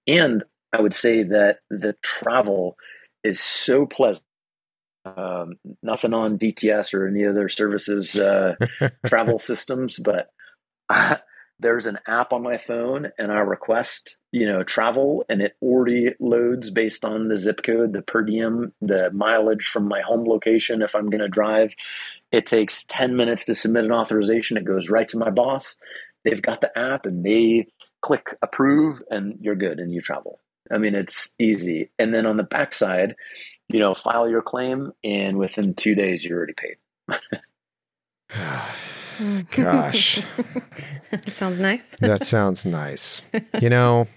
And 0.06 0.42
I 0.72 0.80
would 0.80 0.94
say 0.94 1.22
that 1.24 1.60
the 1.70 1.94
travel 2.02 2.76
is 3.22 3.40
so 3.40 3.86
pleasant. 3.86 4.24
Um, 5.04 5.56
nothing 5.82 6.14
on 6.14 6.38
DTS 6.38 6.94
or 6.94 7.06
any 7.06 7.26
other 7.26 7.48
services 7.48 8.16
uh, 8.16 8.54
travel 9.06 9.38
systems, 9.38 9.98
but 9.98 10.28
I, 10.88 11.18
there's 11.60 11.86
an 11.86 11.98
app 12.06 12.32
on 12.32 12.42
my 12.42 12.58
phone 12.58 13.10
and 13.18 13.30
I 13.30 13.38
request, 13.38 14.16
you 14.32 14.46
know, 14.46 14.62
travel 14.62 15.24
and 15.28 15.40
it 15.40 15.56
already 15.62 16.12
loads 16.18 16.70
based 16.70 17.04
on 17.04 17.28
the 17.28 17.38
zip 17.38 17.62
code, 17.62 17.92
the 17.92 18.02
per 18.02 18.22
diem, 18.22 18.72
the 18.80 19.10
mileage 19.12 19.66
from 19.66 19.86
my 19.86 20.00
home 20.00 20.24
location 20.24 20.82
if 20.82 20.94
I'm 20.94 21.10
going 21.10 21.20
to 21.20 21.28
drive. 21.28 21.74
It 22.32 22.46
takes 22.46 22.84
10 22.86 23.16
minutes 23.16 23.44
to 23.46 23.54
submit 23.54 23.84
an 23.84 23.92
authorization. 23.92 24.56
It 24.56 24.64
goes 24.64 24.90
right 24.90 25.06
to 25.08 25.18
my 25.18 25.30
boss. 25.30 25.78
They've 26.24 26.42
got 26.42 26.60
the 26.60 26.76
app 26.76 27.06
and 27.06 27.24
they 27.24 27.68
click 28.02 28.36
approve 28.42 29.02
and 29.10 29.38
you're 29.40 29.54
good 29.54 29.78
and 29.78 29.92
you 29.92 30.00
travel. 30.00 30.40
I 30.72 30.78
mean, 30.78 30.94
it's 30.94 31.34
easy. 31.38 31.90
And 31.98 32.14
then 32.14 32.26
on 32.26 32.36
the 32.36 32.42
backside, 32.42 33.16
you 33.68 33.78
know, 33.78 33.94
file 33.94 34.28
your 34.28 34.42
claim 34.42 34.92
and 35.02 35.38
within 35.38 35.74
two 35.74 35.94
days 35.94 36.24
you're 36.24 36.38
already 36.38 36.54
paid. 36.54 36.76
Gosh. 39.50 40.20
That 41.10 41.32
sounds 41.32 41.60
nice. 41.60 41.96
that 41.96 42.24
sounds 42.24 42.66
nice. 42.66 43.26
You 43.60 43.70
know, 43.70 44.08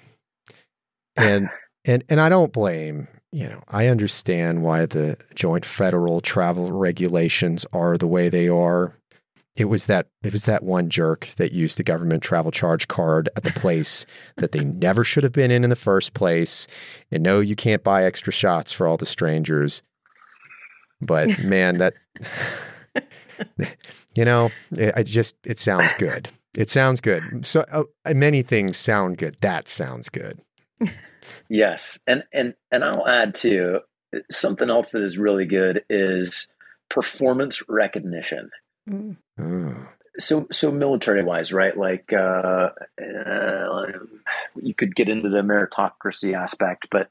and 1.15 1.49
and 1.86 2.03
and 2.10 2.19
I 2.19 2.29
don't 2.29 2.51
blame, 2.51 3.07
you 3.31 3.47
know, 3.47 3.62
I 3.67 3.88
understand 3.88 4.63
why 4.63 4.86
the 4.86 5.17
joint 5.36 5.65
federal 5.65 6.21
travel 6.21 6.71
regulations 6.71 7.65
are 7.71 7.97
the 7.97 8.07
way 8.07 8.29
they 8.29 8.49
are. 8.49 8.93
It 9.58 9.65
was 9.65 9.88
that 9.88 10.08
it 10.24 10.32
was 10.32 10.46
that 10.46 10.63
one 10.63 10.89
jerk 10.89 11.28
that 11.38 11.52
used 11.52 11.78
the 11.78 11.84
government 11.84 12.24
travel 12.24 12.52
charge 12.52 12.88
card 12.88 13.30
at 13.36 13.43
the 13.43 13.52
place 13.52 14.06
that 14.38 14.52
they 14.52 14.63
never 14.63 15.04
should 15.04 15.24
have 15.24 15.34
been 15.34 15.52
in 15.52 15.63
in 15.63 15.70
the 15.70 15.76
first 15.76 16.13
place. 16.13 16.67
And 17.12 17.24
no, 17.24 17.39
you 17.39 17.56
can't 17.56 17.84
buy 17.84 18.04
extra 18.04 18.32
shots 18.32 18.72
for 18.72 18.88
all 18.88 18.98
the 18.98 19.06
strangers. 19.06 19.82
But 21.02 21.39
man, 21.43 21.78
that 21.78 21.93
you 24.15 24.26
know, 24.26 24.52
it, 24.72 24.93
I 24.96 25.04
just 25.04 25.36
it 25.46 25.60
sounds 25.60 25.93
good. 25.93 26.30
It 26.56 26.70
sounds 26.70 27.02
good. 27.02 27.46
So 27.46 27.65
uh, 27.72 27.84
many 28.13 28.41
things 28.41 28.78
sound 28.78 29.17
good. 29.17 29.36
That 29.41 29.67
sounds 29.67 30.10
good. 30.10 30.39
yes, 31.50 32.00
and 32.08 32.24
and 32.34 32.54
and 32.72 32.84
I'll 32.84 33.08
add 33.08 33.36
too 33.36 33.82
something 34.32 34.70
else 34.70 34.91
that 34.91 35.04
is 35.04 35.17
really 35.17 35.46
good 35.46 35.84
is 35.89 36.50
performance 36.89 37.63
recognition. 37.67 38.50
Mm. 38.89 39.88
So 40.19 40.47
so 40.52 40.71
military 40.71 41.23
wise, 41.23 41.54
right? 41.54 41.76
Like 41.78 42.12
uh, 42.13 42.69
uh, 43.02 43.86
you 44.56 44.73
could 44.73 44.95
get 44.95 45.10
into 45.10 45.30
the 45.30 45.41
meritocracy 45.41 46.34
aspect, 46.34 46.88
but 46.89 47.10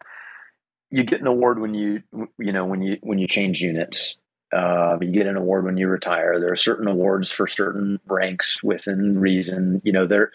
you 0.91 1.05
get 1.05 1.21
an 1.21 1.27
award 1.27 1.61
when 1.61 1.75
you 1.75 2.03
you 2.39 2.53
know 2.53 2.65
when 2.65 2.83
you 2.83 2.99
when 3.03 3.19
you 3.19 3.29
change 3.29 3.61
units 3.61 4.17
uh, 4.53 4.97
you 5.01 5.11
get 5.11 5.27
an 5.27 5.37
award 5.37 5.65
when 5.65 5.77
you 5.77 5.89
retire. 5.89 6.39
There 6.39 6.53
are 6.53 6.57
certain 6.57 6.87
awards 6.87 7.31
for 7.31 7.47
certain 7.47 8.01
ranks 8.07 8.63
within 8.63 9.19
reason. 9.19 9.81
You 9.85 9.93
know, 9.93 10.07
there 10.07 10.33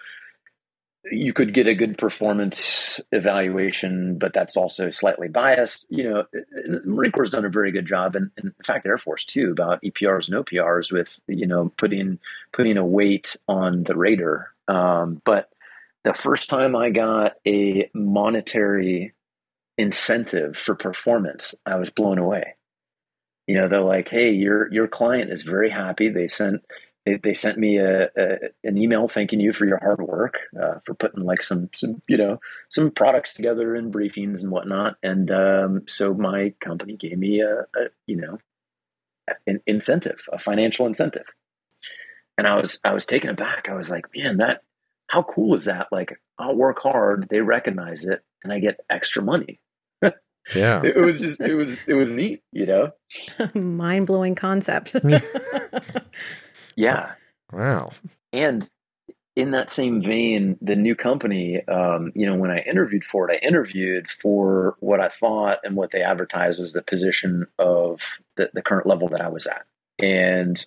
you 1.09 1.33
could 1.33 1.53
get 1.53 1.67
a 1.67 1.73
good 1.73 1.97
performance 1.97 3.01
evaluation, 3.11 4.17
but 4.17 4.33
that's 4.33 4.55
also 4.55 4.89
slightly 4.89 5.27
biased. 5.27 5.87
You 5.89 6.03
know, 6.03 6.25
Marine 6.85 7.11
Corps 7.11 7.23
has 7.23 7.31
done 7.31 7.45
a 7.45 7.49
very 7.49 7.71
good 7.71 7.85
job, 7.85 8.15
and, 8.15 8.29
and, 8.37 8.47
in 8.47 8.63
fact, 8.63 8.85
Air 8.85 8.97
Force 8.97 9.25
too, 9.25 9.51
about 9.51 9.81
EPRs 9.81 10.29
and 10.29 10.45
OPRs 10.45 10.91
with 10.91 11.19
you 11.27 11.47
know 11.47 11.71
putting 11.77 12.19
putting 12.51 12.77
a 12.77 12.85
weight 12.85 13.35
on 13.47 13.83
the 13.83 13.95
rater. 13.95 14.51
Um, 14.67 15.21
but 15.25 15.49
the 16.03 16.13
first 16.13 16.49
time 16.49 16.75
I 16.75 16.89
got 16.89 17.35
a 17.47 17.89
monetary 17.93 19.13
incentive 19.77 20.57
for 20.57 20.75
performance, 20.75 21.55
I 21.65 21.75
was 21.75 21.89
blown 21.89 22.17
away 22.19 22.55
you 23.47 23.55
know 23.55 23.67
they're 23.67 23.81
like 23.81 24.07
hey 24.07 24.31
your 24.31 24.71
your 24.71 24.87
client 24.87 25.31
is 25.31 25.41
very 25.41 25.69
happy 25.69 26.07
they 26.07 26.27
sent 26.27 26.63
they, 27.05 27.17
they 27.17 27.33
sent 27.33 27.57
me 27.57 27.77
a, 27.77 28.09
a, 28.15 28.37
an 28.63 28.77
email 28.77 29.07
thanking 29.07 29.39
you 29.39 29.53
for 29.53 29.65
your 29.65 29.79
hard 29.79 30.01
work 30.01 30.35
uh, 30.61 30.79
for 30.85 30.93
putting 30.93 31.23
like 31.23 31.41
some 31.41 31.69
some 31.75 32.01
you 32.07 32.17
know 32.17 32.39
some 32.69 32.91
products 32.91 33.33
together 33.33 33.75
and 33.75 33.93
briefings 33.93 34.41
and 34.41 34.51
whatnot 34.51 34.97
and 35.01 35.31
um, 35.31 35.83
so 35.87 36.13
my 36.13 36.53
company 36.59 36.95
gave 36.95 37.17
me 37.17 37.41
a, 37.41 37.61
a 37.61 37.89
you 38.05 38.15
know 38.15 38.37
an 39.47 39.61
incentive 39.65 40.21
a 40.31 40.39
financial 40.39 40.85
incentive 40.85 41.27
and 42.37 42.47
i 42.47 42.55
was 42.55 42.79
i 42.83 42.91
was 42.91 43.05
taken 43.05 43.29
aback 43.29 43.69
i 43.69 43.75
was 43.75 43.89
like 43.89 44.05
man 44.15 44.37
that 44.37 44.61
how 45.07 45.23
cool 45.23 45.55
is 45.55 45.65
that 45.65 45.87
like 45.91 46.19
i'll 46.37 46.55
work 46.55 46.79
hard 46.81 47.27
they 47.29 47.39
recognize 47.39 48.03
it 48.03 48.23
and 48.43 48.51
i 48.51 48.59
get 48.59 48.79
extra 48.89 49.21
money 49.21 49.59
yeah. 50.55 50.81
It 50.83 50.97
was 50.97 51.19
just 51.19 51.39
it 51.39 51.55
was 51.55 51.79
it 51.87 51.93
was 51.93 52.11
neat, 52.11 52.41
you 52.51 52.65
know? 52.65 52.91
Mind 53.53 54.07
blowing 54.07 54.35
concept. 54.35 54.95
Yeah. 56.75 57.13
Wow. 57.51 57.91
And 58.33 58.69
in 59.35 59.51
that 59.51 59.71
same 59.71 60.01
vein, 60.01 60.57
the 60.61 60.75
new 60.75 60.95
company, 60.95 61.65
um, 61.67 62.11
you 62.15 62.25
know, 62.25 62.35
when 62.35 62.51
I 62.51 62.59
interviewed 62.59 63.03
for 63.03 63.29
it, 63.29 63.39
I 63.41 63.45
interviewed 63.45 64.09
for 64.09 64.75
what 64.79 64.99
I 64.99 65.09
thought 65.09 65.59
and 65.63 65.75
what 65.75 65.91
they 65.91 66.01
advertised 66.01 66.59
was 66.59 66.73
the 66.73 66.81
position 66.81 67.47
of 67.57 68.01
the, 68.35 68.49
the 68.53 68.61
current 68.61 68.87
level 68.87 69.07
that 69.09 69.21
I 69.21 69.29
was 69.29 69.47
at. 69.47 69.65
And 69.99 70.63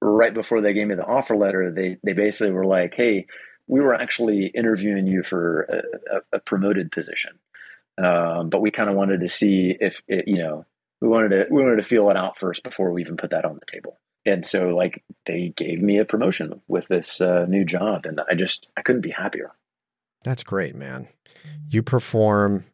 right 0.00 0.32
before 0.34 0.60
they 0.60 0.74
gave 0.74 0.86
me 0.86 0.94
the 0.94 1.06
offer 1.06 1.36
letter, 1.36 1.70
they 1.70 1.98
they 2.04 2.12
basically 2.12 2.52
were 2.52 2.66
like, 2.66 2.94
"Hey, 2.94 3.26
we 3.66 3.80
were 3.80 3.94
actually 3.94 4.46
interviewing 4.46 5.06
you 5.06 5.22
for 5.22 5.62
a, 5.62 6.16
a, 6.16 6.20
a 6.34 6.38
promoted 6.38 6.92
position." 6.92 7.38
Um, 7.96 8.50
but 8.50 8.60
we 8.60 8.70
kind 8.70 8.90
of 8.90 8.96
wanted 8.96 9.20
to 9.20 9.28
see 9.28 9.76
if 9.80 10.02
it, 10.08 10.28
you 10.28 10.38
know 10.38 10.66
we 11.00 11.08
wanted 11.08 11.28
to 11.30 11.46
we 11.50 11.62
wanted 11.62 11.76
to 11.76 11.88
feel 11.88 12.10
it 12.10 12.16
out 12.16 12.38
first 12.38 12.62
before 12.62 12.90
we 12.90 13.02
even 13.02 13.16
put 13.16 13.30
that 13.30 13.44
on 13.44 13.54
the 13.54 13.66
table. 13.66 13.98
And 14.26 14.44
so 14.44 14.68
like 14.74 15.02
they 15.26 15.52
gave 15.56 15.80
me 15.80 15.98
a 15.98 16.04
promotion 16.04 16.60
with 16.68 16.88
this 16.88 17.20
uh, 17.20 17.46
new 17.46 17.64
job, 17.64 18.06
and 18.06 18.20
I 18.28 18.34
just 18.34 18.68
I 18.76 18.82
couldn't 18.82 19.02
be 19.02 19.10
happier. 19.10 19.52
That's 20.24 20.42
great, 20.42 20.74
man. 20.74 21.08
You 21.68 21.82
perform 21.82 22.64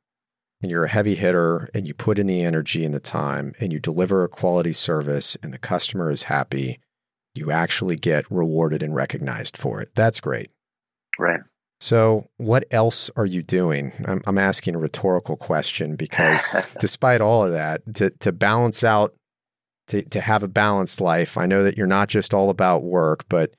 and 0.63 0.71
you're 0.71 0.85
a 0.85 0.89
heavy 0.89 1.15
hitter 1.15 1.69
and 1.75 1.87
you 1.87 1.95
put 1.95 2.19
in 2.19 2.27
the 2.27 2.43
energy 2.43 2.85
and 2.85 2.95
the 2.95 3.01
time 3.01 3.55
and 3.61 3.73
you 3.73 3.81
deliver 3.81 4.25
a 4.25 4.29
quality 4.29 4.73
service 4.73 5.37
and 5.43 5.53
the 5.53 5.59
customer 5.59 6.11
is 6.11 6.25
happy, 6.25 6.79
you 7.35 7.51
actually 7.51 7.97
get 7.97 8.31
rewarded 8.31 8.83
and 8.83 8.95
recognized 8.95 9.57
for 9.57 9.81
it. 9.81 9.91
That's 9.95 10.21
great. 10.21 10.51
Right. 11.19 11.41
So, 11.83 12.29
what 12.37 12.65
else 12.71 13.11
are 13.17 13.25
you 13.25 13.43
doing? 13.43 13.93
I'm, 14.05 14.21
I'm 14.27 14.37
asking 14.37 14.75
a 14.75 14.79
rhetorical 14.79 15.37
question 15.37 15.97
because 15.97 16.55
despite 16.81 17.23
all 17.23 17.47
of 17.47 17.53
that, 17.53 17.95
to, 17.95 18.11
to 18.11 18.33
balance 18.33 18.85
out, 18.85 19.15
to, 19.91 20.03
to 20.09 20.21
have 20.21 20.43
a 20.43 20.49
balanced 20.49 21.01
life, 21.01 21.37
I 21.37 21.47
know 21.47 21.63
that 21.63 21.77
you're 21.77 21.87
not 21.87 22.09
just 22.09 22.33
all 22.33 22.51
about 22.51 22.83
work, 22.83 23.25
but 23.29 23.53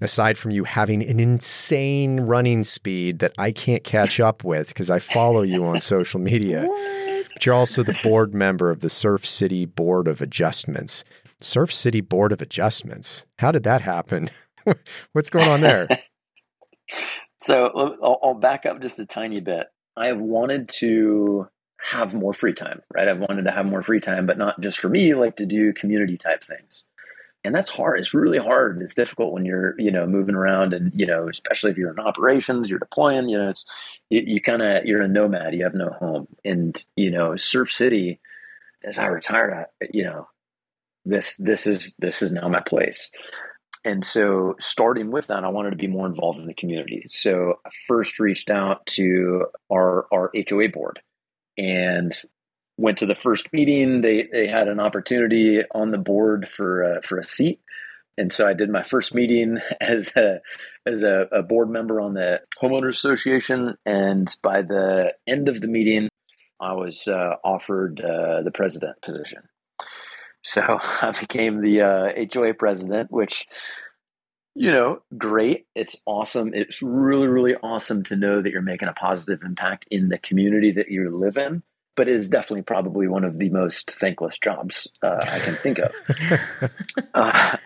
aside 0.00 0.36
from 0.36 0.50
you 0.50 0.64
having 0.64 1.02
an 1.02 1.20
insane 1.20 2.20
running 2.20 2.64
speed 2.64 3.20
that 3.20 3.32
I 3.38 3.52
can't 3.52 3.84
catch 3.84 4.18
up 4.18 4.44
with 4.44 4.68
because 4.68 4.90
I 4.90 4.98
follow 4.98 5.42
you 5.42 5.64
on 5.64 5.80
social 5.80 6.20
media. 6.20 6.66
But 7.34 7.46
you're 7.46 7.54
also 7.56 7.82
the 7.82 7.98
board 8.04 8.32
member 8.32 8.70
of 8.70 8.78
the 8.78 8.88
Surf 8.88 9.26
City 9.26 9.66
Board 9.66 10.06
of 10.06 10.22
Adjustments. 10.22 11.02
Surf 11.40 11.72
City 11.72 12.00
Board 12.00 12.30
of 12.30 12.40
Adjustments. 12.40 13.26
How 13.40 13.50
did 13.50 13.64
that 13.64 13.80
happen? 13.80 14.30
What's 15.12 15.30
going 15.30 15.48
on 15.48 15.60
there? 15.60 15.88
so 17.40 17.72
I'll, 17.74 18.20
I'll 18.22 18.34
back 18.34 18.66
up 18.66 18.80
just 18.80 19.00
a 19.00 19.04
tiny 19.04 19.40
bit. 19.40 19.66
I 19.96 20.06
have 20.06 20.18
wanted 20.18 20.68
to 20.78 21.48
have 21.90 22.14
more 22.14 22.32
free 22.32 22.54
time, 22.54 22.82
right? 22.92 23.08
I've 23.08 23.18
wanted 23.18 23.44
to 23.44 23.50
have 23.50 23.66
more 23.66 23.82
free 23.82 24.00
time, 24.00 24.26
but 24.26 24.38
not 24.38 24.60
just 24.60 24.78
for 24.78 24.88
me, 24.88 25.14
like 25.14 25.36
to 25.36 25.46
do 25.46 25.72
community 25.72 26.16
type 26.16 26.42
things 26.42 26.84
and 27.44 27.54
that's 27.54 27.68
hard. 27.68 28.00
It's 28.00 28.14
really 28.14 28.38
hard. 28.38 28.80
It's 28.82 28.94
difficult 28.94 29.34
when 29.34 29.44
you're, 29.44 29.78
you 29.78 29.90
know, 29.90 30.06
moving 30.06 30.34
around 30.34 30.72
and, 30.72 30.90
you 30.94 31.06
know, 31.06 31.28
especially 31.28 31.70
if 31.70 31.76
you're 31.76 31.92
in 31.92 31.98
operations, 31.98 32.70
you're 32.70 32.78
deploying, 32.78 33.28
you 33.28 33.36
know, 33.36 33.50
it's, 33.50 33.66
you, 34.08 34.22
you 34.26 34.40
kind 34.40 34.62
of, 34.62 34.86
you're 34.86 35.02
a 35.02 35.08
nomad, 35.08 35.54
you 35.54 35.64
have 35.64 35.74
no 35.74 35.90
home. 35.90 36.26
And, 36.42 36.82
you 36.96 37.10
know, 37.10 37.36
Surf 37.36 37.70
City, 37.70 38.20
as 38.82 38.98
I 38.98 39.06
retired, 39.06 39.52
I, 39.52 39.86
you 39.92 40.04
know, 40.04 40.26
this, 41.04 41.36
this 41.36 41.66
is, 41.66 41.94
this 41.98 42.22
is 42.22 42.32
now 42.32 42.48
my 42.48 42.60
place. 42.60 43.10
And 43.84 44.02
so 44.02 44.56
starting 44.58 45.10
with 45.10 45.26
that, 45.26 45.44
I 45.44 45.48
wanted 45.48 45.70
to 45.70 45.76
be 45.76 45.86
more 45.86 46.06
involved 46.06 46.38
in 46.38 46.46
the 46.46 46.54
community. 46.54 47.04
So 47.10 47.58
I 47.66 47.68
first 47.86 48.18
reached 48.18 48.48
out 48.48 48.86
to 48.86 49.48
our, 49.70 50.06
our 50.10 50.32
HOA 50.48 50.70
board 50.70 51.00
and 51.56 52.12
went 52.76 52.98
to 52.98 53.06
the 53.06 53.14
first 53.14 53.52
meeting. 53.52 54.00
They 54.00 54.28
they 54.30 54.46
had 54.46 54.68
an 54.68 54.80
opportunity 54.80 55.62
on 55.72 55.90
the 55.90 55.98
board 55.98 56.48
for 56.48 56.84
uh, 56.84 57.00
for 57.02 57.18
a 57.18 57.28
seat, 57.28 57.60
and 58.16 58.32
so 58.32 58.46
I 58.46 58.54
did 58.54 58.70
my 58.70 58.82
first 58.82 59.14
meeting 59.14 59.58
as 59.80 60.14
a 60.16 60.40
as 60.86 61.02
a, 61.02 61.28
a, 61.32 61.42
board 61.42 61.70
member 61.70 61.98
on 61.98 62.12
the 62.12 62.42
homeowners 62.60 62.90
association. 62.90 63.78
And 63.86 64.28
by 64.42 64.60
the 64.60 65.14
end 65.26 65.48
of 65.48 65.62
the 65.62 65.66
meeting, 65.66 66.10
I 66.60 66.74
was 66.74 67.08
uh, 67.08 67.36
offered 67.42 68.00
uh, 68.00 68.42
the 68.42 68.50
president 68.52 69.00
position. 69.00 69.48
So 70.42 70.60
I 71.02 71.12
became 71.18 71.60
the 71.60 72.28
HOA 72.32 72.50
uh, 72.50 72.52
president, 72.52 73.10
which 73.10 73.46
you 74.54 74.70
know, 74.70 75.02
great. 75.16 75.66
It's 75.74 76.02
awesome. 76.06 76.52
It's 76.54 76.82
really, 76.82 77.28
really 77.28 77.54
awesome 77.56 78.02
to 78.04 78.16
know 78.16 78.40
that 78.40 78.50
you're 78.50 78.62
making 78.62 78.88
a 78.88 78.92
positive 78.92 79.42
impact 79.42 79.86
in 79.90 80.08
the 80.08 80.18
community 80.18 80.72
that 80.72 80.90
you 80.90 81.10
live 81.10 81.36
in 81.36 81.62
but 81.96 82.08
it 82.08 82.16
is 82.16 82.28
definitely 82.28 82.62
probably 82.62 83.06
one 83.06 83.24
of 83.24 83.38
the 83.38 83.50
most 83.50 83.90
thankless 83.90 84.38
jobs 84.38 84.88
uh, 85.02 85.20
I 85.22 85.38
can 85.38 85.54
think 85.54 85.78
of. 85.78 85.92
uh, 87.14 87.56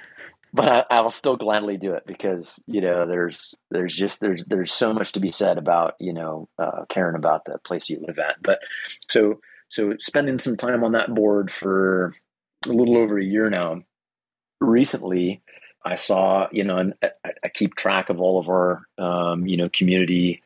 but 0.52 0.86
I, 0.90 1.00
will 1.00 1.10
still 1.10 1.36
gladly 1.36 1.76
do 1.76 1.94
it 1.94 2.04
because 2.06 2.62
you 2.66 2.80
know 2.80 3.06
there's 3.06 3.54
there's 3.70 3.94
just 3.94 4.20
there's 4.20 4.44
there's 4.46 4.72
so 4.72 4.92
much 4.92 5.12
to 5.12 5.20
be 5.20 5.30
said 5.30 5.58
about 5.58 5.94
you 5.98 6.12
know 6.12 6.48
uh, 6.58 6.84
caring 6.88 7.16
about 7.16 7.44
the 7.44 7.58
place 7.58 7.88
you 7.88 8.02
live 8.06 8.18
at. 8.18 8.42
But 8.42 8.60
so 9.08 9.40
so 9.68 9.94
spending 9.98 10.38
some 10.38 10.56
time 10.56 10.84
on 10.84 10.92
that 10.92 11.14
board 11.14 11.50
for 11.50 12.14
a 12.66 12.72
little 12.72 12.96
over 12.96 13.18
a 13.18 13.24
year 13.24 13.50
now. 13.50 13.82
Recently, 14.60 15.42
I 15.88 15.94
saw 15.94 16.48
you 16.52 16.64
know 16.64 16.78
and 16.78 16.94
I, 17.02 17.30
I 17.44 17.48
keep 17.48 17.74
track 17.74 18.10
of 18.10 18.20
all 18.20 18.38
of 18.38 18.48
our 18.48 18.82
um, 18.98 19.46
you 19.46 19.56
know 19.56 19.68
community 19.68 20.42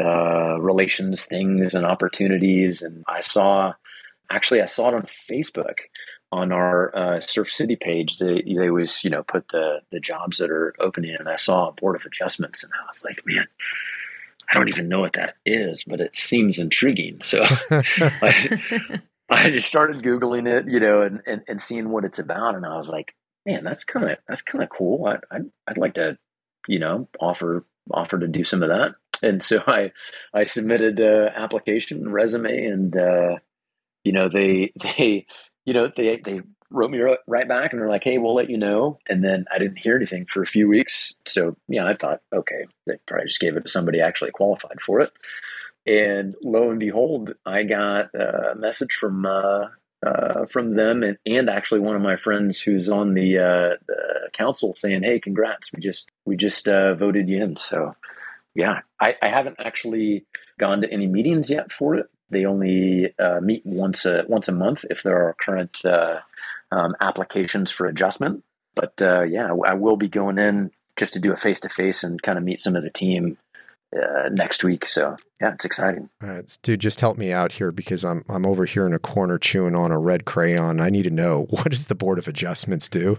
uh, 0.00 0.58
relations 0.60 1.24
things 1.24 1.74
and 1.74 1.86
opportunities. 1.86 2.82
And 2.82 3.04
I 3.06 3.20
saw, 3.20 3.74
actually, 4.30 4.60
I 4.60 4.66
saw 4.66 4.88
it 4.88 4.94
on 4.94 5.02
Facebook 5.02 5.78
on 6.32 6.50
our 6.50 6.96
uh, 6.96 7.20
Surf 7.20 7.48
City 7.50 7.76
page. 7.76 8.18
They 8.18 8.42
they 8.42 8.70
was 8.70 9.04
you 9.04 9.10
know 9.10 9.22
put 9.22 9.48
the 9.48 9.82
the 9.92 10.00
jobs 10.00 10.38
that 10.38 10.50
are 10.50 10.74
opening, 10.80 11.14
and 11.18 11.28
I 11.28 11.36
saw 11.36 11.68
a 11.68 11.72
board 11.72 11.96
of 11.96 12.04
adjustments, 12.04 12.64
and 12.64 12.72
I 12.72 12.86
was 12.88 13.04
like, 13.04 13.22
man. 13.24 13.46
I 14.46 14.52
don't 14.52 14.68
even 14.68 14.90
know 14.90 15.00
what 15.00 15.14
that 15.14 15.36
is, 15.46 15.84
but 15.84 16.02
it 16.02 16.14
seems 16.14 16.58
intriguing. 16.58 17.22
So 17.22 17.44
I, 17.70 19.00
I 19.30 19.50
just 19.50 19.66
started 19.66 20.02
googling 20.02 20.46
it, 20.46 20.70
you 20.70 20.78
know, 20.78 21.00
and, 21.00 21.22
and, 21.26 21.42
and 21.48 21.62
seeing 21.62 21.88
what 21.88 22.04
it's 22.04 22.18
about, 22.18 22.54
and 22.54 22.66
I 22.66 22.76
was 22.76 22.90
like, 22.90 23.14
man, 23.46 23.62
that's 23.62 23.84
kind 23.84 24.10
of 24.10 24.18
that's 24.28 24.42
kind 24.42 24.62
of 24.62 24.70
cool. 24.70 25.06
I, 25.06 25.18
I'd, 25.30 25.50
I'd 25.66 25.78
like 25.78 25.94
to, 25.94 26.18
you 26.68 26.78
know, 26.78 27.08
offer 27.20 27.64
offer 27.90 28.18
to 28.18 28.28
do 28.28 28.44
some 28.44 28.62
of 28.62 28.70
that. 28.70 28.94
And 29.22 29.42
so 29.42 29.62
I 29.66 29.92
I 30.32 30.44
submitted 30.44 31.00
a 31.00 31.32
application 31.36 32.08
resume 32.10 32.66
and 32.66 32.96
uh, 32.96 33.36
you 34.02 34.12
know 34.12 34.28
they 34.28 34.72
they 34.98 35.26
you 35.64 35.74
know 35.74 35.90
they 35.94 36.20
they 36.24 36.42
wrote 36.70 36.90
me 36.90 37.00
right 37.28 37.46
back 37.46 37.72
and 37.72 37.80
they're 37.80 37.88
like 37.88 38.02
hey 38.02 38.18
we'll 38.18 38.34
let 38.34 38.50
you 38.50 38.58
know. 38.58 38.98
And 39.08 39.22
then 39.22 39.44
I 39.52 39.58
didn't 39.58 39.78
hear 39.78 39.96
anything 39.96 40.26
for 40.26 40.42
a 40.42 40.46
few 40.46 40.68
weeks. 40.68 41.14
So 41.26 41.56
yeah 41.68 41.86
I 41.86 41.94
thought 41.94 42.20
okay 42.32 42.66
they 42.86 42.94
probably 43.06 43.26
just 43.26 43.40
gave 43.40 43.56
it 43.56 43.62
to 43.62 43.70
somebody 43.70 44.00
actually 44.00 44.32
qualified 44.32 44.80
for 44.80 45.00
it. 45.00 45.12
And 45.86 46.34
lo 46.42 46.70
and 46.70 46.80
behold 46.80 47.34
I 47.46 47.64
got 47.64 48.14
a 48.14 48.54
message 48.56 48.92
from 48.94 49.26
uh, 49.26 49.66
uh, 50.04 50.46
from 50.46 50.74
them 50.74 51.02
and, 51.02 51.18
and 51.26 51.48
actually 51.48 51.80
one 51.80 51.96
of 51.96 52.02
my 52.02 52.16
friends 52.16 52.60
who's 52.60 52.88
on 52.88 53.14
the, 53.14 53.38
uh, 53.38 53.76
the 53.86 54.28
council 54.32 54.74
saying, 54.74 55.02
"Hey, 55.02 55.18
congrats! 55.18 55.72
We 55.72 55.80
just 55.80 56.10
we 56.24 56.36
just 56.36 56.68
uh, 56.68 56.94
voted 56.94 57.28
you 57.28 57.42
in." 57.42 57.56
So 57.56 57.94
yeah, 58.54 58.80
I, 59.00 59.16
I, 59.22 59.28
haven't 59.28 59.56
actually 59.58 60.26
gone 60.58 60.82
to 60.82 60.92
any 60.92 61.06
meetings 61.06 61.50
yet 61.50 61.72
for 61.72 61.96
it. 61.96 62.06
They 62.30 62.44
only 62.44 63.14
uh, 63.18 63.40
meet 63.40 63.64
once 63.64 64.04
a 64.04 64.24
once 64.28 64.48
a 64.48 64.52
month 64.52 64.84
if 64.90 65.02
there 65.02 65.16
are 65.16 65.34
current 65.34 65.84
uh, 65.84 66.20
um, 66.70 66.94
applications 67.00 67.70
for 67.70 67.86
adjustment. 67.86 68.44
But 68.74 69.00
uh, 69.00 69.22
yeah, 69.22 69.52
I 69.66 69.74
will 69.74 69.96
be 69.96 70.08
going 70.08 70.38
in 70.38 70.70
just 70.96 71.12
to 71.14 71.20
do 71.20 71.32
a 71.32 71.36
face 71.36 71.60
to 71.60 71.68
face 71.68 72.04
and 72.04 72.22
kind 72.22 72.38
of 72.38 72.44
meet 72.44 72.60
some 72.60 72.76
of 72.76 72.82
the 72.82 72.90
team 72.90 73.38
uh, 73.94 74.28
next 74.30 74.64
week. 74.64 74.86
So 74.86 75.16
yeah, 75.40 75.54
it's 75.54 75.64
exciting. 75.64 76.08
All 76.22 76.28
right. 76.28 76.58
Dude, 76.62 76.80
just 76.80 77.00
help 77.00 77.16
me 77.16 77.32
out 77.32 77.52
here 77.52 77.72
because 77.72 78.04
I'm 78.04 78.24
I'm 78.28 78.46
over 78.46 78.64
here 78.64 78.86
in 78.86 78.92
a 78.92 78.98
corner 78.98 79.38
chewing 79.38 79.74
on 79.74 79.90
a 79.92 79.98
red 79.98 80.24
crayon. 80.24 80.80
I 80.80 80.90
need 80.90 81.04
to 81.04 81.10
know 81.10 81.42
what 81.50 81.70
does 81.70 81.86
the 81.86 81.94
board 81.94 82.18
of 82.18 82.28
adjustments 82.28 82.88
do? 82.88 83.18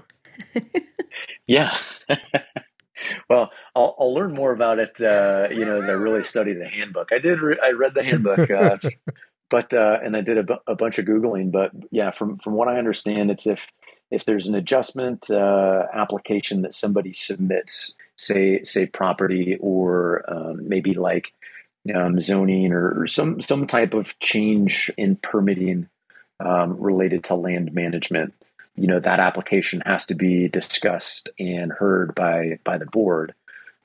yeah. 1.47 1.77
well, 3.29 3.51
I'll, 3.75 3.95
I'll, 3.99 4.13
learn 4.13 4.33
more 4.33 4.51
about 4.51 4.79
it, 4.79 4.99
uh, 5.01 5.47
you 5.51 5.65
know, 5.65 5.77
as 5.77 5.89
I 5.89 5.93
really 5.93 6.23
study 6.23 6.53
the 6.53 6.67
handbook. 6.67 7.11
I 7.11 7.19
did, 7.19 7.41
re- 7.41 7.59
I 7.61 7.71
read 7.71 7.93
the 7.93 8.03
handbook, 8.03 8.49
uh, 8.49 8.77
but, 9.49 9.73
uh, 9.73 9.99
and 10.03 10.15
I 10.15 10.21
did 10.21 10.37
a, 10.37 10.43
bu- 10.43 10.63
a, 10.67 10.75
bunch 10.75 10.97
of 10.97 11.05
Googling, 11.05 11.51
but 11.51 11.71
yeah, 11.91 12.11
from, 12.11 12.37
from 12.37 12.53
what 12.53 12.67
I 12.67 12.77
understand, 12.77 13.31
it's 13.31 13.47
if, 13.47 13.67
if 14.11 14.25
there's 14.25 14.47
an 14.47 14.55
adjustment, 14.55 15.29
uh, 15.29 15.83
application 15.93 16.61
that 16.61 16.73
somebody 16.73 17.11
submits, 17.11 17.95
say, 18.17 18.63
say 18.63 18.85
property 18.85 19.57
or, 19.59 20.23
um, 20.27 20.67
maybe 20.67 20.93
like, 20.93 21.31
um, 21.93 22.19
zoning 22.19 22.71
or, 22.71 23.05
some, 23.07 23.39
some 23.41 23.67
type 23.67 23.93
of 23.93 24.17
change 24.19 24.91
in 24.97 25.15
permitting, 25.15 25.89
um, 26.39 26.79
related 26.79 27.23
to 27.25 27.35
land 27.35 27.73
management, 27.73 28.33
you 28.75 28.87
know 28.87 28.99
that 28.99 29.19
application 29.19 29.81
has 29.85 30.05
to 30.07 30.15
be 30.15 30.47
discussed 30.47 31.29
and 31.39 31.71
heard 31.71 32.13
by 32.13 32.59
by 32.63 32.77
the 32.77 32.85
board. 32.85 33.33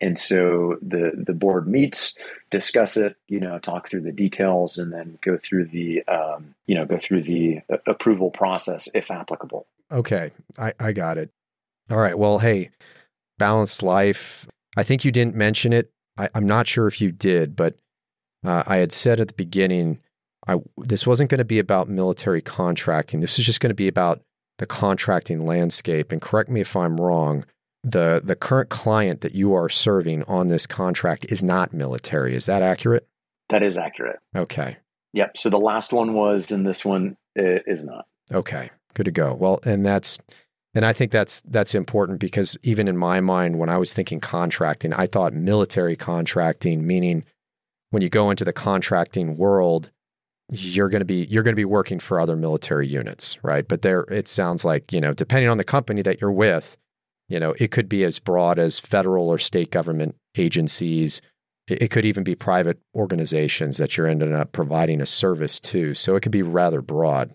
And 0.02 0.18
so 0.18 0.78
the 0.80 1.12
the 1.14 1.34
board 1.34 1.68
meets 1.68 2.16
discuss 2.50 2.96
it 2.96 3.16
you 3.28 3.40
know 3.40 3.58
talk 3.58 3.88
through 3.88 4.02
the 4.02 4.12
details 4.12 4.78
and 4.78 4.92
then 4.92 5.18
go 5.22 5.36
through 5.36 5.66
the 5.66 6.02
um, 6.04 6.54
you 6.66 6.74
know 6.74 6.86
go 6.86 6.98
through 6.98 7.22
the 7.22 7.60
approval 7.86 8.30
process 8.30 8.88
if 8.94 9.10
applicable. 9.10 9.66
Okay. 9.92 10.30
I 10.58 10.72
i 10.80 10.92
got 10.92 11.18
it. 11.18 11.30
All 11.90 11.98
right. 11.98 12.18
Well 12.18 12.38
hey 12.38 12.70
balanced 13.40 13.82
life 13.82 14.46
i 14.76 14.82
think 14.84 15.04
you 15.04 15.10
didn't 15.10 15.34
mention 15.34 15.72
it 15.72 15.90
I, 16.16 16.28
i'm 16.34 16.46
not 16.46 16.68
sure 16.68 16.86
if 16.86 17.00
you 17.00 17.10
did 17.10 17.56
but 17.56 17.74
uh, 18.44 18.62
i 18.66 18.76
had 18.76 18.92
said 18.92 19.18
at 19.20 19.28
the 19.28 19.34
beginning 19.34 19.98
I, 20.48 20.56
this 20.78 21.06
wasn't 21.06 21.28
going 21.28 21.38
to 21.38 21.44
be 21.44 21.58
about 21.58 21.88
military 21.88 22.40
contracting 22.40 23.20
this 23.20 23.38
is 23.38 23.46
just 23.46 23.60
going 23.60 23.70
to 23.70 23.74
be 23.74 23.88
about 23.88 24.22
the 24.60 24.66
contracting 24.66 25.46
landscape. 25.46 26.12
And 26.12 26.20
correct 26.20 26.50
me 26.50 26.60
if 26.60 26.76
I'm 26.76 27.00
wrong, 27.00 27.44
the 27.82 28.20
the 28.22 28.36
current 28.36 28.68
client 28.68 29.22
that 29.22 29.34
you 29.34 29.54
are 29.54 29.70
serving 29.70 30.22
on 30.24 30.48
this 30.48 30.66
contract 30.66 31.26
is 31.30 31.42
not 31.42 31.72
military. 31.72 32.34
Is 32.34 32.46
that 32.46 32.62
accurate? 32.62 33.08
That 33.48 33.62
is 33.62 33.78
accurate. 33.78 34.20
Okay. 34.36 34.76
Yep. 35.14 35.38
So 35.38 35.48
the 35.48 35.58
last 35.58 35.92
one 35.92 36.12
was, 36.12 36.52
and 36.52 36.64
this 36.64 36.84
one 36.84 37.16
is 37.34 37.82
not. 37.82 38.06
Okay. 38.30 38.70
Good 38.94 39.04
to 39.04 39.10
go. 39.10 39.34
Well, 39.34 39.60
and 39.64 39.84
that's 39.84 40.18
And 40.74 40.84
I 40.84 40.92
think 40.92 41.10
that's 41.10 41.40
that's 41.42 41.74
important 41.74 42.20
because 42.20 42.56
even 42.62 42.86
in 42.86 42.96
my 42.96 43.20
mind, 43.20 43.58
when 43.58 43.68
I 43.68 43.78
was 43.78 43.92
thinking 43.92 44.20
contracting, 44.20 44.92
I 44.92 45.06
thought 45.06 45.32
military 45.32 45.96
contracting, 45.96 46.86
meaning 46.86 47.24
when 47.90 48.02
you 48.02 48.08
go 48.08 48.30
into 48.30 48.44
the 48.44 48.52
contracting 48.52 49.36
world, 49.36 49.90
you're 50.52 50.88
going 50.88 51.00
to 51.00 51.06
be 51.06 51.26
you're 51.28 51.42
going 51.42 51.54
to 51.54 51.60
be 51.60 51.64
working 51.64 51.98
for 51.98 52.20
other 52.20 52.36
military 52.36 52.86
units, 52.86 53.42
right? 53.42 53.66
But 53.66 53.82
there, 53.82 54.02
it 54.08 54.28
sounds 54.28 54.64
like 54.64 54.92
you 54.92 55.00
know, 55.00 55.12
depending 55.12 55.50
on 55.50 55.58
the 55.58 55.64
company 55.64 56.02
that 56.02 56.20
you're 56.20 56.32
with, 56.32 56.76
you 57.28 57.40
know, 57.40 57.54
it 57.58 57.72
could 57.72 57.88
be 57.88 58.04
as 58.04 58.20
broad 58.20 58.58
as 58.58 58.78
federal 58.78 59.28
or 59.28 59.38
state 59.38 59.70
government 59.70 60.16
agencies. 60.36 61.20
It, 61.68 61.92
could 61.92 62.04
even 62.04 62.24
be 62.24 62.34
private 62.34 62.80
organizations 62.96 63.76
that 63.76 63.96
you're 63.96 64.08
ending 64.08 64.34
up 64.34 64.50
providing 64.50 65.00
a 65.00 65.06
service 65.06 65.60
to. 65.60 65.94
So 65.94 66.16
it 66.16 66.20
could 66.20 66.32
be 66.32 66.42
rather 66.42 66.82
broad, 66.82 67.32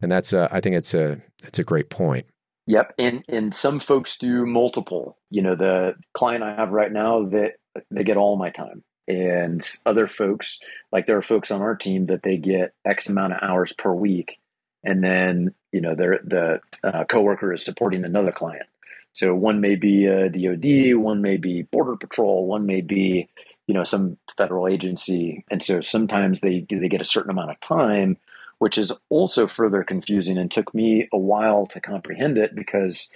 and 0.00 0.10
that's 0.10 0.32
a, 0.32 0.48
I 0.50 0.62
think 0.62 0.74
it's 0.74 0.94
a 0.94 1.20
it's 1.42 1.58
a 1.58 1.64
great 1.64 1.90
point. 1.90 2.24
Yep, 2.66 2.94
and 2.98 3.24
and 3.28 3.54
some 3.54 3.78
folks 3.78 4.16
do 4.16 4.46
multiple. 4.46 5.18
You 5.30 5.42
know, 5.42 5.54
the 5.54 5.94
client 6.14 6.42
I 6.42 6.54
have 6.54 6.70
right 6.70 6.90
now 6.90 7.24
that 7.26 7.54
they 7.90 8.04
get 8.04 8.16
all 8.16 8.36
my 8.36 8.50
time, 8.50 8.82
and 9.06 9.66
other 9.84 10.06
folks 10.06 10.60
like 10.90 11.06
there 11.06 11.18
are 11.18 11.22
folks 11.22 11.50
on 11.50 11.60
our 11.60 11.76
team 11.76 12.06
that 12.06 12.22
they 12.22 12.38
get 12.38 12.72
X 12.84 13.08
amount 13.08 13.34
of 13.34 13.40
hours 13.42 13.74
per 13.74 13.92
week, 13.92 14.38
and 14.82 15.04
then 15.04 15.54
you 15.72 15.82
know 15.82 15.94
they're 15.94 16.20
the 16.24 16.60
uh, 16.82 17.04
coworker 17.04 17.52
is 17.52 17.64
supporting 17.64 18.04
another 18.04 18.32
client. 18.32 18.66
So 19.12 19.34
one 19.34 19.60
may 19.60 19.76
be 19.76 20.06
a 20.06 20.28
DoD, 20.28 20.96
one 20.96 21.20
may 21.20 21.36
be 21.36 21.62
Border 21.62 21.96
Patrol, 21.96 22.46
one 22.46 22.64
may 22.64 22.80
be 22.80 23.28
you 23.66 23.74
know 23.74 23.84
some 23.84 24.16
federal 24.38 24.68
agency, 24.68 25.44
and 25.50 25.62
so 25.62 25.82
sometimes 25.82 26.40
they 26.40 26.66
they 26.70 26.88
get 26.88 27.02
a 27.02 27.04
certain 27.04 27.30
amount 27.30 27.50
of 27.50 27.60
time 27.60 28.16
which 28.64 28.78
is 28.78 28.98
also 29.10 29.46
further 29.46 29.84
confusing 29.84 30.38
and 30.38 30.50
took 30.50 30.72
me 30.72 31.06
a 31.12 31.18
while 31.18 31.66
to 31.66 31.82
comprehend 31.82 32.38
it 32.38 32.54
because 32.54 33.10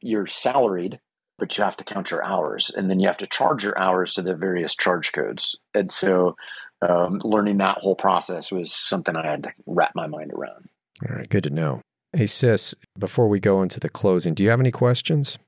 you're 0.00 0.26
salaried, 0.26 0.98
but 1.36 1.58
you 1.58 1.62
have 1.62 1.76
to 1.76 1.84
count 1.84 2.10
your 2.10 2.24
hours 2.24 2.70
and 2.74 2.88
then 2.88 2.98
you 2.98 3.06
have 3.06 3.18
to 3.18 3.26
charge 3.26 3.62
your 3.62 3.78
hours 3.78 4.14
to 4.14 4.22
the 4.22 4.34
various 4.34 4.74
charge 4.74 5.12
codes. 5.12 5.58
And 5.74 5.92
so 5.92 6.36
um, 6.80 7.20
learning 7.22 7.58
that 7.58 7.76
whole 7.76 7.96
process 7.96 8.50
was 8.50 8.72
something 8.72 9.14
I 9.14 9.26
had 9.26 9.42
to 9.42 9.52
wrap 9.66 9.92
my 9.94 10.06
mind 10.06 10.32
around. 10.32 10.70
All 11.06 11.14
right, 11.14 11.28
good 11.28 11.44
to 11.44 11.50
know. 11.50 11.82
Hey 12.14 12.26
sis, 12.26 12.74
before 12.98 13.28
we 13.28 13.40
go 13.40 13.60
into 13.60 13.80
the 13.80 13.90
closing, 13.90 14.32
do 14.32 14.42
you 14.42 14.48
have 14.48 14.60
any 14.60 14.70
questions? 14.70 15.38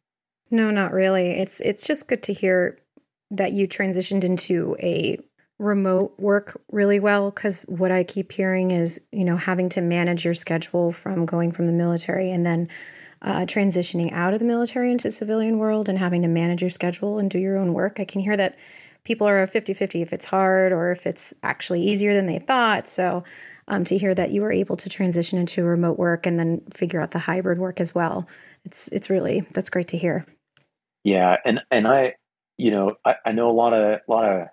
No, 0.50 0.70
not 0.70 0.92
really. 0.92 1.30
It's 1.30 1.62
it's 1.62 1.86
just 1.86 2.08
good 2.08 2.22
to 2.24 2.34
hear 2.34 2.78
that 3.30 3.52
you 3.52 3.66
transitioned 3.66 4.22
into 4.22 4.76
a 4.80 5.18
remote 5.58 6.14
work 6.18 6.60
really 6.70 7.00
well 7.00 7.30
because 7.30 7.62
what 7.62 7.90
I 7.90 8.04
keep 8.04 8.32
hearing 8.32 8.70
is, 8.70 9.00
you 9.10 9.24
know, 9.24 9.36
having 9.36 9.68
to 9.70 9.80
manage 9.80 10.24
your 10.24 10.34
schedule 10.34 10.92
from 10.92 11.24
going 11.24 11.52
from 11.52 11.66
the 11.66 11.72
military 11.72 12.30
and 12.30 12.44
then 12.44 12.68
uh, 13.22 13.40
transitioning 13.40 14.12
out 14.12 14.34
of 14.34 14.38
the 14.38 14.44
military 14.44 14.92
into 14.92 15.04
the 15.04 15.10
civilian 15.10 15.58
world 15.58 15.88
and 15.88 15.98
having 15.98 16.22
to 16.22 16.28
manage 16.28 16.60
your 16.60 16.70
schedule 16.70 17.18
and 17.18 17.30
do 17.30 17.38
your 17.38 17.56
own 17.56 17.72
work. 17.72 17.98
I 17.98 18.04
can 18.04 18.20
hear 18.20 18.36
that 18.36 18.58
people 19.04 19.26
are 19.26 19.46
50 19.46 19.72
50 19.72 20.02
if 20.02 20.12
it's 20.12 20.26
hard 20.26 20.72
or 20.72 20.90
if 20.90 21.06
it's 21.06 21.32
actually 21.42 21.82
easier 21.82 22.12
than 22.14 22.26
they 22.26 22.38
thought. 22.38 22.86
So, 22.86 23.24
um, 23.68 23.82
to 23.84 23.98
hear 23.98 24.14
that 24.14 24.30
you 24.30 24.42
were 24.42 24.52
able 24.52 24.76
to 24.76 24.88
transition 24.88 25.38
into 25.38 25.64
remote 25.64 25.98
work 25.98 26.26
and 26.26 26.38
then 26.38 26.62
figure 26.72 27.00
out 27.00 27.10
the 27.10 27.18
hybrid 27.18 27.58
work 27.58 27.80
as 27.80 27.94
well, 27.94 28.28
it's 28.64 28.88
it's 28.88 29.10
really 29.10 29.46
that's 29.52 29.70
great 29.70 29.88
to 29.88 29.98
hear. 29.98 30.24
Yeah, 31.02 31.36
and 31.44 31.62
and 31.70 31.88
I, 31.88 32.14
you 32.58 32.70
know, 32.70 32.92
I, 33.04 33.16
I 33.24 33.32
know 33.32 33.50
a 33.50 33.52
lot 33.52 33.72
of 33.72 34.00
a 34.08 34.12
lot 34.12 34.24
of 34.24 34.48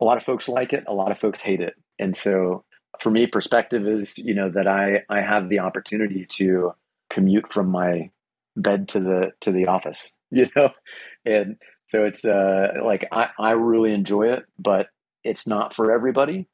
a 0.00 0.04
lot 0.04 0.16
of 0.16 0.22
folks 0.24 0.48
like 0.48 0.72
it, 0.72 0.84
a 0.86 0.94
lot 0.94 1.12
of 1.12 1.18
folks 1.18 1.42
hate 1.42 1.60
it. 1.60 1.74
And 1.98 2.16
so 2.16 2.64
for 3.00 3.10
me, 3.10 3.26
perspective 3.26 3.86
is, 3.86 4.16
you 4.18 4.34
know, 4.34 4.50
that 4.50 4.66
I, 4.66 5.04
I 5.08 5.20
have 5.20 5.48
the 5.48 5.60
opportunity 5.60 6.26
to 6.30 6.74
commute 7.10 7.52
from 7.52 7.68
my 7.68 8.10
bed 8.56 8.88
to 8.88 9.00
the, 9.00 9.32
to 9.42 9.52
the 9.52 9.66
office, 9.66 10.12
you 10.30 10.48
know? 10.56 10.70
And 11.24 11.56
so 11.86 12.04
it's, 12.04 12.24
uh, 12.24 12.74
like, 12.84 13.06
I, 13.12 13.30
I 13.38 13.50
really 13.52 13.92
enjoy 13.92 14.32
it, 14.32 14.44
but 14.58 14.88
it's 15.24 15.46
not 15.46 15.74
for 15.74 15.92
everybody. 15.92 16.48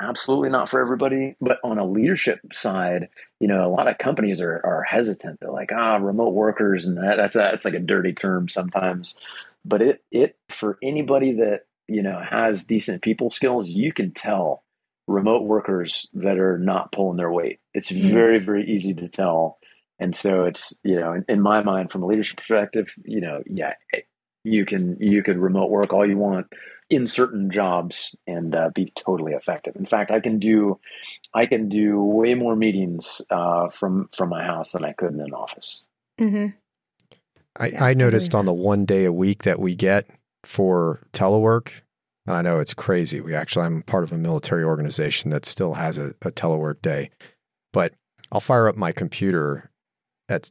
Absolutely 0.00 0.50
not 0.50 0.68
for 0.68 0.80
everybody. 0.80 1.36
But 1.40 1.58
on 1.62 1.78
a 1.78 1.86
leadership 1.86 2.40
side, 2.52 3.08
you 3.38 3.46
know, 3.46 3.64
a 3.64 3.70
lot 3.70 3.86
of 3.86 3.98
companies 3.98 4.40
are, 4.40 4.60
are 4.64 4.82
hesitant. 4.82 5.38
They're 5.40 5.52
like, 5.52 5.70
ah, 5.72 5.96
remote 5.96 6.34
workers. 6.34 6.86
And 6.86 6.96
that, 6.96 7.16
that's, 7.16 7.34
that's 7.34 7.64
like 7.64 7.74
a 7.74 7.78
dirty 7.80 8.12
term 8.12 8.48
sometimes. 8.48 9.16
But 9.64 9.82
it, 9.82 10.02
it, 10.10 10.36
for 10.48 10.78
anybody 10.82 11.34
that 11.34 11.66
you 11.92 12.02
know 12.02 12.20
has 12.20 12.64
decent 12.64 13.02
people 13.02 13.30
skills, 13.30 13.68
you 13.68 13.92
can 13.92 14.12
tell 14.12 14.62
remote 15.06 15.42
workers 15.42 16.08
that 16.14 16.38
are 16.38 16.58
not 16.58 16.92
pulling 16.92 17.16
their 17.16 17.30
weight. 17.30 17.60
It's 17.74 17.90
mm-hmm. 17.90 18.12
very 18.12 18.38
very 18.38 18.70
easy 18.70 18.94
to 18.94 19.08
tell. 19.08 19.58
And 19.98 20.16
so 20.16 20.44
it's 20.44 20.78
you 20.82 20.98
know 20.98 21.12
in, 21.12 21.24
in, 21.28 21.40
my 21.40 21.62
mind 21.62 21.90
from 21.90 22.02
a 22.02 22.06
leadership 22.06 22.38
perspective, 22.38 22.92
you 23.04 23.20
know, 23.20 23.42
yeah, 23.46 23.74
you 24.44 24.64
can 24.64 24.96
you 25.00 25.22
can 25.22 25.40
remote 25.40 25.70
work 25.70 25.92
all 25.92 26.08
you 26.08 26.16
want 26.16 26.46
in 26.90 27.06
certain 27.06 27.50
jobs 27.50 28.14
and 28.26 28.54
uh, 28.54 28.70
be 28.74 28.92
totally 28.94 29.32
effective. 29.32 29.76
In 29.76 29.86
fact, 29.86 30.10
I 30.10 30.20
can 30.20 30.38
do 30.38 30.78
I 31.32 31.46
can 31.46 31.68
do 31.68 32.02
way 32.02 32.34
more 32.34 32.56
meetings 32.56 33.22
uh, 33.30 33.68
from 33.70 34.08
from 34.16 34.28
my 34.28 34.44
house 34.44 34.72
than 34.72 34.84
I 34.84 34.92
could 34.92 35.12
in 35.12 35.20
an 35.20 35.32
office. 35.32 35.82
Mm-hmm. 36.20 36.48
I, 37.58 37.90
I 37.90 37.94
noticed 37.94 38.34
on 38.34 38.46
the 38.46 38.52
one 38.52 38.84
day 38.84 39.04
a 39.04 39.12
week 39.12 39.42
that 39.42 39.58
we 39.58 39.74
get 39.74 40.08
for 40.44 41.00
telework. 41.12 41.82
And 42.26 42.36
I 42.36 42.42
know 42.42 42.58
it's 42.58 42.74
crazy. 42.74 43.20
We 43.20 43.34
actually, 43.34 43.66
I'm 43.66 43.82
part 43.82 44.04
of 44.04 44.12
a 44.12 44.18
military 44.18 44.64
organization 44.64 45.30
that 45.30 45.44
still 45.44 45.74
has 45.74 45.98
a, 45.98 46.08
a 46.22 46.30
telework 46.30 46.80
day. 46.80 47.10
But 47.72 47.94
I'll 48.30 48.40
fire 48.40 48.68
up 48.68 48.76
my 48.76 48.92
computer 48.92 49.70
at 50.28 50.50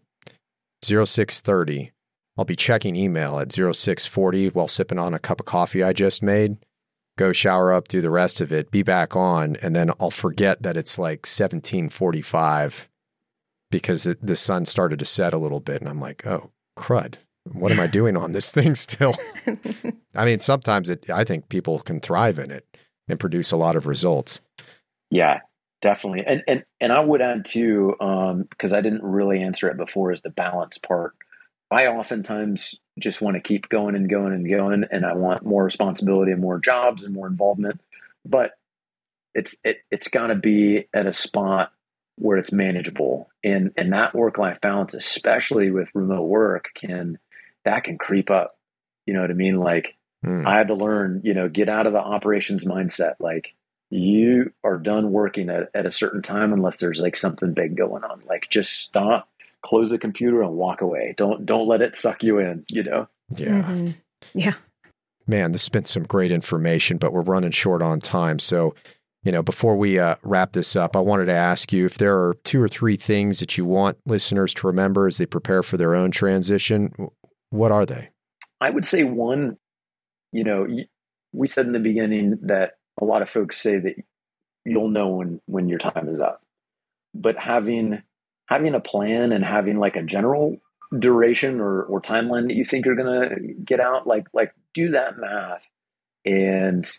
0630. 0.83 1.91
I'll 2.37 2.45
be 2.45 2.55
checking 2.55 2.95
email 2.95 3.39
at 3.39 3.51
0640 3.51 4.49
while 4.49 4.67
sipping 4.67 4.99
on 4.99 5.13
a 5.13 5.19
cup 5.19 5.39
of 5.39 5.45
coffee 5.45 5.83
I 5.83 5.93
just 5.93 6.21
made. 6.21 6.57
Go 7.17 7.33
shower 7.33 7.71
up, 7.71 7.87
do 7.87 8.01
the 8.01 8.09
rest 8.09 8.41
of 8.41 8.51
it, 8.51 8.71
be 8.71 8.83
back 8.83 9.15
on, 9.15 9.57
and 9.57 9.75
then 9.75 9.91
I'll 9.99 10.11
forget 10.11 10.63
that 10.63 10.77
it's 10.77 10.97
like 10.97 11.19
1745 11.27 12.89
because 13.69 14.03
the, 14.03 14.17
the 14.21 14.35
sun 14.35 14.65
started 14.65 14.99
to 14.99 15.05
set 15.05 15.33
a 15.33 15.37
little 15.37 15.59
bit. 15.59 15.81
And 15.81 15.89
I'm 15.89 15.99
like, 15.99 16.25
oh, 16.25 16.51
crud 16.77 17.17
what 17.51 17.71
am 17.71 17.79
I 17.79 17.87
doing 17.87 18.15
on 18.15 18.31
this 18.31 18.51
thing 18.51 18.75
still? 18.75 19.15
I 20.15 20.25
mean, 20.25 20.39
sometimes 20.39 20.89
it, 20.89 21.09
I 21.09 21.23
think 21.23 21.49
people 21.49 21.79
can 21.79 21.99
thrive 21.99 22.39
in 22.39 22.51
it 22.51 22.65
and 23.07 23.19
produce 23.19 23.51
a 23.51 23.57
lot 23.57 23.75
of 23.75 23.87
results. 23.87 24.41
Yeah, 25.09 25.39
definitely. 25.81 26.23
And 26.25 26.43
and 26.47 26.63
and 26.79 26.91
I 26.91 26.99
would 26.99 27.21
add 27.21 27.45
too, 27.45 27.95
um, 27.99 28.43
because 28.43 28.73
I 28.73 28.81
didn't 28.81 29.03
really 29.03 29.41
answer 29.41 29.69
it 29.69 29.77
before, 29.77 30.11
is 30.11 30.21
the 30.21 30.29
balance 30.29 30.77
part. 30.77 31.13
I 31.69 31.87
oftentimes 31.87 32.75
just 32.99 33.21
want 33.21 33.35
to 33.35 33.41
keep 33.41 33.69
going 33.69 33.95
and 33.95 34.09
going 34.09 34.33
and 34.33 34.47
going, 34.47 34.85
and 34.91 35.05
I 35.05 35.13
want 35.13 35.45
more 35.45 35.63
responsibility 35.63 36.31
and 36.31 36.41
more 36.41 36.59
jobs 36.59 37.03
and 37.03 37.13
more 37.13 37.27
involvement. 37.27 37.81
But 38.25 38.51
it's 39.33 39.57
it 39.63 39.79
it's 39.89 40.09
got 40.09 40.27
to 40.27 40.35
be 40.35 40.87
at 40.93 41.07
a 41.07 41.13
spot 41.13 41.71
where 42.17 42.37
it's 42.37 42.51
manageable, 42.51 43.29
and 43.43 43.71
and 43.77 43.93
that 43.93 44.13
work 44.13 44.37
life 44.37 44.61
balance, 44.61 44.93
especially 44.93 45.71
with 45.71 45.89
remote 45.93 46.27
work, 46.27 46.69
can 46.75 47.17
that 47.65 47.83
can 47.83 47.97
creep 47.97 48.29
up. 48.29 48.57
You 49.05 49.13
know 49.13 49.21
what 49.21 49.31
I 49.31 49.35
mean? 49.35 49.59
Like 49.59 49.95
mm. 50.25 50.45
I 50.45 50.57
had 50.57 50.67
to 50.67 50.73
learn, 50.73 51.21
you 51.23 51.33
know, 51.33 51.49
get 51.49 51.69
out 51.69 51.87
of 51.87 51.93
the 51.93 51.99
operations 51.99 52.65
mindset. 52.65 53.15
Like 53.19 53.53
you 53.89 54.53
are 54.63 54.77
done 54.77 55.11
working 55.11 55.49
at, 55.49 55.69
at 55.73 55.85
a 55.85 55.91
certain 55.91 56.21
time 56.21 56.53
unless 56.53 56.77
there's 56.77 57.01
like 57.01 57.17
something 57.17 57.53
big 57.53 57.75
going 57.75 58.03
on. 58.03 58.21
Like 58.27 58.47
just 58.49 58.73
stop, 58.73 59.29
close 59.61 59.89
the 59.89 59.97
computer 59.97 60.41
and 60.41 60.53
walk 60.53 60.81
away. 60.81 61.13
Don't 61.17 61.45
don't 61.45 61.67
let 61.67 61.81
it 61.81 61.95
suck 61.95 62.23
you 62.23 62.39
in, 62.39 62.65
you 62.67 62.83
know? 62.83 63.07
Yeah. 63.35 63.63
Mm-hmm. 63.63 63.91
Yeah. 64.33 64.53
Man, 65.27 65.51
this 65.51 65.63
has 65.63 65.69
been 65.69 65.85
some 65.85 66.03
great 66.03 66.31
information, 66.31 66.97
but 66.97 67.13
we're 67.13 67.21
running 67.21 67.51
short 67.51 67.81
on 67.81 67.99
time. 67.99 68.39
So 68.39 68.75
you 69.23 69.31
know, 69.31 69.43
before 69.43 69.75
we 69.75 69.99
uh, 69.99 70.15
wrap 70.23 70.53
this 70.53 70.75
up, 70.75 70.95
I 70.95 70.99
wanted 70.99 71.25
to 71.25 71.33
ask 71.33 71.71
you 71.71 71.85
if 71.85 71.97
there 71.97 72.17
are 72.17 72.35
two 72.43 72.61
or 72.61 72.67
three 72.67 72.95
things 72.95 73.39
that 73.39 73.55
you 73.55 73.65
want 73.65 73.97
listeners 74.07 74.53
to 74.55 74.67
remember 74.67 75.05
as 75.05 75.19
they 75.19 75.27
prepare 75.27 75.61
for 75.61 75.77
their 75.77 75.93
own 75.93 76.09
transition. 76.09 76.91
What 77.51 77.71
are 77.71 77.85
they? 77.85 78.09
I 78.59 78.69
would 78.69 78.85
say 78.85 79.03
one, 79.03 79.57
you 80.31 80.43
know, 80.43 80.67
we 81.33 81.47
said 81.47 81.67
in 81.67 81.73
the 81.73 81.79
beginning 81.79 82.39
that 82.43 82.77
a 82.99 83.05
lot 83.05 83.21
of 83.21 83.29
folks 83.29 83.61
say 83.61 83.77
that 83.77 83.95
you'll 84.65 84.89
know 84.89 85.09
when 85.09 85.41
when 85.45 85.69
your 85.69 85.79
time 85.79 86.09
is 86.09 86.19
up. 86.19 86.41
But 87.13 87.37
having 87.37 88.01
having 88.47 88.73
a 88.73 88.79
plan 88.79 89.31
and 89.31 89.43
having 89.43 89.77
like 89.77 89.95
a 89.95 90.03
general 90.03 90.57
duration 90.97 91.59
or, 91.59 91.83
or 91.83 92.01
timeline 92.01 92.47
that 92.47 92.55
you 92.55 92.65
think 92.65 92.85
you're 92.85 92.95
gonna 92.95 93.35
get 93.63 93.79
out, 93.79 94.07
like 94.07 94.27
like 94.33 94.53
do 94.73 94.91
that 94.91 95.17
math 95.17 95.63
and 96.25 96.89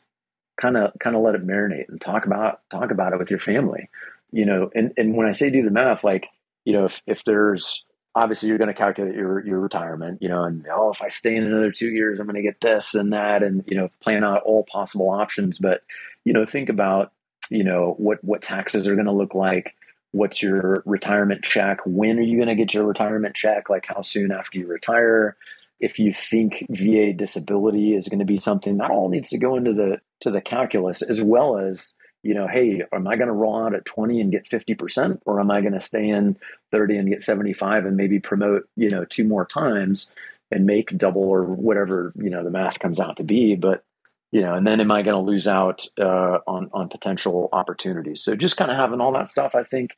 kind 0.61 0.77
of 0.77 0.93
kind 1.01 1.17
of 1.17 1.23
let 1.23 1.35
it 1.35 1.47
marinate 1.47 1.89
and 1.89 2.01
talk 2.01 2.27
about 2.27 2.61
talk 2.71 2.91
about 2.91 3.13
it 3.13 3.19
with 3.19 3.31
your 3.31 3.41
family. 3.41 3.89
You 4.31 4.47
know, 4.47 4.71
and, 4.75 4.93
and 4.97 5.15
when 5.15 5.27
I 5.27 5.33
say 5.33 5.51
do 5.51 5.63
the 5.63 5.71
math, 5.71 6.03
like, 6.03 6.27
you 6.65 6.73
know, 6.73 6.87
if, 6.87 7.03
if 7.07 7.23
there's 7.25 7.85
obviously 8.15 8.49
you're 8.49 8.59
going 8.59 8.69
to 8.69 8.75
calculate 8.75 9.15
your 9.15 9.45
your 9.45 9.61
retirement, 9.61 10.21
you 10.23 10.29
know, 10.29 10.45
and 10.45 10.67
oh, 10.73 10.91
if 10.91 11.03
I 11.03 11.09
stay 11.09 11.37
in 11.37 11.45
another 11.45 11.73
two 11.73 11.91
years, 11.91 12.19
I'm 12.19 12.27
going 12.27 12.37
to 12.37 12.43
get 12.43 12.61
this 12.61 12.95
and 12.95 13.13
that, 13.13 13.43
and 13.43 13.65
you 13.67 13.77
know, 13.77 13.91
plan 14.01 14.25
out 14.25 14.43
all 14.43 14.65
possible 14.65 15.11
options. 15.11 15.59
But 15.59 15.83
you 16.25 16.33
know, 16.33 16.45
think 16.47 16.69
about 16.69 17.13
you 17.51 17.65
know 17.65 17.95
what 17.99 18.23
what 18.23 18.43
taxes 18.43 18.87
are 18.87 18.95
going 18.95 19.07
to 19.07 19.13
look 19.13 19.35
like, 19.35 19.75
what's 20.13 20.43
your 20.43 20.83
retirement 20.87 21.43
check? 21.43 21.81
When 21.85 22.19
are 22.19 22.23
you 22.23 22.37
going 22.37 22.49
to 22.49 22.55
get 22.55 22.75
your 22.75 22.85
retirement 22.85 23.35
check? 23.35 23.69
Like 23.69 23.87
how 23.87 24.03
soon 24.03 24.31
after 24.31 24.59
you 24.59 24.67
retire? 24.67 25.37
If 25.81 25.99
you 25.99 26.13
think 26.13 26.65
VA 26.71 27.13
disability 27.13 27.97
is 27.97 28.09
going 28.09 28.21
to 28.21 28.25
be 28.25 28.39
something 28.39 28.77
that 28.77 28.91
all 28.91 29.09
needs 29.09 29.31
to 29.31 29.39
go 29.39 29.57
into 29.57 29.73
the 29.73 30.01
to 30.21 30.31
the 30.31 30.41
calculus 30.41 31.03
as 31.03 31.21
well 31.21 31.59
as 31.59 31.97
you 32.23 32.35
know, 32.35 32.47
hey, 32.47 32.83
am 32.93 33.07
I 33.07 33.17
going 33.17 33.29
to 33.29 33.35
roll 33.35 33.65
out 33.65 33.75
at 33.75 33.85
20 33.85 34.21
and 34.21 34.31
get 34.31 34.49
50% 34.49 35.21
or 35.27 35.41
am 35.41 35.51
I 35.51 35.61
going 35.61 35.73
to 35.73 35.81
stay 35.81 36.09
in 36.09 36.37
30 36.71 36.97
and 36.99 37.09
get 37.09 37.23
75 37.23 37.85
and 37.85 37.97
maybe 37.97 38.21
promote, 38.21 38.69
you 38.77 38.91
know, 38.91 39.05
two 39.05 39.25
more 39.25 39.45
times 39.45 40.11
and 40.51 40.67
make 40.67 40.97
double 40.97 41.23
or 41.23 41.45
whatever, 41.45 42.13
you 42.17 42.31
know, 42.31 42.45
the 42.45 42.51
math 42.51 42.79
comes 42.79 43.01
out 43.01 43.17
to 43.17 43.25
be, 43.25 43.57
but 43.57 43.85
you 44.31 44.41
know, 44.41 44.55
and 44.55 44.67
then 44.67 44.81
am 44.81 44.91
I 44.91 45.03
going 45.03 45.15
to 45.15 45.31
lose 45.31 45.47
out 45.47 45.85
uh, 46.01 46.39
on 46.47 46.71
on 46.73 46.89
potential 46.89 47.51
opportunities? 47.53 48.25
So 48.25 48.35
just 48.35 48.57
kind 48.57 48.71
of 48.71 48.79
having 48.79 49.01
all 49.01 49.13
that 49.13 49.29
stuff, 49.29 49.55
I 49.55 49.63
think, 49.63 49.91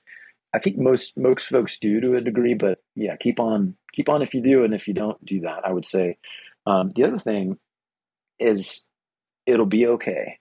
I 0.53 0.59
think 0.59 0.77
most 0.77 1.17
most 1.17 1.47
folks 1.47 1.79
do 1.79 2.01
to 2.01 2.17
a 2.17 2.21
degree, 2.21 2.55
but 2.55 2.79
yeah, 2.97 3.17
keep 3.17 3.39
on 3.39 3.77
keep 3.93 4.09
on 4.09 4.23
if 4.23 4.35
you 4.35 4.43
do, 4.43 4.65
and 4.65 4.75
if 4.75 4.89
you 4.89 4.95
don't 4.95 5.25
do 5.25 5.43
that, 5.43 5.65
I 5.65 5.73
would 5.73 5.87
say. 5.87 6.19
Um, 6.67 6.91
the 6.97 7.05
other 7.05 7.19
thing 7.19 7.59
is 8.41 8.85
it'll 9.47 9.67
be 9.67 9.87
okay, 9.87 10.39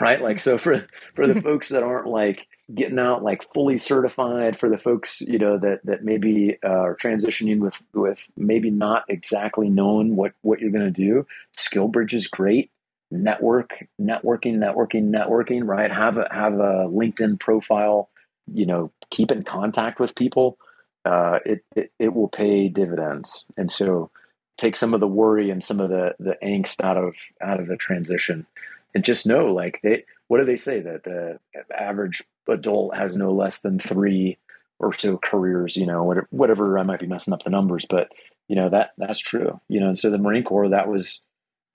right? 0.00 0.20
Like 0.20 0.40
so 0.40 0.58
for 0.58 0.86
for 1.14 1.26
the 1.26 1.40
folks 1.42 1.68
that 1.70 1.82
aren't 1.82 2.06
like 2.06 2.46
getting 2.72 2.98
out 2.98 3.22
like 3.22 3.52
fully 3.52 3.78
certified, 3.78 4.58
for 4.58 4.68
the 4.68 4.78
folks 4.78 5.20
you 5.20 5.38
know 5.38 5.58
that 5.58 5.80
that 5.84 6.04
maybe 6.04 6.58
uh, 6.64 6.68
are 6.68 6.96
transitioning 6.96 7.58
with 7.58 7.80
with 7.94 8.18
maybe 8.36 8.70
not 8.70 9.04
exactly 9.08 9.68
knowing 9.68 10.16
what 10.16 10.32
what 10.42 10.60
you're 10.60 10.70
going 10.70 10.84
to 10.84 10.90
do, 10.90 11.26
SkillBridge 11.56 12.14
is 12.14 12.26
great 12.26 12.70
network, 13.10 13.84
networking, 14.00 14.56
networking, 14.58 15.10
networking, 15.10 15.66
right? 15.66 15.90
Have 15.90 16.16
a 16.16 16.28
have 16.30 16.54
a 16.54 16.86
LinkedIn 16.88 17.40
profile, 17.40 18.08
you 18.46 18.66
know, 18.66 18.92
keep 19.10 19.32
in 19.32 19.44
contact 19.44 20.00
with 20.00 20.14
people. 20.14 20.58
Uh, 21.04 21.38
it, 21.44 21.64
it 21.74 21.92
it 21.98 22.14
will 22.14 22.28
pay 22.28 22.68
dividends. 22.68 23.44
And 23.56 23.70
so 23.70 24.10
take 24.58 24.76
some 24.76 24.94
of 24.94 25.00
the 25.00 25.08
worry 25.08 25.50
and 25.50 25.64
some 25.64 25.80
of 25.80 25.90
the 25.90 26.14
the 26.18 26.36
angst 26.42 26.82
out 26.82 26.96
of 26.96 27.14
out 27.40 27.60
of 27.60 27.66
the 27.66 27.76
transition. 27.76 28.46
And 28.94 29.04
just 29.04 29.26
know 29.26 29.52
like 29.52 29.80
they 29.82 30.04
what 30.28 30.38
do 30.38 30.46
they 30.46 30.56
say 30.56 30.80
that 30.80 31.04
the 31.04 31.38
average 31.76 32.22
adult 32.48 32.96
has 32.96 33.16
no 33.16 33.32
less 33.32 33.60
than 33.60 33.78
three 33.78 34.38
or 34.78 34.92
so 34.92 35.18
careers, 35.18 35.76
you 35.76 35.86
know, 35.86 36.02
whatever, 36.04 36.28
whatever 36.30 36.78
I 36.78 36.82
might 36.82 37.00
be 37.00 37.06
messing 37.06 37.34
up 37.34 37.42
the 37.44 37.50
numbers, 37.50 37.86
but 37.88 38.10
you 38.48 38.56
know, 38.56 38.70
that 38.70 38.90
that's 38.98 39.20
true. 39.20 39.60
You 39.68 39.80
know, 39.80 39.88
and 39.88 39.98
so 39.98 40.10
the 40.10 40.18
Marine 40.18 40.42
Corps, 40.42 40.70
that 40.70 40.88
was, 40.88 41.20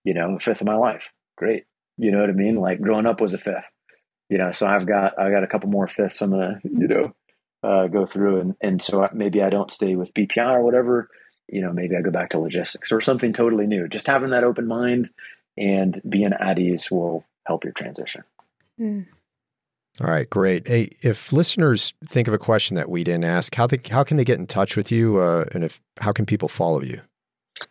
you 0.04 0.14
know, 0.14 0.36
a 0.36 0.40
fifth 0.40 0.62
of 0.62 0.68
my 0.68 0.76
life 0.76 1.10
great. 1.36 1.66
You 1.98 2.12
know 2.12 2.20
what 2.20 2.30
I 2.30 2.34
mean? 2.34 2.56
Like 2.56 2.82
growing 2.82 3.06
up 3.06 3.22
was 3.22 3.34
a 3.34 3.38
fifth. 3.38 3.64
You 4.30 4.38
know, 4.38 4.52
so 4.52 4.68
I've 4.68 4.88
got 4.88 5.20
I 5.20 5.30
got 5.30 5.44
a 5.44 5.48
couple 5.48 5.70
more 5.70 5.88
fifths 5.88 6.22
I'm 6.22 6.32
gonna 6.32 6.60
you 6.64 6.88
know 6.88 7.16
uh, 7.64 7.88
go 7.88 8.06
through, 8.06 8.40
and 8.40 8.56
and 8.60 8.82
so 8.82 9.08
maybe 9.14 9.42
I 9.42 9.50
don't 9.50 9.72
stay 9.72 9.96
with 9.96 10.14
BPI 10.14 10.52
or 10.52 10.64
whatever. 10.64 11.10
You 11.48 11.62
know, 11.62 11.72
maybe 11.72 11.96
I 11.96 12.02
go 12.02 12.10
back 12.10 12.32
to 12.32 12.40
logistics 12.40 12.92
or 12.92 13.02
something 13.02 13.34
totally 13.34 13.68
new. 13.68 13.88
Just 13.88 14.08
having 14.08 14.32
that 14.32 14.44
open 14.44 14.68
mind 14.68 15.12
and 15.58 16.00
being 16.08 16.34
at 16.34 16.60
ease 16.60 16.90
will 16.92 17.26
help 17.46 17.64
your 17.64 17.74
transition. 17.74 18.24
Mm. 18.80 19.06
All 20.02 20.08
right, 20.08 20.30
great. 20.30 20.68
Hey, 20.68 20.90
if 21.02 21.32
listeners 21.32 21.94
think 22.06 22.28
of 22.28 22.34
a 22.34 22.38
question 22.38 22.76
that 22.76 22.90
we 22.90 23.04
didn't 23.04 23.24
ask, 23.24 23.56
how 23.56 23.66
they, 23.66 23.80
how 23.90 24.04
can 24.04 24.18
they 24.18 24.26
get 24.26 24.40
in 24.40 24.48
touch 24.48 24.76
with 24.76 24.92
you, 24.92 25.18
uh, 25.20 25.46
and 25.54 25.64
if 25.64 25.80
how 26.02 26.12
can 26.12 26.26
people 26.26 26.50
follow 26.50 26.82
you? 26.82 27.02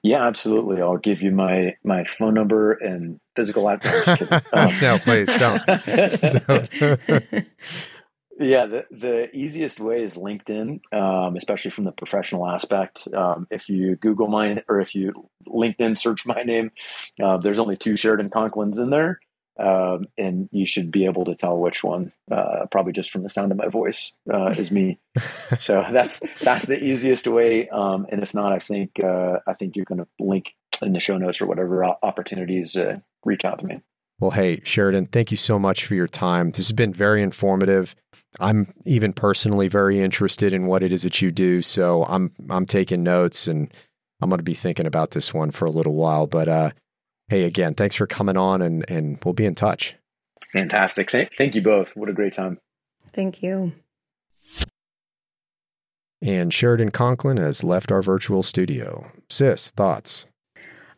Yeah, 0.02 0.26
absolutely. 0.26 0.80
I'll 0.80 0.96
give 0.96 1.20
you 1.20 1.30
my 1.30 1.76
my 1.84 2.04
phone 2.04 2.34
number 2.34 2.72
and 2.72 3.18
physical 3.36 3.68
address. 3.68 4.42
Um, 4.52 4.72
no, 4.80 4.98
please 4.98 5.32
don't. 5.34 5.62
don't. 6.46 6.70
yeah, 8.38 8.66
the 8.66 8.86
the 8.90 9.36
easiest 9.36 9.80
way 9.80 10.02
is 10.02 10.14
LinkedIn, 10.14 10.80
um, 10.92 11.36
especially 11.36 11.70
from 11.70 11.84
the 11.84 11.92
professional 11.92 12.46
aspect. 12.46 13.08
Um, 13.14 13.46
if 13.50 13.68
you 13.68 13.96
Google 13.96 14.28
my 14.28 14.62
or 14.68 14.80
if 14.80 14.94
you 14.94 15.28
LinkedIn 15.46 15.98
search 15.98 16.26
my 16.26 16.42
name, 16.42 16.70
uh, 17.22 17.36
there's 17.38 17.58
only 17.58 17.76
two 17.76 17.96
Sheridan 17.96 18.30
Conklins 18.30 18.78
in 18.78 18.90
there 18.90 19.20
um, 19.58 20.08
and 20.18 20.48
you 20.52 20.66
should 20.66 20.90
be 20.90 21.04
able 21.04 21.24
to 21.26 21.34
tell 21.34 21.56
which 21.56 21.84
one, 21.84 22.12
uh, 22.30 22.66
probably 22.70 22.92
just 22.92 23.10
from 23.10 23.22
the 23.22 23.30
sound 23.30 23.52
of 23.52 23.58
my 23.58 23.68
voice, 23.68 24.12
uh, 24.32 24.48
is 24.48 24.70
me. 24.70 24.98
so 25.58 25.84
that's 25.92 26.22
that's 26.40 26.66
the 26.66 26.82
easiest 26.82 27.26
way. 27.26 27.68
Um, 27.68 28.06
and 28.10 28.22
if 28.22 28.34
not, 28.34 28.52
I 28.52 28.58
think 28.58 28.92
uh, 29.02 29.38
I 29.46 29.54
think 29.54 29.76
you 29.76 29.84
can 29.84 30.06
link 30.18 30.54
in 30.82 30.92
the 30.92 31.00
show 31.00 31.18
notes 31.18 31.40
or 31.40 31.46
whatever 31.46 31.84
opportunities. 31.84 32.76
reach 33.24 33.44
out 33.44 33.60
to 33.60 33.66
me. 33.66 33.80
Well, 34.24 34.30
hey 34.30 34.60
Sheridan, 34.64 35.08
thank 35.08 35.30
you 35.30 35.36
so 35.36 35.58
much 35.58 35.84
for 35.84 35.94
your 35.94 36.06
time. 36.06 36.48
This 36.48 36.68
has 36.68 36.72
been 36.72 36.94
very 36.94 37.20
informative. 37.20 37.94
I'm 38.40 38.72
even 38.86 39.12
personally 39.12 39.68
very 39.68 40.00
interested 40.00 40.54
in 40.54 40.64
what 40.64 40.82
it 40.82 40.92
is 40.92 41.02
that 41.02 41.20
you 41.20 41.30
do, 41.30 41.60
so 41.60 42.04
I'm 42.04 42.32
I'm 42.48 42.64
taking 42.64 43.02
notes 43.02 43.46
and 43.46 43.70
I'm 44.22 44.30
going 44.30 44.38
to 44.38 44.42
be 44.42 44.54
thinking 44.54 44.86
about 44.86 45.10
this 45.10 45.34
one 45.34 45.50
for 45.50 45.66
a 45.66 45.70
little 45.70 45.94
while. 45.94 46.26
But 46.26 46.48
uh, 46.48 46.70
hey, 47.28 47.44
again, 47.44 47.74
thanks 47.74 47.96
for 47.96 48.06
coming 48.06 48.38
on 48.38 48.62
and, 48.62 48.82
and 48.88 49.18
we'll 49.22 49.34
be 49.34 49.44
in 49.44 49.54
touch. 49.54 49.94
Fantastic. 50.54 51.10
Th- 51.10 51.28
thank 51.36 51.54
you 51.54 51.60
both. 51.60 51.94
What 51.94 52.08
a 52.08 52.14
great 52.14 52.32
time. 52.32 52.58
Thank 53.12 53.42
you. 53.42 53.72
And 56.22 56.50
Sheridan 56.50 56.92
Conklin 56.92 57.36
has 57.36 57.62
left 57.62 57.92
our 57.92 58.00
virtual 58.00 58.42
studio. 58.42 59.12
Sis, 59.28 59.70
thoughts? 59.70 60.26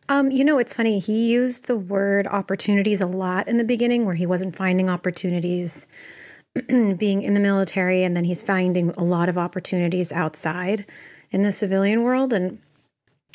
Um, 0.09 0.31
you 0.31 0.43
know, 0.45 0.57
it's 0.57 0.73
funny. 0.73 0.99
He 0.99 1.31
used 1.31 1.67
the 1.67 1.77
word 1.77 2.27
opportunities 2.27 3.01
a 3.01 3.07
lot 3.07 3.47
in 3.47 3.57
the 3.57 3.63
beginning 3.63 4.05
where 4.05 4.15
he 4.15 4.25
wasn't 4.25 4.55
finding 4.55 4.89
opportunities 4.89 5.87
being 6.67 7.23
in 7.23 7.33
the 7.33 7.39
military, 7.39 8.03
and 8.03 8.15
then 8.15 8.23
he's 8.23 8.41
finding 8.41 8.91
a 8.91 9.03
lot 9.03 9.27
of 9.27 9.37
opportunities 9.37 10.13
outside 10.13 10.85
in 11.29 11.41
the 11.41 11.51
civilian 11.51 12.03
world. 12.03 12.31
And 12.31 12.59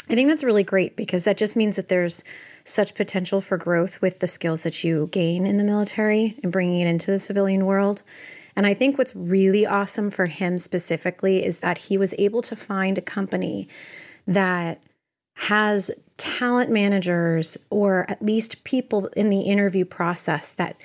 I 0.09 0.15
think 0.15 0.29
that's 0.29 0.45
really 0.45 0.65
great 0.65 0.97
because 0.97 1.25
that 1.25 1.37
just 1.37 1.57
means 1.57 1.77
that 1.77 1.89
there's 1.89 2.25
such 2.65 2.95
potential 2.95 3.41
for 3.41 3.59
growth 3.59 4.01
with 4.01 4.21
the 4.21 4.27
skills 4.27 4.63
that 4.63 4.83
you 4.83 5.09
gain 5.13 5.47
in 5.47 5.59
the 5.59 5.65
military 5.65 6.39
and 6.43 6.53
bringing 6.53 6.81
it 6.81 6.89
into 6.89 7.11
the 7.11 7.19
civilian 7.19 7.67
world. 7.67 8.03
And 8.55 8.67
I 8.67 8.75
think 8.75 8.99
what's 8.99 9.17
really 9.17 9.67
awesome 9.67 10.11
for 10.11 10.27
him 10.27 10.59
specifically 10.59 11.45
is 11.45 11.61
that 11.61 11.79
he 11.79 11.99
was 11.99 12.15
able 12.19 12.43
to 12.43 12.57
find 12.57 12.99
a 12.99 13.03
company 13.03 13.69
that 14.27 14.83
has 15.35 15.91
talent 16.17 16.71
managers 16.71 17.57
or 17.71 18.09
at 18.09 18.23
least 18.23 18.65
people 18.65 19.07
in 19.17 19.29
the 19.31 19.41
interview 19.41 19.85
process 19.85 20.53
that 20.53 20.77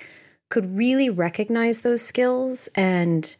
could 0.48 0.76
really 0.76 1.10
recognize 1.10 1.82
those 1.82 2.02
skills 2.02 2.68
and 2.74 3.36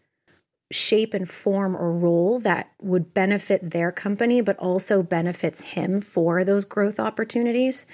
shape 0.70 1.14
and 1.14 1.28
form 1.28 1.74
a 1.74 1.88
role 1.88 2.38
that 2.40 2.70
would 2.82 3.14
benefit 3.14 3.70
their 3.70 3.90
company, 3.90 4.40
but 4.40 4.58
also 4.58 5.02
benefits 5.02 5.62
him 5.62 6.00
for 6.00 6.44
those 6.44 6.64
growth 6.64 7.00
opportunities. 7.00 7.86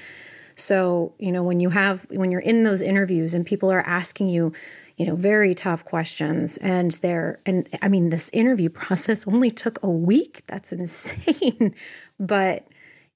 So, 0.56 1.14
you 1.18 1.32
know, 1.32 1.42
when 1.42 1.60
you 1.60 1.70
have, 1.70 2.06
when 2.10 2.30
you're 2.30 2.40
in 2.40 2.64
those 2.64 2.82
interviews 2.82 3.34
and 3.34 3.46
people 3.46 3.70
are 3.70 3.86
asking 3.86 4.28
you, 4.28 4.52
you 4.96 5.06
know, 5.06 5.16
very 5.16 5.54
tough 5.54 5.84
questions 5.84 6.56
and 6.58 6.92
they're, 6.92 7.40
and 7.46 7.68
I 7.80 7.88
mean, 7.88 8.10
this 8.10 8.30
interview 8.30 8.68
process 8.70 9.26
only 9.26 9.50
took 9.50 9.82
a 9.82 9.90
week. 9.90 10.42
That's 10.46 10.72
insane. 10.72 11.74
but, 12.18 12.66